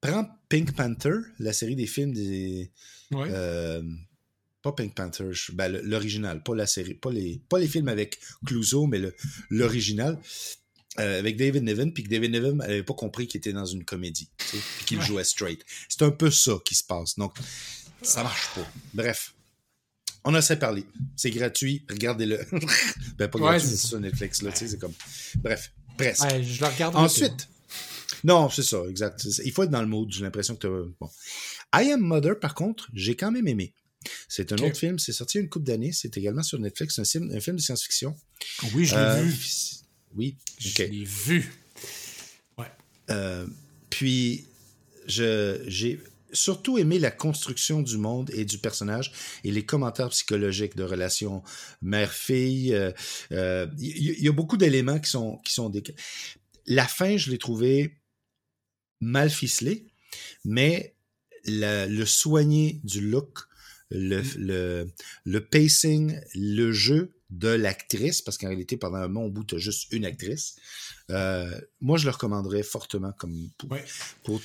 prends 0.00 0.26
Pink 0.48 0.74
Panther, 0.74 1.14
la 1.38 1.52
série 1.52 1.76
des 1.76 1.86
films 1.86 2.12
des, 2.12 2.70
Ouais. 3.12 3.28
euh, 3.30 3.82
pas 4.62 4.72
Pink 4.72 4.94
Panther, 4.94 5.30
ben, 5.52 5.68
l'original, 5.84 6.42
pas 6.42 6.54
la 6.56 6.66
série, 6.66 6.94
pas 6.94 7.10
les, 7.12 7.40
pas 7.48 7.58
les 7.58 7.68
films 7.68 7.88
avec 7.88 8.18
Clouseau, 8.46 8.86
mais 8.86 9.00
l'original. 9.50 10.18
Euh, 11.00 11.18
avec 11.18 11.36
David 11.36 11.62
Niven, 11.64 11.92
puis 11.92 12.02
que 12.04 12.08
David 12.08 12.32
Niven 12.32 12.56
n'avait 12.58 12.82
pas 12.82 12.94
compris 12.94 13.26
qu'il 13.26 13.38
était 13.38 13.52
dans 13.52 13.66
une 13.66 13.84
comédie, 13.84 14.28
tu 14.38 14.46
sais, 14.46 14.62
puis 14.78 14.84
qu'il 14.86 14.98
Ouais. 14.98 15.04
jouait 15.04 15.24
straight. 15.24 15.64
C'est 15.88 16.02
un 16.02 16.10
peu 16.10 16.30
ça 16.30 16.52
qui 16.64 16.74
se 16.74 16.84
passe. 16.84 17.16
Donc, 17.16 17.34
ça 18.02 18.22
marche 18.22 18.48
pas. 18.54 18.66
Bref. 18.94 19.34
On 20.24 20.34
a 20.34 20.38
assez 20.38 20.56
parlé. 20.56 20.84
C'est 21.14 21.30
gratuit. 21.30 21.84
Regardez-le. 21.88 22.38
ben, 23.16 23.28
pas 23.28 23.38
Ouais, 23.38 23.44
gratuit, 23.58 23.68
c'est 23.68 23.76
sur 23.76 24.00
Netflix, 24.00 24.42
là. 24.42 24.50
Tu 24.50 24.58
sais, 24.58 24.68
c'est 24.68 24.78
comme. 24.78 24.94
Bref. 25.36 25.72
Presque. 25.96 26.24
Je 26.42 26.60
le 26.60 26.66
regarde 26.66 26.96
Ensuite. 26.96 27.48
Non, 28.24 28.50
c'est 28.50 28.62
ça, 28.64 28.82
exact. 28.88 29.24
Il 29.44 29.52
faut 29.52 29.62
être 29.62 29.70
dans 29.70 29.80
le 29.82 29.86
mood. 29.86 30.10
J'ai 30.12 30.22
l'impression 30.22 30.56
que 30.56 30.66
tu 30.66 30.92
Bon. 31.00 31.08
I 31.74 31.92
Am 31.92 32.00
Mother, 32.00 32.38
par 32.40 32.54
contre, 32.54 32.88
j'ai 32.92 33.14
quand 33.14 33.30
même 33.30 33.46
aimé. 33.46 33.72
C'est 34.28 34.52
un 34.52 34.56
autre 34.56 34.76
film. 34.76 34.98
C'est 34.98 35.12
sorti 35.12 35.38
une 35.38 35.48
couple 35.48 35.66
d'années. 35.66 35.92
C'est 35.92 36.16
également 36.16 36.42
sur 36.42 36.58
Netflix. 36.58 36.98
Un, 36.98 37.04
film- 37.04 37.30
un 37.32 37.40
film 37.40 37.56
de 37.56 37.60
science-fiction. 37.62 38.16
Oui, 38.74 38.84
je 38.84 38.94
l'ai 38.94 39.00
Euh, 39.00 39.22
vu. 39.22 39.36
Oui. 40.16 40.36
Je 40.58 40.70
OK. 40.70 40.78
l'ai 40.90 41.04
vu. 41.04 41.52
Ouais. 42.58 42.70
Euh, 43.10 43.46
puis, 43.90 44.46
je, 45.06 45.62
j'ai 45.66 46.00
surtout 46.32 46.76
aimé 46.78 46.98
la 46.98 47.10
construction 47.10 47.82
du 47.82 47.96
monde 47.96 48.30
et 48.34 48.44
du 48.44 48.58
personnage 48.58 49.12
et 49.44 49.50
les 49.50 49.64
commentaires 49.64 50.08
psychologiques 50.10 50.76
de 50.76 50.82
relations 50.82 51.42
mère-fille. 51.82 52.74
euh, 52.74 52.92
euh, 53.32 53.66
Il 53.78 53.96
y, 53.96 54.12
il 54.18 54.24
y 54.24 54.28
a 54.28 54.32
beaucoup 54.32 54.56
d'éléments 54.56 54.98
qui 54.98 55.10
sont, 55.10 55.38
qui 55.44 55.52
sont 55.52 55.70
des... 55.70 55.82
La 56.66 56.86
fin, 56.86 57.16
je 57.16 57.30
l'ai 57.30 57.38
trouvé 57.38 57.96
mal 59.00 59.30
ficelée, 59.30 59.86
mais 60.44 60.94
la- 61.44 61.86
le 61.86 62.04
soigné 62.06 62.80
du 62.82 63.00
look, 63.00 63.40
le, 63.90 64.22
le, 64.36 64.90
le 65.24 65.40
pacing, 65.44 66.18
le 66.34 66.72
jeu 66.72 67.12
de 67.30 67.48
l'actrice, 67.48 68.22
parce 68.22 68.38
qu'en 68.38 68.46
réalité, 68.48 68.76
pendant 68.76 68.98
un 68.98 69.08
moment, 69.08 69.24
au 69.26 69.30
bout, 69.30 69.44
tu 69.44 69.56
as 69.56 69.58
juste 69.58 69.92
une 69.92 70.04
actrice. 70.04 70.56
Euh, 71.10 71.60
moi, 71.80 71.98
je 71.98 72.04
le 72.04 72.10
recommanderais 72.12 72.62
fortement 72.62 73.12
comme 73.12 73.50
pour, 73.58 73.70
Ouais. 73.72 73.84
pour- 74.22 74.40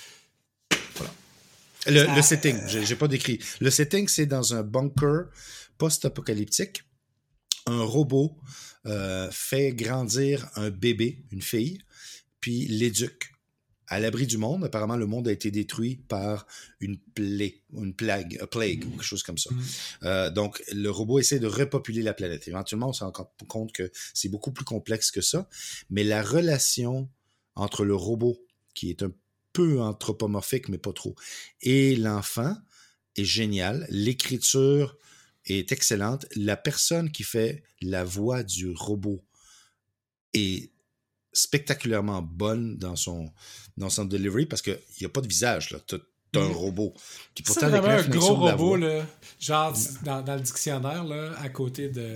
voilà. 0.96 1.14
Le, 1.88 2.06
Ça- 2.06 2.16
le 2.16 2.22
setting, 2.22 2.58
j'ai 2.68 2.86
j'ai 2.86 2.96
pas 2.96 3.08
décrit. 3.08 3.40
Le 3.60 3.70
setting, 3.70 4.08
c'est 4.08 4.26
dans 4.26 4.54
un 4.56 4.64
bunker 4.64 5.26
post-apocalyptique. 5.78 6.84
Un 7.68 7.82
robot 7.84 8.38
euh, 8.88 9.30
fait 9.32 9.72
grandir 9.74 10.50
un 10.56 10.72
bébé, 10.72 11.24
une 11.32 11.42
fille, 11.44 11.84
puis 12.40 12.68
l'éduque 12.68 13.32
à 13.92 14.00
l'abri 14.00 14.26
du 14.26 14.38
monde. 14.38 14.64
Apparemment, 14.64 14.96
le 14.96 15.06
monde 15.06 15.28
a 15.28 15.34
été 15.34 15.52
détruit 15.52 15.98
par 16.08 16.48
une 16.80 16.98
plaie, 16.98 17.62
une 17.74 17.94
plague, 17.94 18.38
a 18.42 18.48
plague, 18.48 18.86
ou 18.86 18.92
quelque 18.92 19.04
chose 19.04 19.22
comme 19.22 19.38
ça. 19.38 19.54
Mhm. 19.54 19.64
Euh, 20.04 20.30
donc, 20.32 20.64
le 20.72 20.90
robot 20.90 21.20
essaie 21.20 21.40
de 21.40 21.48
repopuler 21.48 22.02
la 22.02 22.14
planète. 22.14 22.48
Éventuellement, 22.48 22.90
on 22.90 22.94
se 22.94 23.04
rend 23.04 23.12
compte 23.50 23.74
que 23.74 23.92
c'est 24.14 24.30
beaucoup 24.30 24.54
plus 24.54 24.64
complexe 24.64 25.12
que 25.12 25.20
ça. 25.20 25.50
Mais 25.90 26.06
la 26.06 26.24
relation 26.24 27.10
entre 27.56 27.84
le 27.84 27.94
robot, 27.94 28.42
qui 28.74 28.90
est 28.90 29.04
un 29.04 29.12
peu 29.52 29.82
anthropomorphique, 29.82 30.70
mais 30.70 30.78
pas 30.78 30.94
trop, 30.94 31.16
et 31.62 31.98
l'enfant 31.98 32.56
est 33.18 33.26
géniale. 33.26 33.86
L'écriture 33.90 34.98
est 35.48 35.74
excellente. 35.74 36.26
La 36.38 36.56
personne 36.56 37.12
qui 37.12 37.24
fait 37.24 37.62
la 37.82 38.06
voix 38.06 38.44
du 38.44 38.72
robot 38.72 39.22
est 40.34 40.72
spectaculairement 41.34 42.22
bonne 42.22 42.78
dans 42.78 42.96
son, 42.96 43.32
dans 43.78 43.90
son 43.90 44.06
delivery 44.06 44.46
parce 44.46 44.62
qu'il 44.62 44.78
n'y 45.00 45.06
a 45.06 45.10
pas 45.10 45.22
de 45.22 45.28
visage. 45.28 45.72
Là. 45.72 45.80
T'as, 45.88 45.98
un 46.34 46.48
Mm. 46.48 46.52
robot. 46.54 46.94
Puis 47.36 47.44
C'est 47.46 47.60
pourtant, 47.60 47.74
avec 47.74 48.06
un 48.06 48.08
gros 48.08 48.36
robot, 48.36 48.78
là, 48.78 49.06
genre 49.38 49.74
dans, 50.04 50.22
dans 50.22 50.36
le 50.36 50.40
dictionnaire, 50.40 51.04
là, 51.04 51.34
à 51.42 51.50
côté 51.50 51.90
de 51.90 52.16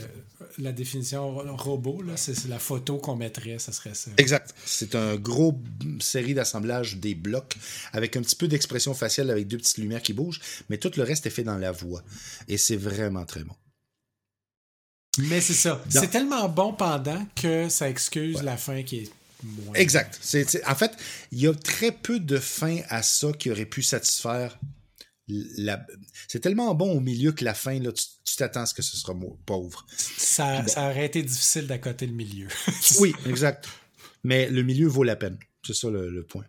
la 0.58 0.71
définition 0.71 1.34
ro- 1.36 1.43
robot, 1.58 2.01
là, 2.01 2.15
c'est, 2.15 2.47
la 2.47 2.58
photo 2.58 2.97
qu'on 2.97 3.17
mettrait, 3.17 3.60
ça 3.60 3.73
serait 3.73 3.93
ça. 3.93 4.12
Exact. 4.15 4.56
C'est 4.65 4.95
un 4.95 5.17
gros 5.17 5.62
série 5.99 6.34
d'assemblage 6.34 6.95
des 6.95 7.13
blocs 7.13 7.58
avec 7.91 8.15
un 8.15 8.21
petit 8.21 8.38
peu 8.38 8.47
d'expression 8.47 8.93
faciale 8.93 9.30
avec 9.30 9.49
deux 9.49 9.58
petites 9.58 9.80
lumières 9.80 10.01
qui 10.01 10.13
bougent, 10.13 10.39
mais 10.69 10.78
tout 10.78 10.91
le 10.95 11.04
reste 11.04 11.25
est 11.25 11.30
fait 11.30 11.43
dans 11.43 11.58
la 11.58 11.73
voix. 11.73 12.01
Et 12.47 12.58
c'est 12.58 12.78
vraiment 12.78 13.25
très 13.25 13.43
bon. 13.43 13.56
Mais 15.19 15.41
c'est 15.41 15.54
ça. 15.54 15.84
C'est 15.89 16.10
tellement 16.10 16.47
bon 16.49 16.73
pendant 16.73 17.25
que 17.36 17.69
ça 17.69 17.89
excuse 17.89 18.41
la 18.43 18.58
fin 18.58 18.84
qui 18.84 18.97
est 18.97 19.12
moins. 19.43 19.73
Exact. 19.75 20.19
En 20.67 20.75
fait, 20.75 20.91
il 21.32 21.39
y 21.39 21.47
a 21.47 21.54
très 21.54 21.91
peu 21.91 22.19
de 22.19 22.38
fin 22.38 22.80
à 22.89 23.04
ça 23.04 23.32
qui 23.34 23.51
aurait 23.51 23.65
pu 23.65 23.82
satisfaire. 23.82 24.60
La... 25.28 25.86
C'est 26.28 26.39
tellement 26.39 26.75
bon 26.75 26.91
au 26.91 26.99
milieu 26.99 27.32
que 27.32 27.43
la 27.43 27.54
fin, 27.54 27.80
là, 27.80 27.91
tu, 27.91 28.36
t'attends 28.38 28.62
à 28.62 28.65
ce 28.65 28.73
que 28.73 28.82
ce 28.82 28.97
sera 28.97 29.13
pauvre. 29.45 29.86
Ça, 29.97 30.62
Bon. 30.62 30.67
ça 30.67 30.89
aurait 30.89 31.06
été 31.06 31.23
difficile 31.23 31.67
d'accoter 31.67 32.06
le 32.08 32.13
milieu. 32.13 32.47
Oui, 32.99 33.13
exact. 33.25 33.67
Mais 34.23 34.49
le 34.49 34.63
milieu 34.63 34.88
vaut 34.88 35.04
la 35.04 35.15
peine. 35.15 35.38
C'est 35.65 35.73
ça 35.73 35.89
le, 35.89 36.10
le 36.10 36.25
point. 36.25 36.45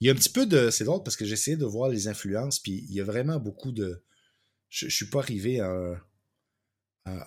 Il 0.00 0.06
y 0.06 0.10
a 0.10 0.12
un 0.12 0.16
petit 0.16 0.30
peu 0.30 0.46
de. 0.46 0.70
C'est 0.70 0.84
drôle 0.84 1.02
parce 1.02 1.16
que 1.16 1.24
j'ai 1.24 1.32
essayé 1.32 1.56
de 1.56 1.64
voir 1.66 1.90
les 1.90 2.06
influences, 2.08 2.60
puis 2.60 2.86
il 2.88 2.94
y 2.94 3.00
a 3.00 3.04
vraiment 3.04 3.38
beaucoup 3.38 3.72
de. 3.72 4.02
Je, 4.70 4.88
je 4.88 4.94
suis 4.94 5.10
pas 5.10 5.18
arrivé 5.18 5.60
à 5.60 5.68
un, 5.68 6.00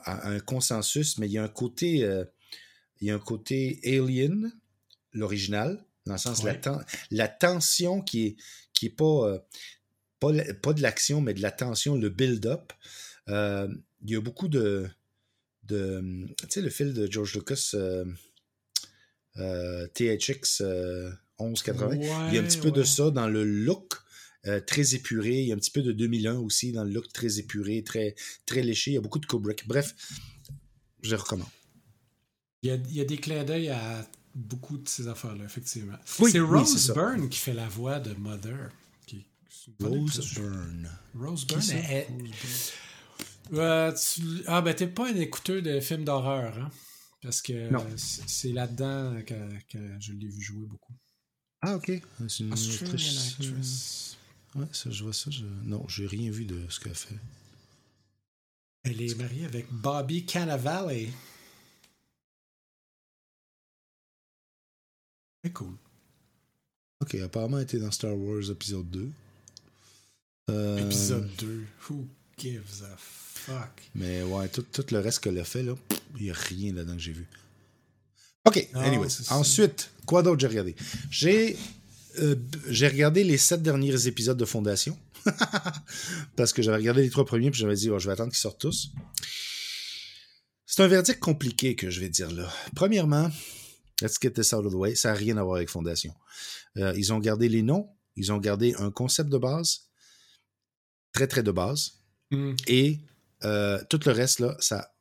à- 0.04 0.28
à 0.28 0.30
un 0.30 0.39
consensus, 0.39 1.17
mais 1.17 1.28
il 1.28 1.32
y 1.34 1.38
a 1.38 1.44
un 1.44 1.48
côté. 1.50 2.04
euh, 2.04 2.24
il 3.00 3.08
y 3.08 3.12
a 3.12 3.15
un 3.15 3.20
côté 3.20 3.80
Alien, 3.84 4.52
l'original, 5.13 5.84
dans 6.06 6.13
le 6.13 6.20
sens 6.20 6.44
la, 6.44 6.54
ten- 6.56 6.86
la 7.10 7.28
tension 7.28 8.02
qui 8.02 8.26
est, 8.28 8.36
qui 8.74 8.86
est 8.88 8.96
pas. 8.96 9.28
euh, 9.28 9.39
pas, 10.19 10.32
pas 10.62 10.73
de 10.73 10.82
l'action, 10.84 11.19
mais 11.21 11.34
de 11.34 11.42
la 11.42 11.52
tension, 11.52 11.96
le 11.98 12.10
build-up. 12.10 12.73
Euh, 13.29 13.67
il 14.04 14.12
y 14.12 14.15
a 14.15 14.21
beaucoup 14.21 14.48
de. 14.48 14.88
de 15.63 16.27
tu 16.40 16.46
sais, 16.50 16.62
le 16.62 16.69
film 16.69 16.94
de 16.94 17.10
George 17.12 17.34
Lucas. 17.36 17.73
THX 19.94 20.62
euh, 20.62 21.12
1180. 21.40 21.96
il 22.27 22.34
y 22.36 22.38
a 22.38 22.42
un 22.42 22.44
petit 22.44 22.58
peu 22.60 22.71
de 22.71 22.84
ça 22.84 23.12
dans 23.12 23.27
le 23.27 23.44
look 23.44 23.94
euh, 24.48 24.60
très 24.60 24.96
épuré. 24.96 25.42
Il 25.42 25.48
y 25.48 25.52
a 25.52 25.56
un 25.56 25.60
petit 25.60 25.71
peu 25.71 25.81
de 25.81 25.92
2001 25.92 26.35
aussi 26.39 26.71
dans 26.71 26.83
le 26.83 26.92
look 26.92 27.12
très 27.13 27.39
épuré, 27.39 27.83
très, 27.83 28.15
très 28.46 28.62
léché. 28.63 28.92
Il 28.92 28.94
y 28.96 28.98
a 28.98 29.02
beaucoup 29.02 29.19
de 29.19 29.25
Kubrick. 29.25 29.67
Bref, 29.67 29.96
je 31.02 31.15
recommande. 31.15 31.48
Il 32.63 32.69
y, 32.69 32.71
a, 32.71 32.75
il 32.75 32.94
y 32.96 33.02
a 33.02 33.06
des 33.06 33.17
clins 33.17 33.44
d'œil 33.44 33.69
à 33.69 34.08
beaucoup 34.35 34.77
de 34.77 34.87
ces 34.87 35.08
affaires-là, 35.08 35.44
effectivement. 35.46 35.98
Oui, 36.19 36.31
c'est 36.31 36.39
Rose. 36.39 36.92
Byrne 36.94 37.27
qui 37.29 37.39
fait 37.39 37.54
la 37.54 37.67
voix 37.67 38.00
de 38.00 38.13
Mother. 38.13 38.69
Qui, 39.08 39.25
une 39.79 39.85
Rose. 39.87 40.33
Byrne. 40.35 40.89
Rose 41.15 41.46
Byrne. 41.48 41.60
Rose 41.60 41.81
Byrne. 41.92 42.04
Euh, 43.54 43.92
tu- 43.94 44.21
Ah, 44.48 44.62
ben, 44.62 44.73
t'es 44.73 44.87
pas 44.87 45.10
un 45.12 45.15
écouteur 45.15 45.62
de 45.62 45.79
films 45.79 46.04
d'horreur, 46.06 46.58
hein? 46.58 46.71
Parce 47.21 47.42
que 47.42 47.69
c'est 47.98 48.52
là-dedans 48.52 49.21
que, 49.25 49.33
que 49.71 49.77
je 50.00 50.13
l'ai 50.13 50.27
vu 50.27 50.42
jouer 50.42 50.65
beaucoup. 50.65 50.94
Ah, 51.62 51.75
ok. 51.75 51.92
C'est 52.27 52.39
une 52.44 52.54
Australian 52.54 52.96
actrice. 52.96 54.17
Ouais, 54.56 54.65
ça, 54.73 54.89
je 54.89 55.04
vois 55.04 55.13
ça. 55.13 55.31
Je... 55.31 55.43
Non, 55.63 55.87
j'ai 55.87 56.06
rien 56.08 56.29
vu 56.29 56.45
de 56.45 56.60
ce 56.69 56.79
qu'elle 56.79 56.95
fait. 56.95 57.15
Elle 58.83 59.02
est 59.02 59.15
mariée 59.15 59.45
avec 59.45 59.71
Bobby 59.71 60.25
Cannavale. 60.25 61.08
C'est 65.43 65.54
cool. 65.54 65.73
Ok, 67.02 67.15
apparemment, 67.15 67.58
elle 67.58 67.63
était 67.63 67.79
dans 67.79 67.91
Star 67.91 68.15
Wars 68.15 68.49
épisode 68.49 68.89
2. 68.89 69.10
Euh, 70.49 70.85
Épisode 70.85 71.29
2. 71.37 71.65
Who 71.89 72.08
gives 72.37 72.83
a 72.83 72.95
fuck? 72.97 73.89
Mais 73.95 74.21
ouais, 74.23 74.49
tout, 74.49 74.63
tout 74.63 74.85
le 74.91 74.99
reste 74.99 75.19
qu'elle 75.19 75.39
a 75.39 75.43
fait, 75.43 75.63
là, 75.63 75.75
il 76.17 76.23
n'y 76.23 76.31
a 76.31 76.33
rien 76.33 76.73
là-dedans 76.73 76.93
que 76.93 76.99
j'ai 77.02 77.13
vu. 77.13 77.27
OK, 78.45 78.69
Non, 78.73 78.81
anyways. 78.81 79.31
Ensuite, 79.31 79.91
quoi 80.06 80.23
d'autre 80.23 80.41
j'ai 80.41 80.47
regardé? 80.47 80.75
J'ai 81.10 81.58
euh, 82.19 82.35
j'ai 82.67 82.87
regardé 82.87 83.23
les 83.23 83.37
sept 83.37 83.62
derniers 83.62 84.07
épisodes 84.07 84.37
de 84.37 84.45
Fondation. 84.45 84.97
Parce 86.35 86.53
que 86.53 86.62
j'avais 86.62 86.77
regardé 86.77 87.03
les 87.03 87.09
trois 87.09 87.25
premiers, 87.25 87.51
puis 87.51 87.59
j'avais 87.59 87.75
dit, 87.75 87.89
oh, 87.89 87.99
je 87.99 88.07
vais 88.07 88.13
attendre 88.13 88.31
qu'ils 88.31 88.39
sortent 88.39 88.62
tous. 88.62 88.91
C'est 90.65 90.81
un 90.81 90.87
verdict 90.87 91.19
compliqué 91.19 91.75
que 91.75 91.89
je 91.89 91.99
vais 91.99 92.09
dire 92.09 92.31
là. 92.31 92.51
Premièrement, 92.75 93.29
let's 94.01 94.17
get 94.21 94.31
this 94.31 94.53
out 94.53 94.65
of 94.65 94.71
the 94.71 94.75
way, 94.75 94.95
ça 94.95 95.09
n'a 95.09 95.15
rien 95.15 95.37
à 95.37 95.43
voir 95.43 95.57
avec 95.57 95.69
Fondation. 95.69 96.13
Euh, 96.77 96.93
ils 96.95 97.12
ont 97.13 97.19
gardé 97.19 97.49
les 97.49 97.62
noms, 97.62 97.89
ils 98.15 98.31
ont 98.31 98.37
gardé 98.37 98.73
un 98.79 98.89
concept 98.89 99.29
de 99.29 99.37
base, 99.37 99.89
très 101.13 101.27
très 101.27 101.43
de 101.43 101.51
base, 101.51 102.01
Hmm. 102.31 102.53
et 102.67 102.99
euh, 103.43 103.81
tout 103.89 103.99
le 104.05 104.13
reste, 104.13 104.39
là, 104.39 104.55
ça 104.59 104.93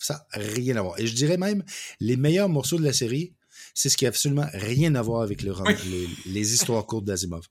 ça 0.00 0.26
n'a 0.34 0.42
rien 0.42 0.76
à 0.76 0.82
voir. 0.82 0.98
Et 0.98 1.06
je 1.06 1.14
dirais 1.14 1.36
même, 1.36 1.62
les 2.00 2.16
meilleurs 2.16 2.48
morceaux 2.48 2.78
de 2.78 2.84
la 2.84 2.92
série, 2.92 3.34
c'est 3.74 3.88
ce 3.88 3.96
qui 3.96 4.06
a 4.06 4.08
absolument 4.08 4.46
rien 4.52 4.94
à 4.94 5.02
voir 5.02 5.22
avec 5.22 5.42
le 5.42 5.52
roman- 5.52 5.74
les, 5.90 6.08
les 6.26 6.54
histoires 6.54 6.84
courtes 6.86 7.04
d'Asimov. 7.04 7.46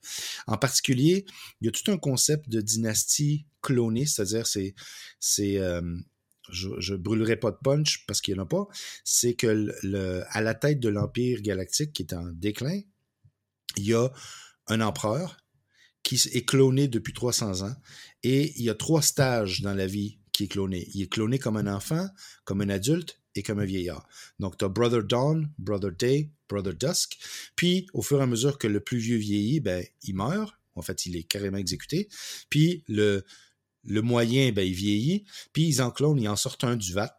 En 0.47 0.57
particulier, 0.57 1.25
il 1.61 1.65
y 1.65 1.67
a 1.67 1.71
tout 1.71 1.91
un 1.91 1.97
concept 1.97 2.49
de 2.49 2.61
dynastie 2.61 3.45
clonée, 3.61 4.05
c'est-à-dire, 4.05 4.47
c'est, 4.47 4.73
c'est 5.19 5.57
euh, 5.59 5.81
je, 6.49 6.69
je 6.79 6.95
brûlerai 6.95 7.35
pas 7.35 7.51
de 7.51 7.57
punch 7.63 8.05
parce 8.07 8.21
qu'il 8.21 8.33
n'y 8.33 8.39
en 8.39 8.43
a 8.43 8.47
pas, 8.47 8.67
c'est 9.03 9.33
que 9.35 9.47
le, 9.47 9.75
le- 9.83 10.23
à 10.29 10.41
la 10.41 10.53
tête 10.55 10.79
de 10.79 10.89
l'Empire 10.89 11.41
galactique 11.41 11.93
qui 11.93 12.03
est 12.03 12.13
en 12.13 12.25
déclin, 12.31 12.81
il 13.75 13.83
y 13.85 13.93
a 13.93 14.09
un 14.67 14.81
empereur 14.81 15.37
qui 16.03 16.15
est 16.33 16.45
cloné 16.45 16.87
depuis 16.87 17.11
300 17.13 17.63
ans 17.67 17.75
et 18.23 18.53
il 18.57 18.63
y 18.63 18.69
a 18.69 18.75
trois 18.75 19.01
stages 19.01 19.61
dans 19.61 19.73
la 19.73 19.87
vie 19.87 20.19
est 20.43 20.47
cloné. 20.47 20.89
Il 20.93 21.01
est 21.01 21.11
cloné 21.11 21.39
comme 21.39 21.57
un 21.57 21.67
enfant, 21.67 22.07
comme 22.45 22.61
un 22.61 22.69
adulte 22.69 23.19
et 23.35 23.43
comme 23.43 23.59
un 23.59 23.65
vieillard. 23.65 24.07
Donc, 24.39 24.57
tu 24.57 24.65
as 24.65 24.69
Brother 24.69 25.03
Dawn, 25.03 25.49
Brother 25.57 25.91
Day, 25.91 26.29
Brother 26.49 26.73
Dusk. 26.73 27.17
Puis, 27.55 27.87
au 27.93 28.01
fur 28.01 28.19
et 28.19 28.23
à 28.23 28.27
mesure 28.27 28.57
que 28.57 28.67
le 28.67 28.79
plus 28.79 28.97
vieux 28.97 29.17
vieillit, 29.17 29.59
ben, 29.59 29.85
il 30.03 30.15
meurt. 30.15 30.53
En 30.75 30.81
fait, 30.81 31.05
il 31.05 31.15
est 31.15 31.23
carrément 31.23 31.57
exécuté. 31.57 32.07
Puis, 32.49 32.83
le, 32.87 33.25
le 33.85 34.01
moyen, 34.01 34.51
ben, 34.51 34.65
il 34.65 34.73
vieillit. 34.73 35.25
Puis, 35.53 35.67
ils 35.67 35.81
en 35.81 35.91
clonent, 35.91 36.19
ils 36.19 36.29
en 36.29 36.35
sortent 36.35 36.63
un 36.63 36.75
du 36.75 36.93
vat. 36.93 37.17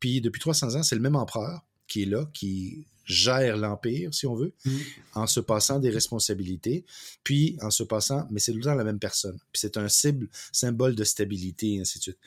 Puis, 0.00 0.20
depuis 0.20 0.40
300 0.40 0.76
ans, 0.76 0.82
c'est 0.82 0.96
le 0.96 1.00
même 1.00 1.16
empereur 1.16 1.64
qui 1.88 2.02
est 2.02 2.06
là, 2.06 2.28
qui 2.34 2.86
gère 3.06 3.56
l'Empire, 3.56 4.12
si 4.12 4.26
on 4.26 4.34
veut, 4.34 4.52
Mm. 4.64 4.76
en 5.14 5.26
se 5.26 5.40
passant 5.40 5.78
des 5.78 5.90
responsabilités, 5.90 6.84
puis 7.24 7.56
en 7.62 7.70
se 7.70 7.82
passant, 7.84 8.26
mais 8.30 8.40
c'est 8.40 8.52
tout 8.52 8.58
le 8.58 8.64
temps 8.64 8.74
la 8.74 8.84
même 8.84 8.98
personne. 8.98 9.38
Puis 9.52 9.60
c'est 9.60 9.76
un 9.78 9.88
cible, 9.88 10.28
symbole 10.52 10.94
de 10.94 11.04
stabilité, 11.04 11.74
et 11.74 11.80
ainsi 11.80 11.98
de 11.98 12.02
suite. 12.02 12.18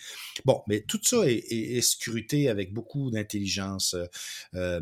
Bon, 0.45 0.61
mais 0.67 0.81
tout 0.81 0.99
ça 1.03 1.29
est, 1.29 1.33
est- 1.35 1.77
est 1.77 1.81
scruté 1.81 2.49
avec 2.49 2.73
beaucoup 2.73 3.11
d'intelligence. 3.11 3.93
Euh, 3.93 4.05
euh, 4.55 4.81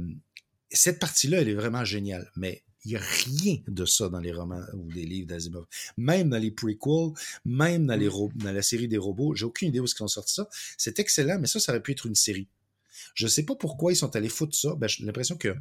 cette 0.70 1.00
partie-là, 1.00 1.42
elle 1.42 1.50
est 1.50 1.54
vraiment 1.56 1.84
géniale, 1.86 2.32
mais 2.36 2.64
il 2.86 2.92
n'y 2.92 2.96
a 2.98 3.02
rien 3.02 3.58
de 3.68 3.86
ça 3.86 4.08
dans 4.08 4.20
les 4.20 4.32
romans 4.32 4.64
ou 4.74 4.90
les 4.92 5.04
livres 5.06 5.28
d'Asimov. 5.28 5.66
Même 5.98 6.30
dans 6.30 6.38
les 6.38 6.52
prequels, 6.52 7.12
même 7.44 7.86
dans, 7.88 7.96
les 7.98 8.08
ro- 8.08 8.32
dans 8.36 8.52
la 8.54 8.62
série 8.62 8.88
des 8.88 8.98
robots, 8.98 9.36
j'ai 9.36 9.44
aucune 9.46 9.70
idée 9.70 9.80
où 9.82 9.86
ils 9.86 10.04
ont 10.04 10.08
sorti 10.08 10.36
ça. 10.36 10.48
C'est 10.78 11.00
excellent, 11.00 11.38
mais 11.40 11.48
ça, 11.48 11.60
ça 11.60 11.72
aurait 11.74 11.82
pu 11.82 11.92
être 11.92 12.06
une 12.06 12.16
série. 12.16 12.48
Je 13.14 13.28
sais 13.28 13.44
pas 13.44 13.56
pourquoi 13.56 13.92
ils 13.92 13.96
sont 13.96 14.16
allés 14.16 14.30
foutre 14.30 14.56
ça. 14.56 14.76
Ben, 14.76 14.88
j'ai 14.88 15.06
l'impression 15.06 15.38
que 15.38 15.56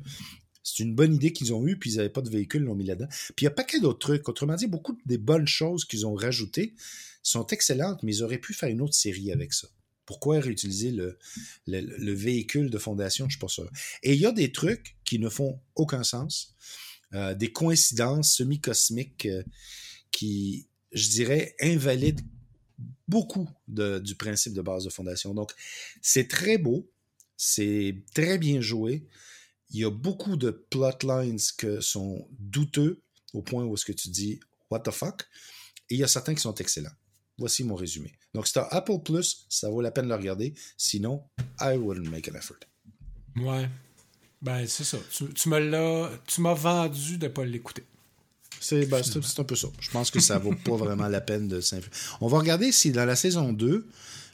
c'est 0.62 0.82
une 0.82 0.94
bonne 0.94 1.14
idée 1.14 1.32
qu'ils 1.32 1.54
ont 1.54 1.66
eue, 1.66 1.78
puis 1.78 1.92
ils 1.92 1.96
n'avaient 1.96 2.08
pas 2.08 2.22
de 2.22 2.30
véhicule, 2.30 2.62
ils 2.62 2.66
l'ont 2.66 2.74
mis 2.74 2.84
là-dedans. 2.84 3.08
Puis 3.08 3.42
il 3.42 3.44
y 3.44 3.48
a 3.48 3.52
pas 3.52 3.64
que 3.64 3.80
d'autres 3.80 4.00
trucs. 4.00 4.28
Autrement 4.28 4.56
dit, 4.56 4.66
beaucoup 4.66 4.98
des 5.06 5.18
bonnes 5.18 5.46
choses 5.46 5.84
qu'ils 5.84 6.06
ont 6.06 6.14
rajoutées 6.14 6.74
sont 7.22 7.46
excellentes, 7.48 8.02
mais 8.02 8.16
ils 8.16 8.22
auraient 8.22 8.38
pu 8.38 8.52
faire 8.52 8.68
une 8.68 8.80
autre 8.80 8.94
série 8.94 9.30
avec 9.32 9.52
ça. 9.52 9.68
Pourquoi 10.06 10.38
réutiliser 10.38 10.92
le, 10.92 11.18
le, 11.66 11.80
le 11.80 12.12
véhicule 12.12 12.70
de 12.70 12.78
fondation? 12.78 13.26
Je 13.28 13.32
suis 13.32 13.40
pas 13.40 13.48
sûr. 13.48 13.70
Et 14.02 14.14
il 14.14 14.20
y 14.20 14.26
a 14.26 14.32
des 14.32 14.52
trucs 14.52 14.96
qui 15.04 15.18
ne 15.18 15.28
font 15.28 15.60
aucun 15.74 16.04
sens, 16.04 16.54
euh, 17.12 17.34
des 17.34 17.52
coïncidences 17.52 18.34
semi-cosmiques 18.34 19.26
euh, 19.26 19.42
qui, 20.12 20.68
je 20.92 21.08
dirais, 21.10 21.54
invalident 21.60 22.22
beaucoup 23.08 23.48
du 23.68 24.14
principe 24.14 24.52
de 24.52 24.62
base 24.62 24.84
de 24.84 24.90
fondation. 24.90 25.34
Donc, 25.34 25.52
c'est 26.02 26.28
très 26.28 26.58
beau, 26.58 26.88
c'est 27.36 27.96
très 28.14 28.38
bien 28.38 28.60
joué. 28.60 29.06
Il 29.70 29.80
y 29.80 29.84
a 29.84 29.90
beaucoup 29.90 30.36
de 30.36 30.50
plotlines 30.50 31.38
que 31.58 31.80
sont 31.80 32.28
douteux 32.38 33.02
au 33.32 33.42
point 33.42 33.64
où 33.64 33.74
est-ce 33.74 33.84
que 33.84 33.92
tu 33.92 34.08
dis 34.08 34.40
what 34.70 34.80
the 34.80 34.90
fuck, 34.90 35.26
et 35.90 35.94
il 35.94 35.98
y 35.98 36.04
a 36.04 36.08
certains 36.08 36.34
qui 36.34 36.40
sont 36.40 36.54
excellents. 36.54 36.90
Voici 37.38 37.64
mon 37.64 37.74
résumé. 37.74 38.12
Donc, 38.34 38.46
c'est 38.46 38.58
un 38.58 38.66
Apple 38.70 38.98
Plus, 39.04 39.46
ça 39.50 39.68
vaut 39.68 39.80
la 39.82 39.90
peine 39.90 40.06
de 40.06 40.10
le 40.10 40.16
regarder. 40.16 40.54
Sinon, 40.78 41.22
I 41.60 41.76
wouldn't 41.76 42.08
make 42.08 42.28
an 42.28 42.34
effort. 42.34 42.56
Ouais. 43.36 43.68
Ben, 44.40 44.66
c'est 44.66 44.84
ça. 44.84 44.98
Tu, 45.12 45.26
tu 45.34 45.48
me 45.50 45.58
l'as. 45.58 46.10
Tu 46.26 46.40
m'as 46.40 46.54
vendu 46.54 47.18
de 47.18 47.28
pas 47.28 47.44
l'écouter. 47.44 47.84
C'est 48.58 48.86
ben, 48.86 49.02
c'est- 49.02 49.18
un 49.38 49.44
peu 49.44 49.54
ça. 49.56 49.68
Je 49.80 49.90
pense 49.90 50.10
que 50.10 50.18
ça 50.20 50.38
vaut 50.38 50.54
pas 50.64 50.76
vraiment 50.76 51.08
la 51.08 51.20
peine 51.20 51.46
de 51.46 51.60
s'influer. 51.60 51.92
On 52.20 52.28
va 52.28 52.38
regarder 52.38 52.72
si 52.72 52.90
dans 52.90 53.04
la 53.04 53.16
saison 53.16 53.52
2, 53.52 53.86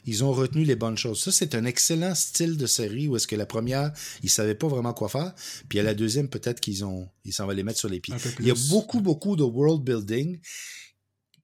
ils 0.05 0.23
ont 0.23 0.33
retenu 0.33 0.63
les 0.63 0.75
bonnes 0.75 0.97
choses. 0.97 1.21
Ça, 1.21 1.31
c'est 1.31 1.55
un 1.55 1.65
excellent 1.65 2.15
style 2.15 2.57
de 2.57 2.65
série 2.65 3.07
où 3.07 3.15
est-ce 3.15 3.27
que 3.27 3.35
la 3.35 3.45
première, 3.45 3.91
ils 4.21 4.29
savaient 4.29 4.55
pas 4.55 4.67
vraiment 4.67 4.93
quoi 4.93 5.09
faire. 5.09 5.33
Puis 5.69 5.79
à 5.79 5.83
la 5.83 5.93
deuxième, 5.93 6.29
peut-être 6.29 6.59
qu'ils 6.59 6.83
ont, 6.85 7.09
ils 7.25 7.33
s'en 7.33 7.45
vont 7.45 7.53
les 7.53 7.63
mettre 7.63 7.79
sur 7.79 7.89
les 7.89 7.99
pieds. 7.99 8.15
Il 8.39 8.47
y 8.47 8.51
a 8.51 8.69
beaucoup, 8.69 9.01
beaucoup 9.01 9.35
de 9.35 9.43
world 9.43 9.83
building 9.83 10.39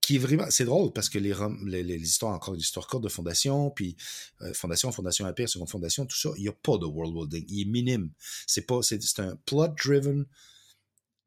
qui 0.09 0.15
est 0.15 0.19
vraiment, 0.19 0.47
c'est 0.49 0.65
drôle 0.65 0.91
parce 0.91 1.07
que 1.07 1.19
les, 1.19 1.35
les, 1.65 1.83
les 1.83 2.01
histoires, 2.01 2.33
encore 2.33 2.55
des 2.55 2.61
histoires 2.61 2.87
courtes 2.87 3.03
de 3.03 3.09
fondation, 3.09 3.69
puis 3.69 3.95
euh, 4.41 4.51
fondation, 4.55 4.91
fondation 4.91 5.27
Empire, 5.27 5.47
seconde 5.47 5.69
fondation, 5.69 6.07
tout 6.07 6.17
ça, 6.17 6.29
il 6.35 6.41
n'y 6.41 6.47
a 6.47 6.51
pas 6.51 6.79
de 6.79 6.85
world 6.85 7.13
building. 7.13 7.45
Il 7.47 7.61
est 7.61 7.65
minime. 7.65 8.11
C'est 8.47 8.65
pas, 8.65 8.81
c'est, 8.81 9.19
un 9.19 9.35
plot-driven 9.45 10.25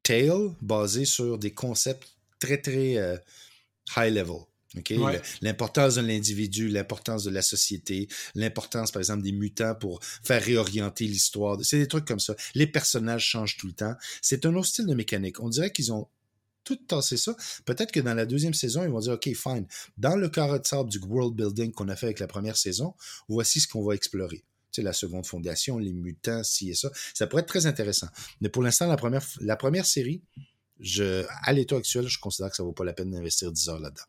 tale 0.03 0.57
basé 0.61 1.05
sur 1.05 1.39
des 1.39 1.55
concepts 1.55 2.09
très, 2.41 2.61
très 2.61 2.97
euh, 2.97 3.17
high 3.97 4.13
level. 4.13 4.41
OK? 4.79 4.91
Ouais. 4.99 5.13
Le- 5.19 5.21
L'importance 5.43 5.97
de 5.97 6.01
l'individu, 6.01 6.69
l'importance 6.69 7.25
de 7.25 7.31
la 7.31 7.43
société, 7.43 8.09
l'importance, 8.35 8.91
par 8.91 9.01
exemple, 9.01 9.23
des 9.23 9.33
mutants 9.33 9.75
pour 9.75 10.01
faire 10.23 10.43
réorienter 10.43 11.07
l'histoire. 11.07 11.59
C'est 11.63 11.79
des 11.79 11.89
trucs 11.89 12.05
comme 12.07 12.21
ça. 12.21 12.35
Les 12.55 12.67
personnages 12.67 13.25
changent 13.27 13.57
tout 13.57 13.67
le 13.67 13.73
temps. 13.75 13.95
C'est 14.23 14.47
un 14.47 14.55
autre 14.55 14.67
style 14.69 14.87
de 14.87 14.95
mécanique. 14.95 15.41
On 15.41 15.49
dirait 15.49 15.71
qu'ils 15.73 15.93
ont 15.93 16.09
tout 16.65 16.77
tassé 16.77 17.17
ça. 17.17 17.35
Peut-être 17.65 17.91
que 17.91 18.01
dans 18.01 18.15
la 18.15 18.25
deuxième 18.25 18.55
saison, 18.55 18.85
ils 18.85 18.89
vont 18.91 19.01
dire, 19.01 19.15
OK, 19.15 19.29
fine. 19.35 19.67
Dans 19.99 20.15
le 20.17 20.29
carré 20.29 20.59
de 20.61 20.67
sable 20.67 20.89
du 20.91 20.99
world 20.99 21.35
building 21.35 21.73
qu'on 21.73 21.89
a 21.89 21.97
fait 21.97 22.07
avec 22.07 22.21
la 22.21 22.29
première 22.29 22.57
saison, 22.57 22.95
voici 23.29 23.59
ce 23.61 23.67
qu'on 23.67 23.85
va 23.85 23.95
explorer. 23.95 24.39
Tu 24.71 24.81
sais, 24.81 24.83
la 24.83 24.93
seconde 24.93 25.27
fondation, 25.27 25.77
les 25.79 25.93
mutants, 25.93 26.43
ci 26.45 26.71
et 26.71 26.75
ça. 26.75 26.89
Ça 27.15 27.27
pourrait 27.27 27.43
être 27.43 27.49
très 27.49 27.67
intéressant. 27.67 28.07
Mais 28.41 28.49
pour 28.49 28.63
l'instant, 28.63 28.87
la 28.87 28.97
première, 28.97 29.27
la 29.41 29.57
première 29.57 29.85
série, 29.85 30.23
je, 30.81 31.25
à 31.43 31.53
l'état 31.53 31.77
actuel, 31.77 32.09
je 32.09 32.19
considère 32.19 32.51
que 32.51 32.57
ça 32.57 32.63
vaut 32.63 32.73
pas 32.73 32.85
la 32.85 32.93
peine 32.93 33.11
d'investir 33.11 33.53
10 33.53 33.69
heures 33.69 33.81
là-dedans. 33.81 34.03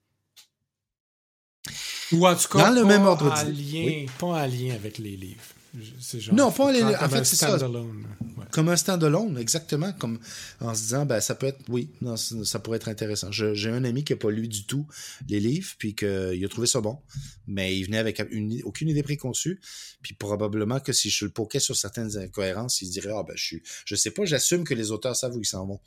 Ou 2.12 2.28
en 2.28 2.36
tout 2.36 2.48
cas, 2.50 2.70
Dans 2.70 2.76
le 2.76 2.82
pas 2.82 2.88
même 2.88 3.06
ordre 3.06 3.32
en 3.32 3.44
lien, 3.46 3.84
Oui. 3.86 4.06
pas 4.20 4.28
en 4.28 4.46
lien 4.46 4.76
avec 4.76 4.98
les 4.98 5.16
livres. 5.16 5.42
Genre, 5.76 6.36
Non, 6.36 6.52
pas 6.52 6.66
en 6.66 7.10
fait, 7.10 7.24
c'est 7.24 7.36
ça. 7.36 7.58
standalone. 7.58 8.06
Ouais. 8.38 8.46
Comme 8.52 8.70
un 8.70 8.76
stand-alone, 8.76 9.38
exactement, 9.40 9.92
comme 9.94 10.20
en 10.60 10.76
se 10.76 10.82
disant, 10.82 11.06
ben, 11.08 11.20
ça 11.20 11.34
peut 11.34 11.48
être, 11.48 11.60
oui, 11.70 11.90
non, 12.02 12.16
ça 12.16 12.60
pourrait 12.60 12.76
être 12.78 12.90
intéressant. 12.90 13.32
J'ai 13.32 13.70
un 13.70 13.84
ami 13.84 14.04
qui 14.04 14.14
n'a 14.14 14.18
pas 14.20 14.30
lu 14.30 14.48
du 14.48 14.66
tout 14.66 14.86
les 15.28 15.40
livres, 15.40 15.72
puis 15.80 15.96
qu'il 15.96 16.46
a 16.46 16.48
trouvé 16.50 16.68
ça 16.68 16.80
bon, 16.80 17.00
mais 17.48 17.76
il 17.76 17.86
venait 17.86 17.98
avec 17.98 18.22
une- 18.30 18.62
aucune 18.64 18.90
idée 18.90 19.02
préconçue, 19.02 19.60
puis 20.04 20.14
probablement 20.14 20.80
que 20.80 20.94
si 20.94 21.10
je 21.10 21.26
le 21.26 21.32
poquais 21.32 21.60
sur 21.60 21.76
certaines 21.76 22.16
incohérences, 22.18 22.82
il 22.84 22.88
se 22.88 22.92
dirait, 22.92 23.12
ah 23.12 23.24
ben, 23.28 23.34
je 23.36 23.44
suis, 23.44 23.64
je 23.86 23.96
sais 23.96 24.12
pas, 24.12 24.26
j'assume 24.26 24.64
que 24.66 24.76
les 24.76 24.92
auteurs 24.92 25.16
savent 25.16 25.36
où 25.36 25.40
ils 25.42 25.46
s'en 25.46 25.66
vont. 25.66 25.80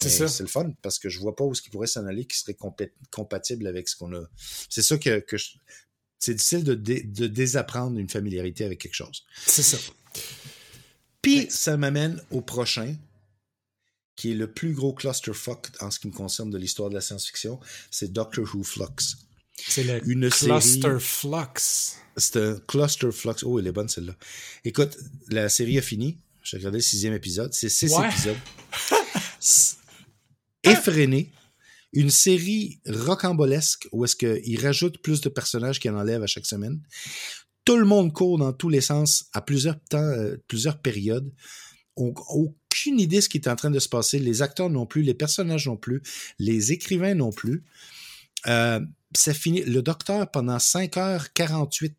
C'est 0.00 0.08
ça. 0.08 0.28
C'est 0.28 0.42
le 0.44 0.48
fun, 0.48 0.70
parce 0.80 0.98
que 0.98 1.10
je 1.10 1.20
vois 1.20 1.36
pas 1.36 1.44
où 1.44 1.54
ce 1.54 1.60
qui 1.60 1.68
pourrait 1.68 1.86
s'en 1.86 2.06
aller 2.06 2.24
qui 2.24 2.38
serait 2.38 2.56
compatible 3.10 3.66
avec 3.66 3.88
ce 3.88 3.96
qu'on 3.96 4.14
a. 4.14 4.22
C'est 4.70 4.82
ça 4.82 4.96
que, 4.96 5.20
que 5.20 5.36
je- 5.36 5.50
c'est 6.24 6.34
difficile 6.34 6.64
de, 6.64 6.74
dé- 6.74 7.02
de 7.02 7.26
désapprendre 7.26 7.98
une 7.98 8.08
familiarité 8.08 8.64
avec 8.64 8.80
quelque 8.80 8.94
chose. 8.94 9.24
C'est 9.46 9.62
ça. 9.62 9.78
Puis 11.22 11.46
ça 11.50 11.76
m'amène 11.76 12.22
au 12.30 12.40
prochain, 12.40 12.96
qui 14.16 14.30
est 14.32 14.34
le 14.34 14.50
plus 14.50 14.72
gros 14.74 14.92
clusterfuck 14.92 15.68
en 15.80 15.90
ce 15.90 15.98
qui 15.98 16.06
me 16.08 16.12
concerne 16.12 16.50
de 16.50 16.58
l'histoire 16.58 16.88
de 16.90 16.94
la 16.94 17.00
science-fiction, 17.00 17.58
c'est 17.90 18.12
Doctor 18.12 18.44
Who 18.54 18.62
Flux. 18.62 18.86
C'est 19.56 19.84
le 19.84 20.00
Une 20.08 20.28
Cluster 20.30 20.60
série- 20.60 21.00
Flux. 21.00 21.90
C'est 22.16 22.36
un 22.36 22.56
clusterflux. 22.66 23.42
Oh, 23.44 23.58
elle 23.58 23.66
est 23.66 23.72
bonne 23.72 23.88
celle-là. 23.88 24.14
Écoute, 24.64 24.96
la 25.28 25.48
série 25.48 25.78
a 25.78 25.82
fini. 25.82 26.18
J'ai 26.42 26.58
regardé 26.58 26.78
le 26.78 26.82
sixième 26.82 27.14
épisode. 27.14 27.52
C'est 27.54 27.68
six 27.68 27.92
Ouais. 27.92 28.08
épisodes. 28.08 28.36
Effréné. 30.62 31.30
Une 31.94 32.10
série 32.10 32.80
rocambolesque 32.86 33.88
où 33.92 34.04
est-ce 34.04 34.16
qu'il 34.16 34.60
rajoute 34.60 34.98
plus 34.98 35.20
de 35.20 35.28
personnages 35.28 35.80
qu'il 35.80 35.90
en 35.92 35.98
enlève 35.98 36.22
à 36.22 36.26
chaque 36.26 36.46
semaine. 36.46 36.80
Tout 37.64 37.76
le 37.76 37.86
monde 37.86 38.12
court 38.12 38.38
dans 38.38 38.52
tous 38.52 38.68
les 38.68 38.82
sens 38.82 39.26
à 39.32 39.40
plusieurs 39.40 39.80
temps, 39.88 39.98
euh, 39.98 40.36
plusieurs 40.48 40.82
périodes. 40.82 41.32
Aucune 41.96 43.00
idée 43.00 43.16
de 43.16 43.20
ce 43.22 43.28
qui 43.28 43.38
est 43.38 43.48
en 43.48 43.56
train 43.56 43.70
de 43.70 43.78
se 43.78 43.88
passer. 43.88 44.18
Les 44.18 44.42
acteurs 44.42 44.68
non 44.68 44.84
plus, 44.84 45.02
les 45.02 45.14
personnages 45.14 45.66
non 45.66 45.76
plus, 45.76 46.02
les 46.38 46.72
écrivains 46.72 47.14
non 47.14 47.30
plus. 47.30 47.64
Euh, 48.48 48.80
ça. 49.16 49.32
Le 49.46 49.80
docteur, 49.80 50.30
pendant 50.30 50.56
5h48, 50.56 51.92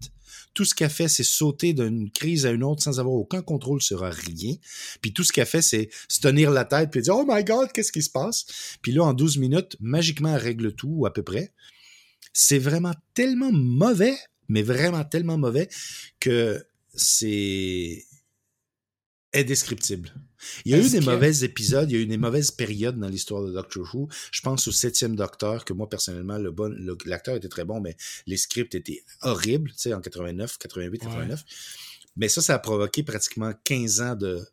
tout 0.53 0.65
ce 0.65 0.73
qu'elle 0.73 0.89
fait, 0.89 1.07
c'est 1.07 1.23
sauter 1.23 1.73
d'une 1.73 2.09
crise 2.09 2.45
à 2.45 2.51
une 2.51 2.63
autre 2.63 2.81
sans 2.81 2.99
avoir 2.99 3.15
aucun 3.15 3.41
contrôle 3.41 3.81
sur 3.81 4.01
rien. 4.01 4.55
Puis 5.01 5.13
tout 5.13 5.23
ce 5.23 5.33
qu'elle 5.33 5.45
fait, 5.45 5.61
c'est 5.61 5.89
se 6.07 6.19
tenir 6.19 6.51
la 6.51 6.65
tête 6.65 6.91
puis 6.91 7.01
dire 7.01 7.15
Oh 7.15 7.25
my 7.27 7.43
God, 7.43 7.71
qu'est-ce 7.71 7.91
qui 7.91 8.01
se 8.01 8.09
passe? 8.09 8.45
Puis 8.81 8.91
là, 8.91 9.03
en 9.03 9.13
12 9.13 9.37
minutes, 9.37 9.75
magiquement, 9.79 10.35
elle 10.35 10.41
règle 10.41 10.73
tout, 10.73 11.05
à 11.05 11.13
peu 11.13 11.23
près. 11.23 11.51
C'est 12.33 12.59
vraiment 12.59 12.93
tellement 13.13 13.51
mauvais, 13.51 14.15
mais 14.47 14.61
vraiment 14.61 15.03
tellement 15.03 15.37
mauvais 15.37 15.69
que 16.19 16.65
c'est 16.93 18.03
indescriptive. 19.35 20.11
Il 20.65 20.71
y 20.71 20.75
a 20.75 20.79
eu 20.79 20.89
des 20.89 21.01
mauvais 21.01 21.43
épisodes, 21.43 21.89
il 21.89 21.95
y 21.95 21.99
a 21.99 22.01
eu 22.01 22.07
des 22.07 22.17
mauvaises 22.17 22.51
périodes 22.51 22.99
dans 22.99 23.07
l'histoire 23.07 23.43
de 23.43 23.51
Doctor 23.51 23.87
Who. 23.93 24.07
Je 24.31 24.41
pense 24.41 24.67
au 24.67 24.71
septième 24.71 25.15
Docteur, 25.15 25.65
que 25.65 25.73
moi, 25.73 25.89
personnellement, 25.89 26.37
le 26.37 26.51
bon, 26.51 26.75
l'acteur 27.05 27.35
était 27.35 27.49
très 27.49 27.65
bon, 27.65 27.81
mais 27.81 27.95
les 28.27 28.37
scripts 28.37 28.75
étaient 28.75 29.03
horribles, 29.21 29.71
tu 29.71 29.77
sais, 29.77 29.93
en 29.93 30.01
89, 30.01 30.57
88, 30.57 30.99
89. 30.99 31.43
Mais 32.15 32.29
ça, 32.29 32.41
ça 32.41 32.55
a 32.55 32.59
provoqué 32.59 33.03
pratiquement 33.03 33.51
15 33.63 34.01
ans 34.01 34.15
de... 34.15 34.45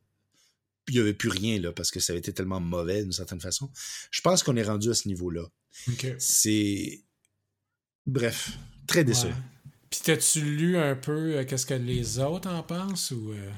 Il 0.88 0.94
n'y 0.94 1.00
avait 1.00 1.14
plus 1.14 1.28
rien, 1.28 1.60
là, 1.60 1.72
parce 1.72 1.92
que 1.92 2.00
ça 2.00 2.12
avait 2.12 2.18
été 2.18 2.32
tellement 2.32 2.58
mauvais, 2.58 3.02
d'une 3.02 3.12
certaine 3.12 3.40
façon. 3.40 3.70
Je 4.10 4.20
pense 4.20 4.42
qu'on 4.42 4.56
est 4.56 4.64
rendu 4.64 4.90
à 4.90 4.94
ce 4.94 5.06
niveau-là. 5.06 5.44
C'est... 6.18 7.04
Bref, 8.04 8.50
très 8.86 9.04
déçu. 9.04 9.28
Puis 9.90 10.00
t'as-tu 10.02 10.40
lu 10.40 10.76
un 10.76 10.96
peu 10.96 11.36
euh, 11.36 11.44
qu'est-ce 11.44 11.66
que 11.66 11.74
les 11.74 12.18
autres 12.18 12.48
en 12.48 12.62
pensent 12.62 13.12
ou... 13.12 13.32
Euh? 13.32 13.50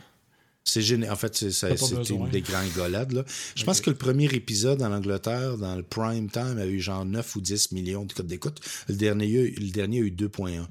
C'est 0.65 0.81
génial. 0.81 1.13
En 1.13 1.17
fait, 1.17 1.37
c'est 1.37 2.11
une 2.11 2.29
des 2.31 2.41
gringolades. 2.41 3.13
Là. 3.13 3.25
Je 3.55 3.65
pense 3.65 3.81
que 3.83 3.91
le 3.91 3.97
premier 3.97 4.25
épisode 4.33 4.81
en 4.83 4.93
Angleterre, 4.93 5.59
dans 5.59 5.77
le 5.77 5.83
prime 5.83 6.31
time, 6.31 6.59
a 6.59 6.67
eu 6.67 6.81
genre 6.81 7.05
9 7.05 7.37
ou 7.37 7.41
10 7.43 7.73
millions 7.73 8.05
de 8.05 8.13
codes 8.13 8.27
d'écoute. 8.27 8.61
Le 8.89 8.95
dernier, 8.95 9.51
le 9.51 9.71
dernier 9.71 10.01
a 10.01 10.03
eu 10.03 10.11
2,1. 10.11 10.67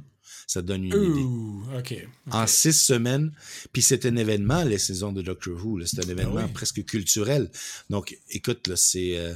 Ça 0.47 0.61
donne 0.61 0.83
une 0.83 0.93
idée. 0.93 2.07
En 2.31 2.47
six 2.47 2.73
semaines. 2.73 3.31
Puis 3.71 3.81
c'est 3.81 4.05
un 4.05 4.15
événement, 4.15 4.63
les 4.63 4.79
saisons 4.79 5.11
de 5.11 5.21
Doctor 5.21 5.53
Who. 5.63 5.85
C'est 5.85 5.99
un 5.99 6.07
ben 6.07 6.19
événement 6.19 6.47
presque 6.49 6.83
culturel. 6.85 7.49
Donc, 7.89 8.17
écoute, 8.29 8.67
là, 8.67 8.75
c'est. 8.75 9.17
Euh, 9.17 9.33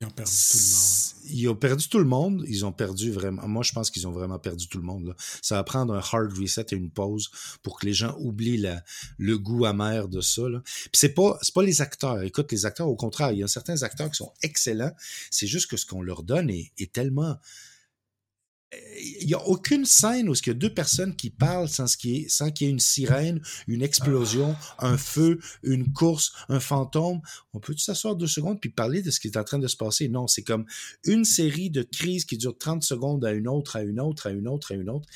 ils 0.00 0.06
ont 0.06 0.10
perdu 0.10 0.38
tout 0.38 0.58
le 0.58 0.64
monde. 0.64 1.26
Ils 1.28 1.48
ont 1.50 1.54
perdu 1.54 1.88
tout 1.88 1.98
le 1.98 2.04
monde. 2.04 2.44
Ils 2.48 2.64
ont 2.64 2.72
perdu 2.72 3.12
vraiment. 3.12 3.46
Moi, 3.46 3.62
je 3.62 3.72
pense 3.72 3.90
qu'ils 3.90 4.08
ont 4.08 4.12
vraiment 4.12 4.38
perdu 4.38 4.66
tout 4.66 4.78
le 4.78 4.84
monde. 4.84 5.14
Ça 5.42 5.56
va 5.56 5.64
prendre 5.64 5.94
un 5.94 5.98
hard 5.98 6.32
reset 6.38 6.66
et 6.70 6.74
une 6.74 6.90
pause 6.90 7.30
pour 7.62 7.78
que 7.78 7.84
les 7.84 7.92
gens 7.92 8.16
oublient 8.18 8.66
le 9.18 9.38
goût 9.38 9.66
amer 9.66 10.08
de 10.08 10.22
ça. 10.22 10.48
Là. 10.48 10.62
Puis 10.64 10.90
c'est 10.94 11.10
pas, 11.10 11.38
c'est 11.42 11.54
pas 11.54 11.62
les 11.62 11.82
acteurs. 11.82 12.22
Écoute, 12.22 12.50
les 12.50 12.64
acteurs, 12.64 12.88
au 12.88 12.96
contraire, 12.96 13.32
il 13.32 13.38
y 13.38 13.42
a 13.42 13.48
certains 13.48 13.82
acteurs 13.82 14.10
qui 14.10 14.16
sont 14.16 14.32
excellents. 14.42 14.92
C'est 15.30 15.46
juste 15.46 15.70
que 15.70 15.76
ce 15.76 15.84
qu'on 15.84 16.02
leur 16.02 16.22
donne 16.22 16.48
est 16.50 16.92
tellement 16.92 17.36
il 18.72 19.26
n'y 19.26 19.34
a 19.34 19.42
aucune 19.46 19.84
scène 19.84 20.28
où 20.28 20.34
il 20.34 20.46
y 20.46 20.50
a 20.50 20.54
deux 20.54 20.72
personnes 20.72 21.16
qui 21.16 21.30
parlent 21.30 21.68
sans 21.68 21.86
qu'il 21.96 22.12
y, 22.20 22.64
ait 22.64 22.68
une 22.68 22.78
sirène, 22.78 23.40
une 23.66 23.82
explosion, 23.82 24.54
un 24.78 24.96
feu, 24.96 25.40
une 25.64 25.92
course, 25.92 26.32
un 26.48 26.60
fantôme. 26.60 27.20
On 27.52 27.58
peut 27.58 27.76
s'asseoir 27.76 28.14
deux 28.14 28.28
secondes 28.28 28.60
puis 28.60 28.70
parler 28.70 29.02
de 29.02 29.10
ce 29.10 29.18
qui 29.18 29.26
est 29.26 29.36
en 29.36 29.44
train 29.44 29.58
de 29.58 29.66
se 29.66 29.76
passer? 29.76 30.08
Non, 30.08 30.28
c'est 30.28 30.44
comme 30.44 30.66
une 31.04 31.24
série 31.24 31.70
de 31.70 31.82
crises 31.82 32.24
qui 32.24 32.36
durent 32.36 32.58
30 32.58 32.84
secondes 32.84 33.24
à 33.24 33.32
une 33.32 33.48
autre, 33.48 33.74
à 33.74 33.82
une 33.82 34.00
autre, 34.00 34.28
à 34.28 34.30
une 34.30 34.46
autre, 34.46 34.72
à 34.72 34.74
une 34.76 34.90
autre. 34.90 35.08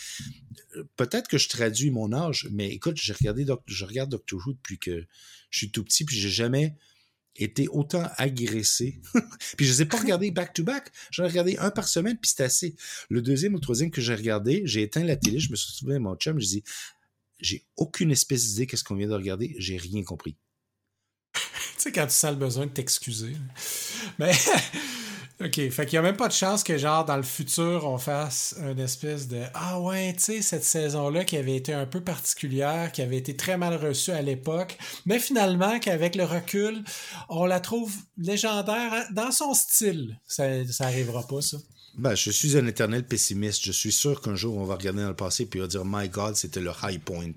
Peut-être 0.96 1.28
que 1.28 1.38
je 1.38 1.48
traduis 1.48 1.90
mon 1.90 2.12
âge, 2.12 2.48
mais 2.50 2.70
écoute, 2.70 2.96
j'ai 2.96 3.12
regardé, 3.12 3.46
je 3.66 3.84
regarde 3.84 4.11
Doctor 4.11 4.40
Who 4.44 4.55
depuis 4.55 4.78
que 4.78 5.07
je 5.50 5.59
suis 5.59 5.70
tout 5.70 5.84
petit 5.84 6.05
puis 6.05 6.18
j'ai 6.18 6.30
jamais 6.30 6.74
été 7.37 7.68
autant 7.68 8.09
agressé. 8.16 9.01
puis 9.57 9.66
je 9.66 9.72
les 9.72 9.82
ai 9.82 9.85
pas 9.87 9.99
regardés 9.99 10.30
back-to-back. 10.30 10.91
J'en 11.11 11.24
ai 11.24 11.28
regardé 11.28 11.57
un 11.59 11.70
par 11.70 11.89
semaine, 11.89 12.16
puis 12.16 12.30
c'était 12.30 12.45
assez. 12.45 12.76
Le 13.09 13.22
deuxième 13.22 13.55
ou 13.55 13.59
troisième 13.59 13.91
que 13.91 14.01
j'ai 14.01 14.14
regardé, 14.14 14.62
j'ai 14.64 14.82
éteint 14.82 15.05
la 15.05 15.16
télé, 15.16 15.39
je 15.39 15.51
me 15.51 15.57
suis 15.57 15.72
souvenu 15.72 15.97
à 15.97 15.99
mon 15.99 16.14
chum, 16.16 16.39
je 16.41 16.47
dis 16.47 16.64
j'ai 17.41 17.64
aucune 17.76 18.11
espèce 18.11 18.47
d'idée 18.47 18.66
qu'est-ce 18.66 18.85
qu'on 18.85 18.95
vient 18.95 19.09
de 19.09 19.14
regarder, 19.14 19.55
j'ai 19.59 19.76
rien 19.76 20.03
compris. 20.03 20.37
tu 21.35 21.41
sais, 21.76 21.93
quand 21.93 22.07
tu 22.07 22.12
sens 22.12 22.30
le 22.30 22.39
besoin 22.39 22.66
de 22.66 22.70
t'excuser. 22.70 23.32
Mais 24.18 24.32
OK, 25.41 25.68
fait 25.70 25.93
n'y 25.93 25.99
a 25.99 26.03
même 26.03 26.16
pas 26.16 26.28
de 26.28 26.32
chance 26.32 26.62
que, 26.62 26.78
genre, 26.78 27.05
dans 27.05 27.16
le 27.16 27.24
futur, 27.24 27.87
on 27.87 27.99
fasse 27.99 28.55
une 28.61 28.78
espèce 28.78 29.26
de 29.26 29.43
Ah 29.53 29.80
ouais, 29.80 30.12
tu 30.12 30.22
sais, 30.22 30.43
cette 30.43 30.62
saison-là 30.62 31.24
qui 31.24 31.37
avait 31.37 31.57
été 31.57 31.72
un 31.72 31.87
peu 31.87 32.01
particulière, 32.01 32.93
qui 32.93 33.03
avait 33.03 33.16
été 33.16 33.37
très 33.37 33.57
mal 33.57 33.74
reçue 33.74 34.12
à 34.12 34.22
l'époque, 34.22 34.78
mais 35.07 35.18
finalement, 35.18 35.80
qu'avec 35.80 36.14
le 36.14 36.22
recul, 36.22 36.85
on 37.28 37.47
la 37.47 37.59
trouve 37.59 37.93
légendaire 38.16 38.93
hein, 38.93 39.05
dans 39.11 39.32
son 39.32 39.55
style. 39.55 40.16
Ça, 40.28 40.64
ça 40.70 40.85
arrivera 40.85 41.26
pas, 41.26 41.41
ça. 41.41 41.57
Ben, 41.97 42.14
je 42.14 42.30
suis 42.30 42.57
un 42.57 42.66
éternel 42.66 43.05
pessimiste. 43.05 43.64
Je 43.64 43.72
suis 43.72 43.92
sûr 43.92 44.20
qu'un 44.20 44.34
jour, 44.34 44.57
on 44.57 44.64
va 44.64 44.74
regarder 44.74 45.03
dans 45.03 45.09
le 45.09 45.14
passé 45.14 45.49
et 45.53 45.59
on 45.59 45.62
va 45.62 45.66
dire 45.68 45.84
My 45.84 46.09
God, 46.09 46.34
c'était 46.34 46.61
le 46.61 46.72
high 46.82 47.01
point 47.01 47.32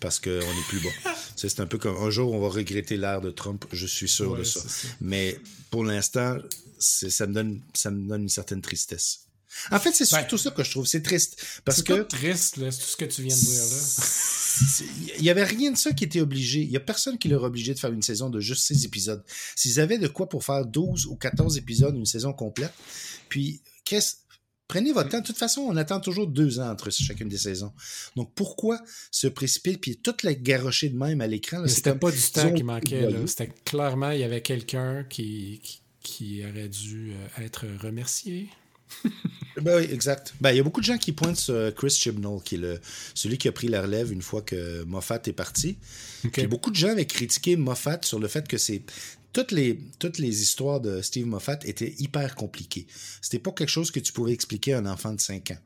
parce 0.00 0.18
qu'on 0.18 0.30
est 0.30 0.68
plus 0.68 0.80
bas. 0.80 0.90
c'est 1.36 1.60
un 1.60 1.66
peu 1.66 1.78
comme 1.78 1.96
un 1.96 2.10
jour, 2.10 2.32
on 2.32 2.40
va 2.40 2.48
regretter 2.48 2.96
l'ère 2.96 3.20
de 3.20 3.30
Trump. 3.30 3.64
Je 3.72 3.86
suis 3.86 4.08
sûr 4.08 4.36
de 4.36 4.44
ça. 4.44 4.60
Mais 5.00 5.38
pour 5.70 5.84
l'instant, 5.84 6.38
ça 6.78 7.26
me 7.26 7.34
donne 7.34 7.60
ça 7.74 7.90
me 7.90 8.08
donne 8.08 8.22
une 8.22 8.28
certaine 8.28 8.62
tristesse. 8.62 9.20
En 9.72 9.80
fait, 9.80 9.92
c'est 9.92 10.04
surtout 10.04 10.38
ça 10.38 10.50
que 10.50 10.62
je 10.62 10.70
trouve. 10.70 10.86
C'est 10.86 11.02
triste. 11.02 11.44
Parce 11.64 11.82
que. 11.82 12.02
triste, 12.02 12.56
c'est 12.56 12.70
tout 12.70 12.86
ce 12.86 12.96
que 12.96 13.04
tu 13.04 13.22
viens 13.22 13.34
de 13.34 13.40
dire 13.40 13.62
là. 13.62 13.78
Il 15.18 15.24
y 15.24 15.30
avait 15.30 15.44
rien 15.44 15.72
de 15.72 15.76
ça 15.76 15.92
qui 15.92 16.04
était 16.04 16.20
obligé. 16.20 16.60
Il 16.60 16.70
y 16.70 16.76
a 16.76 16.80
personne 16.80 17.18
qui 17.18 17.28
leur 17.28 17.42
obligé 17.42 17.74
de 17.74 17.78
faire 17.78 17.92
une 17.92 18.02
saison 18.02 18.30
de 18.30 18.40
juste 18.40 18.62
6 18.64 18.84
épisodes. 18.84 19.22
S'ils 19.56 19.80
avaient 19.80 19.98
de 19.98 20.08
quoi 20.08 20.28
pour 20.28 20.44
faire 20.44 20.66
12 20.66 21.06
ou 21.06 21.16
14 21.16 21.56
épisodes, 21.56 21.96
une 21.96 22.06
saison 22.06 22.32
complète, 22.32 22.72
puis 23.28 23.60
qu'est-ce 23.84 24.16
Prenez 24.70 24.92
votre 24.92 25.08
temps. 25.08 25.18
De 25.18 25.26
toute 25.26 25.36
façon, 25.36 25.62
on 25.62 25.76
attend 25.76 25.98
toujours 25.98 26.28
deux 26.28 26.60
ans 26.60 26.70
entre 26.70 26.90
chacune 26.90 27.28
des 27.28 27.38
saisons. 27.38 27.72
Donc, 28.14 28.30
pourquoi 28.36 28.80
se 29.10 29.26
précipiter 29.26 29.76
puis 29.76 29.96
toute 29.96 30.22
la 30.22 30.32
garrocher 30.32 30.90
de 30.90 30.96
même 30.96 31.20
à 31.20 31.26
l'écran? 31.26 31.66
C'était 31.66 31.96
pas 31.96 32.12
du 32.12 32.20
temps 32.32 32.52
qui 32.52 32.62
manquait. 32.62 33.08
C'était 33.26 33.52
clairement, 33.64 34.12
il 34.12 34.20
y 34.20 34.22
avait 34.22 34.42
quelqu'un 34.42 35.02
qui, 35.10 35.60
qui, 36.04 36.44
aurait 36.48 36.68
dû 36.68 37.10
euh, 37.10 37.44
être 37.44 37.66
remercié. 37.82 38.48
ben 39.60 39.78
oui, 39.78 39.88
exact. 39.90 40.34
Ben, 40.40 40.52
il 40.52 40.58
y 40.58 40.60
a 40.60 40.62
beaucoup 40.62 40.80
de 40.80 40.86
gens 40.86 40.98
qui 40.98 41.10
pointent 41.10 41.36
sur 41.36 41.74
Chris 41.74 41.90
Chibnall, 41.90 42.40
qui 42.44 42.54
est 42.54 42.58
le, 42.58 42.80
celui 43.14 43.38
qui 43.38 43.48
a 43.48 43.52
pris 43.52 43.66
la 43.66 43.82
relève 43.82 44.12
une 44.12 44.22
fois 44.22 44.42
que 44.42 44.84
Moffat 44.84 45.22
est 45.26 45.32
parti. 45.32 45.78
Okay. 46.26 46.46
beaucoup 46.46 46.70
de 46.70 46.76
gens 46.76 46.90
avaient 46.90 47.06
critiqué 47.06 47.56
Moffat 47.56 48.00
sur 48.02 48.20
le 48.20 48.28
fait 48.28 48.46
que 48.46 48.56
c'est 48.56 48.82
toutes 49.32 49.52
les, 49.52 49.78
toutes 49.98 50.18
les 50.18 50.42
histoires 50.42 50.80
de 50.80 51.02
Steve 51.02 51.26
Moffat 51.26 51.58
étaient 51.64 51.94
hyper 51.98 52.34
compliquées. 52.34 52.86
C'était 53.22 53.38
pas 53.38 53.52
quelque 53.52 53.68
chose 53.68 53.90
que 53.90 54.00
tu 54.00 54.12
pouvais 54.12 54.32
expliquer 54.32 54.74
à 54.74 54.78
un 54.78 54.86
enfant 54.86 55.12
de 55.12 55.20
5 55.20 55.52
ans. 55.52 55.58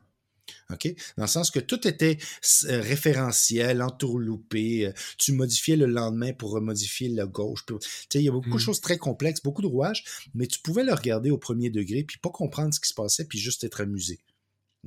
OK? 0.71 0.95
Dans 1.17 1.23
le 1.23 1.29
sens 1.29 1.51
que 1.51 1.59
tout 1.59 1.87
était 1.87 2.17
euh, 2.65 2.81
référentiel, 2.81 3.81
entourloupé. 3.81 4.87
Euh, 4.87 4.93
tu 5.17 5.31
modifiais 5.33 5.75
le 5.75 5.85
lendemain 5.85 6.33
pour 6.33 6.51
remodifier 6.51 7.09
la 7.09 7.25
gauche. 7.25 7.65
Il 8.13 8.21
y 8.21 8.29
a 8.29 8.31
beaucoup 8.31 8.49
de 8.49 8.55
hmm. 8.55 8.59
choses 8.59 8.81
très 8.81 8.97
complexes, 8.97 9.41
beaucoup 9.43 9.61
de 9.61 9.67
rouages, 9.67 10.03
mais 10.33 10.47
tu 10.47 10.59
pouvais 10.59 10.83
le 10.83 10.93
regarder 10.93 11.29
au 11.29 11.37
premier 11.37 11.69
degré 11.69 12.03
puis 12.03 12.17
pas 12.17 12.29
comprendre 12.29 12.73
ce 12.73 12.79
qui 12.79 12.89
se 12.89 12.93
passait 12.93 13.25
puis 13.25 13.39
juste 13.39 13.63
être 13.63 13.81
amusé. 13.81 14.19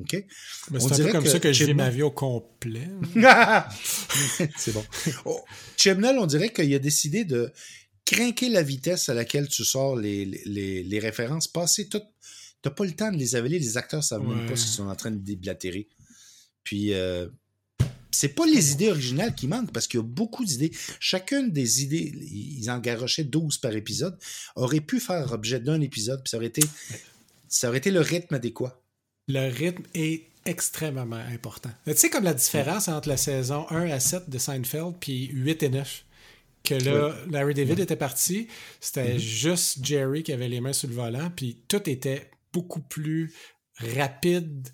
OK? 0.01 0.25
c'est 0.79 0.93
un 0.93 1.05
peu 1.05 1.13
comme 1.13 1.27
ça 1.27 1.41
que 1.41 1.53
j'ai 1.53 1.75
ma 1.75 1.91
vie 1.91 2.03
au 2.03 2.11
complet. 2.11 2.89
c'est 4.57 4.73
bon. 4.73 4.85
Oh, 5.25 5.41
on 5.85 6.27
dirait 6.27 6.53
qu'il 6.53 6.73
a 6.73 6.79
décidé 6.79 7.25
de 7.25 7.53
craquer 8.09 8.49
la 8.49 8.63
vitesse 8.63 9.09
à 9.11 9.15
laquelle 9.15 9.49
tu 9.49 9.65
sors 9.65 9.95
les, 9.95 10.25
les, 10.25 10.83
les 10.83 10.99
références, 10.99 11.47
passer 11.47 11.89
tout. 11.89 12.03
T'as 12.63 12.71
pas 12.71 12.85
le 12.85 12.93
temps 12.93 13.13
de 13.13 13.19
les 13.19 13.37
avaler, 13.37 13.59
les 13.59 13.77
acteurs 13.77 14.03
savent 14.03 14.27
même 14.27 14.49
pas 14.49 14.57
s'ils 14.57 14.71
sont 14.71 14.89
en 14.89 14.97
train 14.97 15.11
de 15.11 15.19
déblatérer. 15.19 15.89
Puis, 16.65 16.95
euh, 16.95 17.29
c'est 18.11 18.31
pas 18.31 18.47
les 18.47 18.73
idées 18.73 18.91
originales 18.91 19.35
qui 19.35 19.47
manquent 19.47 19.73
parce 19.73 19.87
qu'il 19.87 20.01
y 20.01 20.03
a 20.03 20.07
beaucoup 20.07 20.45
d'idées. 20.45 20.73
Chacune 20.99 21.51
des 21.51 21.83
idées, 21.83 22.13
ils 22.31 22.71
en 22.71 22.79
garochaient 22.79 23.25
12 23.25 23.59
par 23.59 23.77
épisode, 23.77 24.19
aurait 24.57 24.81
pu 24.81 24.99
faire 25.01 25.33
objet 25.33 25.61
d'un 25.61 25.81
épisode, 25.81 26.23
puis 26.23 26.31
ça 26.31 26.39
aurait 26.39 26.47
été, 26.47 26.63
ça 27.47 27.69
aurait 27.69 27.79
été 27.79 27.91
le 27.91 28.01
rythme 28.01 28.35
adéquat. 28.35 28.81
Le 29.29 29.53
rythme 29.53 29.85
est 29.95 30.25
extrêmement 30.47 31.17
important. 31.17 31.71
Tu 31.85 31.95
sais, 31.95 32.09
comme 32.09 32.25
la 32.25 32.35
différence 32.35 32.89
entre 32.89 33.11
la 33.11 33.19
saison 33.19 33.67
1 33.69 33.91
à 33.91 34.01
7 34.01 34.31
de 34.31 34.39
Seinfeld 34.39 34.95
puis 34.99 35.29
8 35.29 35.63
et 35.63 35.69
9 35.69 36.05
que 36.65 36.75
là, 36.75 37.15
Larry 37.31 37.55
David 37.55 37.81
était 37.81 37.97
parti. 37.97 38.49
C'était 38.81 39.15
mm-hmm. 39.15 39.19
juste 39.19 39.85
Jerry 39.85 40.23
qui 40.23 40.33
avait 40.33 40.49
les 40.49 40.61
mains 40.61 40.73
sur 40.73 40.89
le 40.89 40.95
volant, 40.95 41.31
puis 41.35 41.63
tout 41.69 41.89
était 41.89 42.31
beaucoup 42.53 42.81
plus 42.81 43.33
rapide. 43.97 44.69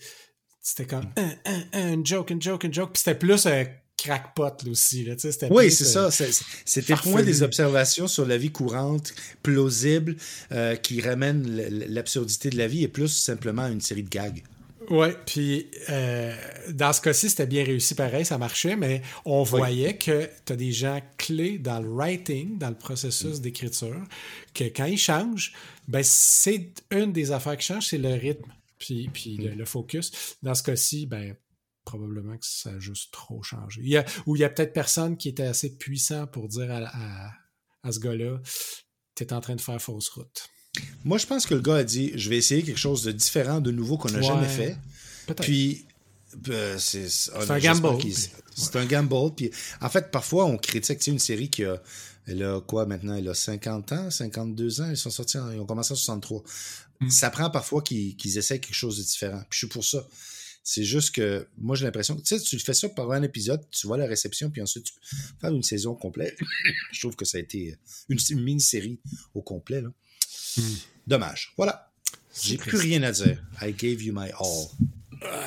C'était 0.61 0.87
comme 0.87 1.09
un, 1.17 1.31
un, 1.45 1.63
un, 1.73 2.05
joke, 2.05 2.33
un 2.33 2.41
joke, 2.41 2.65
un 2.65 2.73
joke. 2.73 2.93
Puis 2.93 3.03
c'était 3.05 3.19
plus 3.19 3.47
un 3.47 3.65
crackpot 3.97 4.57
aussi. 4.69 5.05
Là, 5.05 5.15
oui, 5.51 5.71
c'est 5.71 5.85
ça. 5.85 6.07
Euh, 6.07 6.31
c'était 6.65 6.95
moins 7.07 7.23
des 7.23 7.43
observations 7.43 8.09
sur 8.09 8.27
la 8.27 8.37
vie 8.37 8.51
courante, 8.51 9.15
plausible, 9.43 10.17
euh, 10.53 10.77
qui 10.77 11.01
ramènent 11.01 11.47
l'absurdité 11.89 12.51
de 12.51 12.59
la 12.59 12.67
vie 12.67 12.83
et 12.83 12.89
plus 12.89 13.09
simplement 13.09 13.67
une 13.67 13.81
série 13.81 14.03
de 14.03 14.09
gags. 14.09 14.43
Oui, 14.91 15.09
puis 15.27 15.71
euh, 15.89 16.35
dans 16.71 16.93
ce 16.93 17.01
cas-ci, 17.01 17.31
c'était 17.31 17.47
bien 17.47 17.65
réussi 17.65 17.95
pareil, 17.95 18.25
ça 18.25 18.39
marchait, 18.39 18.77
mais 18.77 19.03
on 19.25 19.43
voyait 19.43 19.97
que 19.97 20.29
tu 20.45 20.53
as 20.53 20.57
des 20.57 20.73
gens 20.73 21.01
clés 21.17 21.59
dans 21.59 21.81
le 21.81 21.89
writing, 21.89 22.59
dans 22.59 22.71
le 22.71 22.77
processus 22.77 23.41
d'écriture, 23.41 24.03
que 24.55 24.65
quand 24.65 24.87
ils 24.87 24.99
changent, 24.99 25.53
ben 25.89 26.03
c'est 26.03 26.85
une 26.91 27.13
des 27.13 27.33
affaires 27.33 27.57
qui 27.57 27.67
change, 27.67 27.89
c'est 27.89 27.99
le 27.99 28.15
rythme. 28.15 28.53
puis, 28.79 29.09
puis 29.13 29.37
le, 29.37 29.65
focus. 29.65 30.37
Dans 30.43 30.55
ce 30.55 30.63
cas-ci, 30.63 31.07
ben, 31.07 31.37
probablement 31.85 32.37
que 32.37 32.47
ça 32.47 32.71
a 32.71 32.79
juste 32.79 33.13
trop 33.13 33.43
changé. 33.43 33.81
Il 33.83 33.89
y 33.89 33.97
a, 33.97 34.05
ou 34.27 34.37
il 34.37 34.41
y 34.41 34.45
a 34.45 34.49
peut-être 34.49 34.73
personne 34.73 35.17
qui 35.17 35.29
était 35.29 35.45
assez 35.45 35.77
puissant 35.77 36.27
pour 36.27 36.49
dire 36.49 36.71
à, 36.71 37.31
à, 37.83 37.93
ce 37.93 38.01
gars-là, 38.01 38.41
tu 39.15 39.25
es 39.25 39.33
en 39.33 39.41
train 39.41 39.55
de 39.55 39.61
faire 39.61 39.81
fausse 39.81 40.09
route. 40.09 40.49
Moi, 41.05 41.19
je 41.19 41.27
pense 41.27 41.47
que 41.47 41.55
le 41.55 41.61
gars 41.61 41.77
a 41.77 41.85
dit, 41.85 42.13
je 42.15 42.31
vais 42.31 42.37
essayer 42.37 42.63
quelque 42.63 42.79
chose 42.79 43.03
de 43.03 43.13
différent, 43.13 43.61
de 43.61 43.71
nouveau 43.71 43.99
qu'on 43.99 44.11
n'a 44.11 44.23
jamais 44.23 44.49
fait. 44.49 44.77
Puis, 45.41 45.85
euh, 46.49 46.77
c'est 46.79 47.07
un 47.35 47.59
gamble. 47.59 47.89
C'est 48.57 48.77
un 48.77 48.87
gamble. 48.87 49.35
Puis, 49.37 49.51
en 49.81 49.89
fait, 49.89 50.11
parfois, 50.11 50.47
on 50.47 50.57
critique 50.57 51.07
une 51.07 51.19
série 51.19 51.51
qui 51.51 51.65
a, 51.65 51.83
elle 52.27 52.43
a 52.43 52.61
quoi 52.61 52.87
maintenant? 52.87 53.15
Elle 53.15 53.29
a 53.29 53.35
50 53.35 53.93
ans, 53.93 54.11
52 54.11 54.81
ans. 54.81 54.91
Ils 54.91 54.97
sont 54.97 55.11
sortis, 55.11 55.39
ils 55.53 55.61
ont 55.61 55.67
commencé 55.67 55.93
en 55.93 55.97
63. 55.97 56.43
Mm. 57.01 57.11
Ça 57.11 57.31
prend 57.31 57.51
parfois 57.51 57.83
qu'ils 57.83 58.39
essaient 58.39 58.59
quelque 58.59 58.75
chose 58.75 58.99
de 58.99 59.03
différent. 59.03 59.43
Puis, 59.51 59.57
je 59.57 59.59
suis 59.59 59.67
pour 59.69 59.85
ça. 59.85 60.07
C'est 60.67 60.85
juste 60.85 61.15
que 61.15 61.47
moi, 61.59 61.77
j'ai 61.77 61.85
l'impression 61.85 62.17
que 62.17 62.23
tu 62.23 62.39
sais, 62.39 62.41
tu 62.43 62.59
fais 62.59 62.73
ça 62.73 62.89
par 62.89 63.11
un 63.13 63.23
épisode, 63.23 63.61
tu 63.71 63.87
vois 63.87 63.99
la 63.99 64.07
réception, 64.07 64.51
puis 64.51 64.63
ensuite 64.63 64.85
tu 64.85 64.95
peux 64.95 65.07
faire 65.43 65.53
une 65.53 65.63
saison 65.63 65.95
complète. 65.95 66.39
je 66.93 67.01
trouve 67.01 67.17
que 67.17 67.27
ça 67.27 67.37
a 67.37 67.43
été 67.43 67.77
une, 68.09 68.41
mini-série 68.41 68.99
au 69.35 69.43
complet. 69.43 69.83
Là. 69.83 69.91
Hmm. 70.57 70.75
Dommage. 71.07 71.53
Voilà. 71.57 71.91
J'ai 72.43 72.57
plus 72.57 72.79
rien 72.79 73.03
à 73.03 73.13
dire. 73.13 73.43
I 73.63 73.73
gave 73.73 74.03
you 74.03 74.13
my 74.13 74.31
all. 74.39 74.69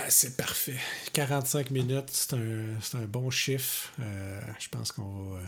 c'est 0.09 0.37
parfait. 0.37 0.77
45 1.13 1.71
minutes, 1.71 2.09
c'est 2.11 2.33
un, 2.33 2.77
un, 2.93 3.05
bon 3.05 3.29
chiffre. 3.29 3.91
Euh, 3.99 4.41
je 4.59 4.69
pense 4.69 4.91
qu'on 4.91 5.31
va, 5.31 5.39
euh, 5.39 5.45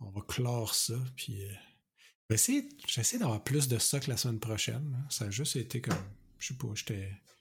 on 0.00 0.10
va 0.10 0.20
clore 0.26 0.74
ça. 0.74 0.94
Puis, 1.16 1.42
euh, 1.42 2.36
j'essaie 2.86 3.18
d'avoir 3.18 3.42
plus 3.42 3.68
de 3.68 3.78
ça 3.78 4.00
que 4.00 4.10
la 4.10 4.16
semaine 4.16 4.40
prochaine. 4.40 4.96
Ça 5.10 5.26
a 5.26 5.30
juste 5.30 5.56
été 5.56 5.80
comme. 5.80 5.98
Je 6.38 6.48
sais 6.48 6.54
pas, 6.54 6.68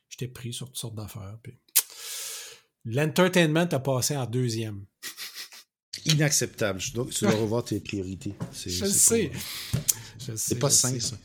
j'étais 0.09 0.27
pris 0.27 0.53
sur 0.53 0.67
toutes 0.67 0.77
sortes 0.77 0.95
d'affaires. 0.95 1.38
Puis... 1.43 1.57
L'entertainment 2.85 3.67
a 3.71 3.79
passé 3.79 4.15
en 4.15 4.25
deuxième. 4.25 4.85
Inacceptable. 6.05 6.79
tu 6.79 6.91
dois 6.93 7.31
revoir 7.31 7.63
tes 7.63 7.79
priorités. 7.79 8.33
Je 8.65 8.85
le 8.85 8.91
sais. 8.91 9.31
C'est 10.36 10.59
pas 10.59 10.69
sain, 10.69 10.99
ça. 10.99 11.15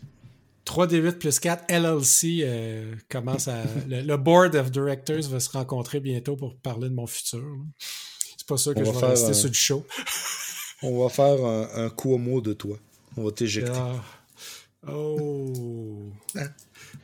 3D8 0.64 1.12
plus 1.18 1.40
4, 1.40 1.64
LLC 1.68 2.42
euh, 2.42 2.94
commence 3.08 3.48
à. 3.48 3.62
Le, 3.88 4.16
board 4.16 4.54
of 4.54 4.70
directors 4.70 5.22
va 5.28 5.40
se 5.40 5.50
rencontrer 5.50 6.00
bientôt 6.00 6.36
pour 6.36 6.56
parler 6.56 6.88
de 6.88 6.94
mon 6.94 7.06
futur. 7.06 7.42
C'est 8.36 8.46
pas 8.46 8.56
sûr 8.56 8.74
que 8.74 8.84
je 8.84 8.90
vais 8.90 9.06
rester 9.06 9.34
sur 9.34 9.48
le 9.48 9.54
show. 9.54 9.86
on 10.82 11.02
va 11.02 11.08
faire 11.08 11.44
un, 11.44 11.86
un 11.86 11.90
Cuomo 11.90 12.40
de 12.40 12.52
toi. 12.52 12.76
On 13.16 13.24
va 13.24 13.32
t'éjecter. 13.32 13.72
Ah. 13.74 14.02
Oh! 14.88 16.10
Hein? 16.36 16.48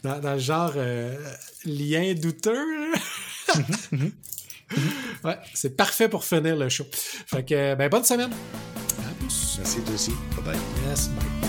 dans, 0.03 0.35
le 0.35 0.39
genre 0.39 0.73
euh, 0.77 1.17
lien 1.65 2.15
douteux. 2.15 2.93
ouais, 5.25 5.39
c'est 5.55 5.77
parfait 5.77 6.09
pour 6.09 6.25
finir 6.25 6.57
le 6.57 6.69
show. 6.69 6.87
Fait 6.93 7.45
que, 7.45 7.75
ben, 7.75 7.89
bonne 7.89 8.05
semaine. 8.05 8.31
À 8.31 9.15
plus. 9.21 9.57
Merci, 9.59 9.81
toi 9.81 9.95
aussi. 9.95 10.13
Bye 10.37 10.45
bye. 10.45 10.59
Yes, 10.89 11.09
bye. 11.09 11.48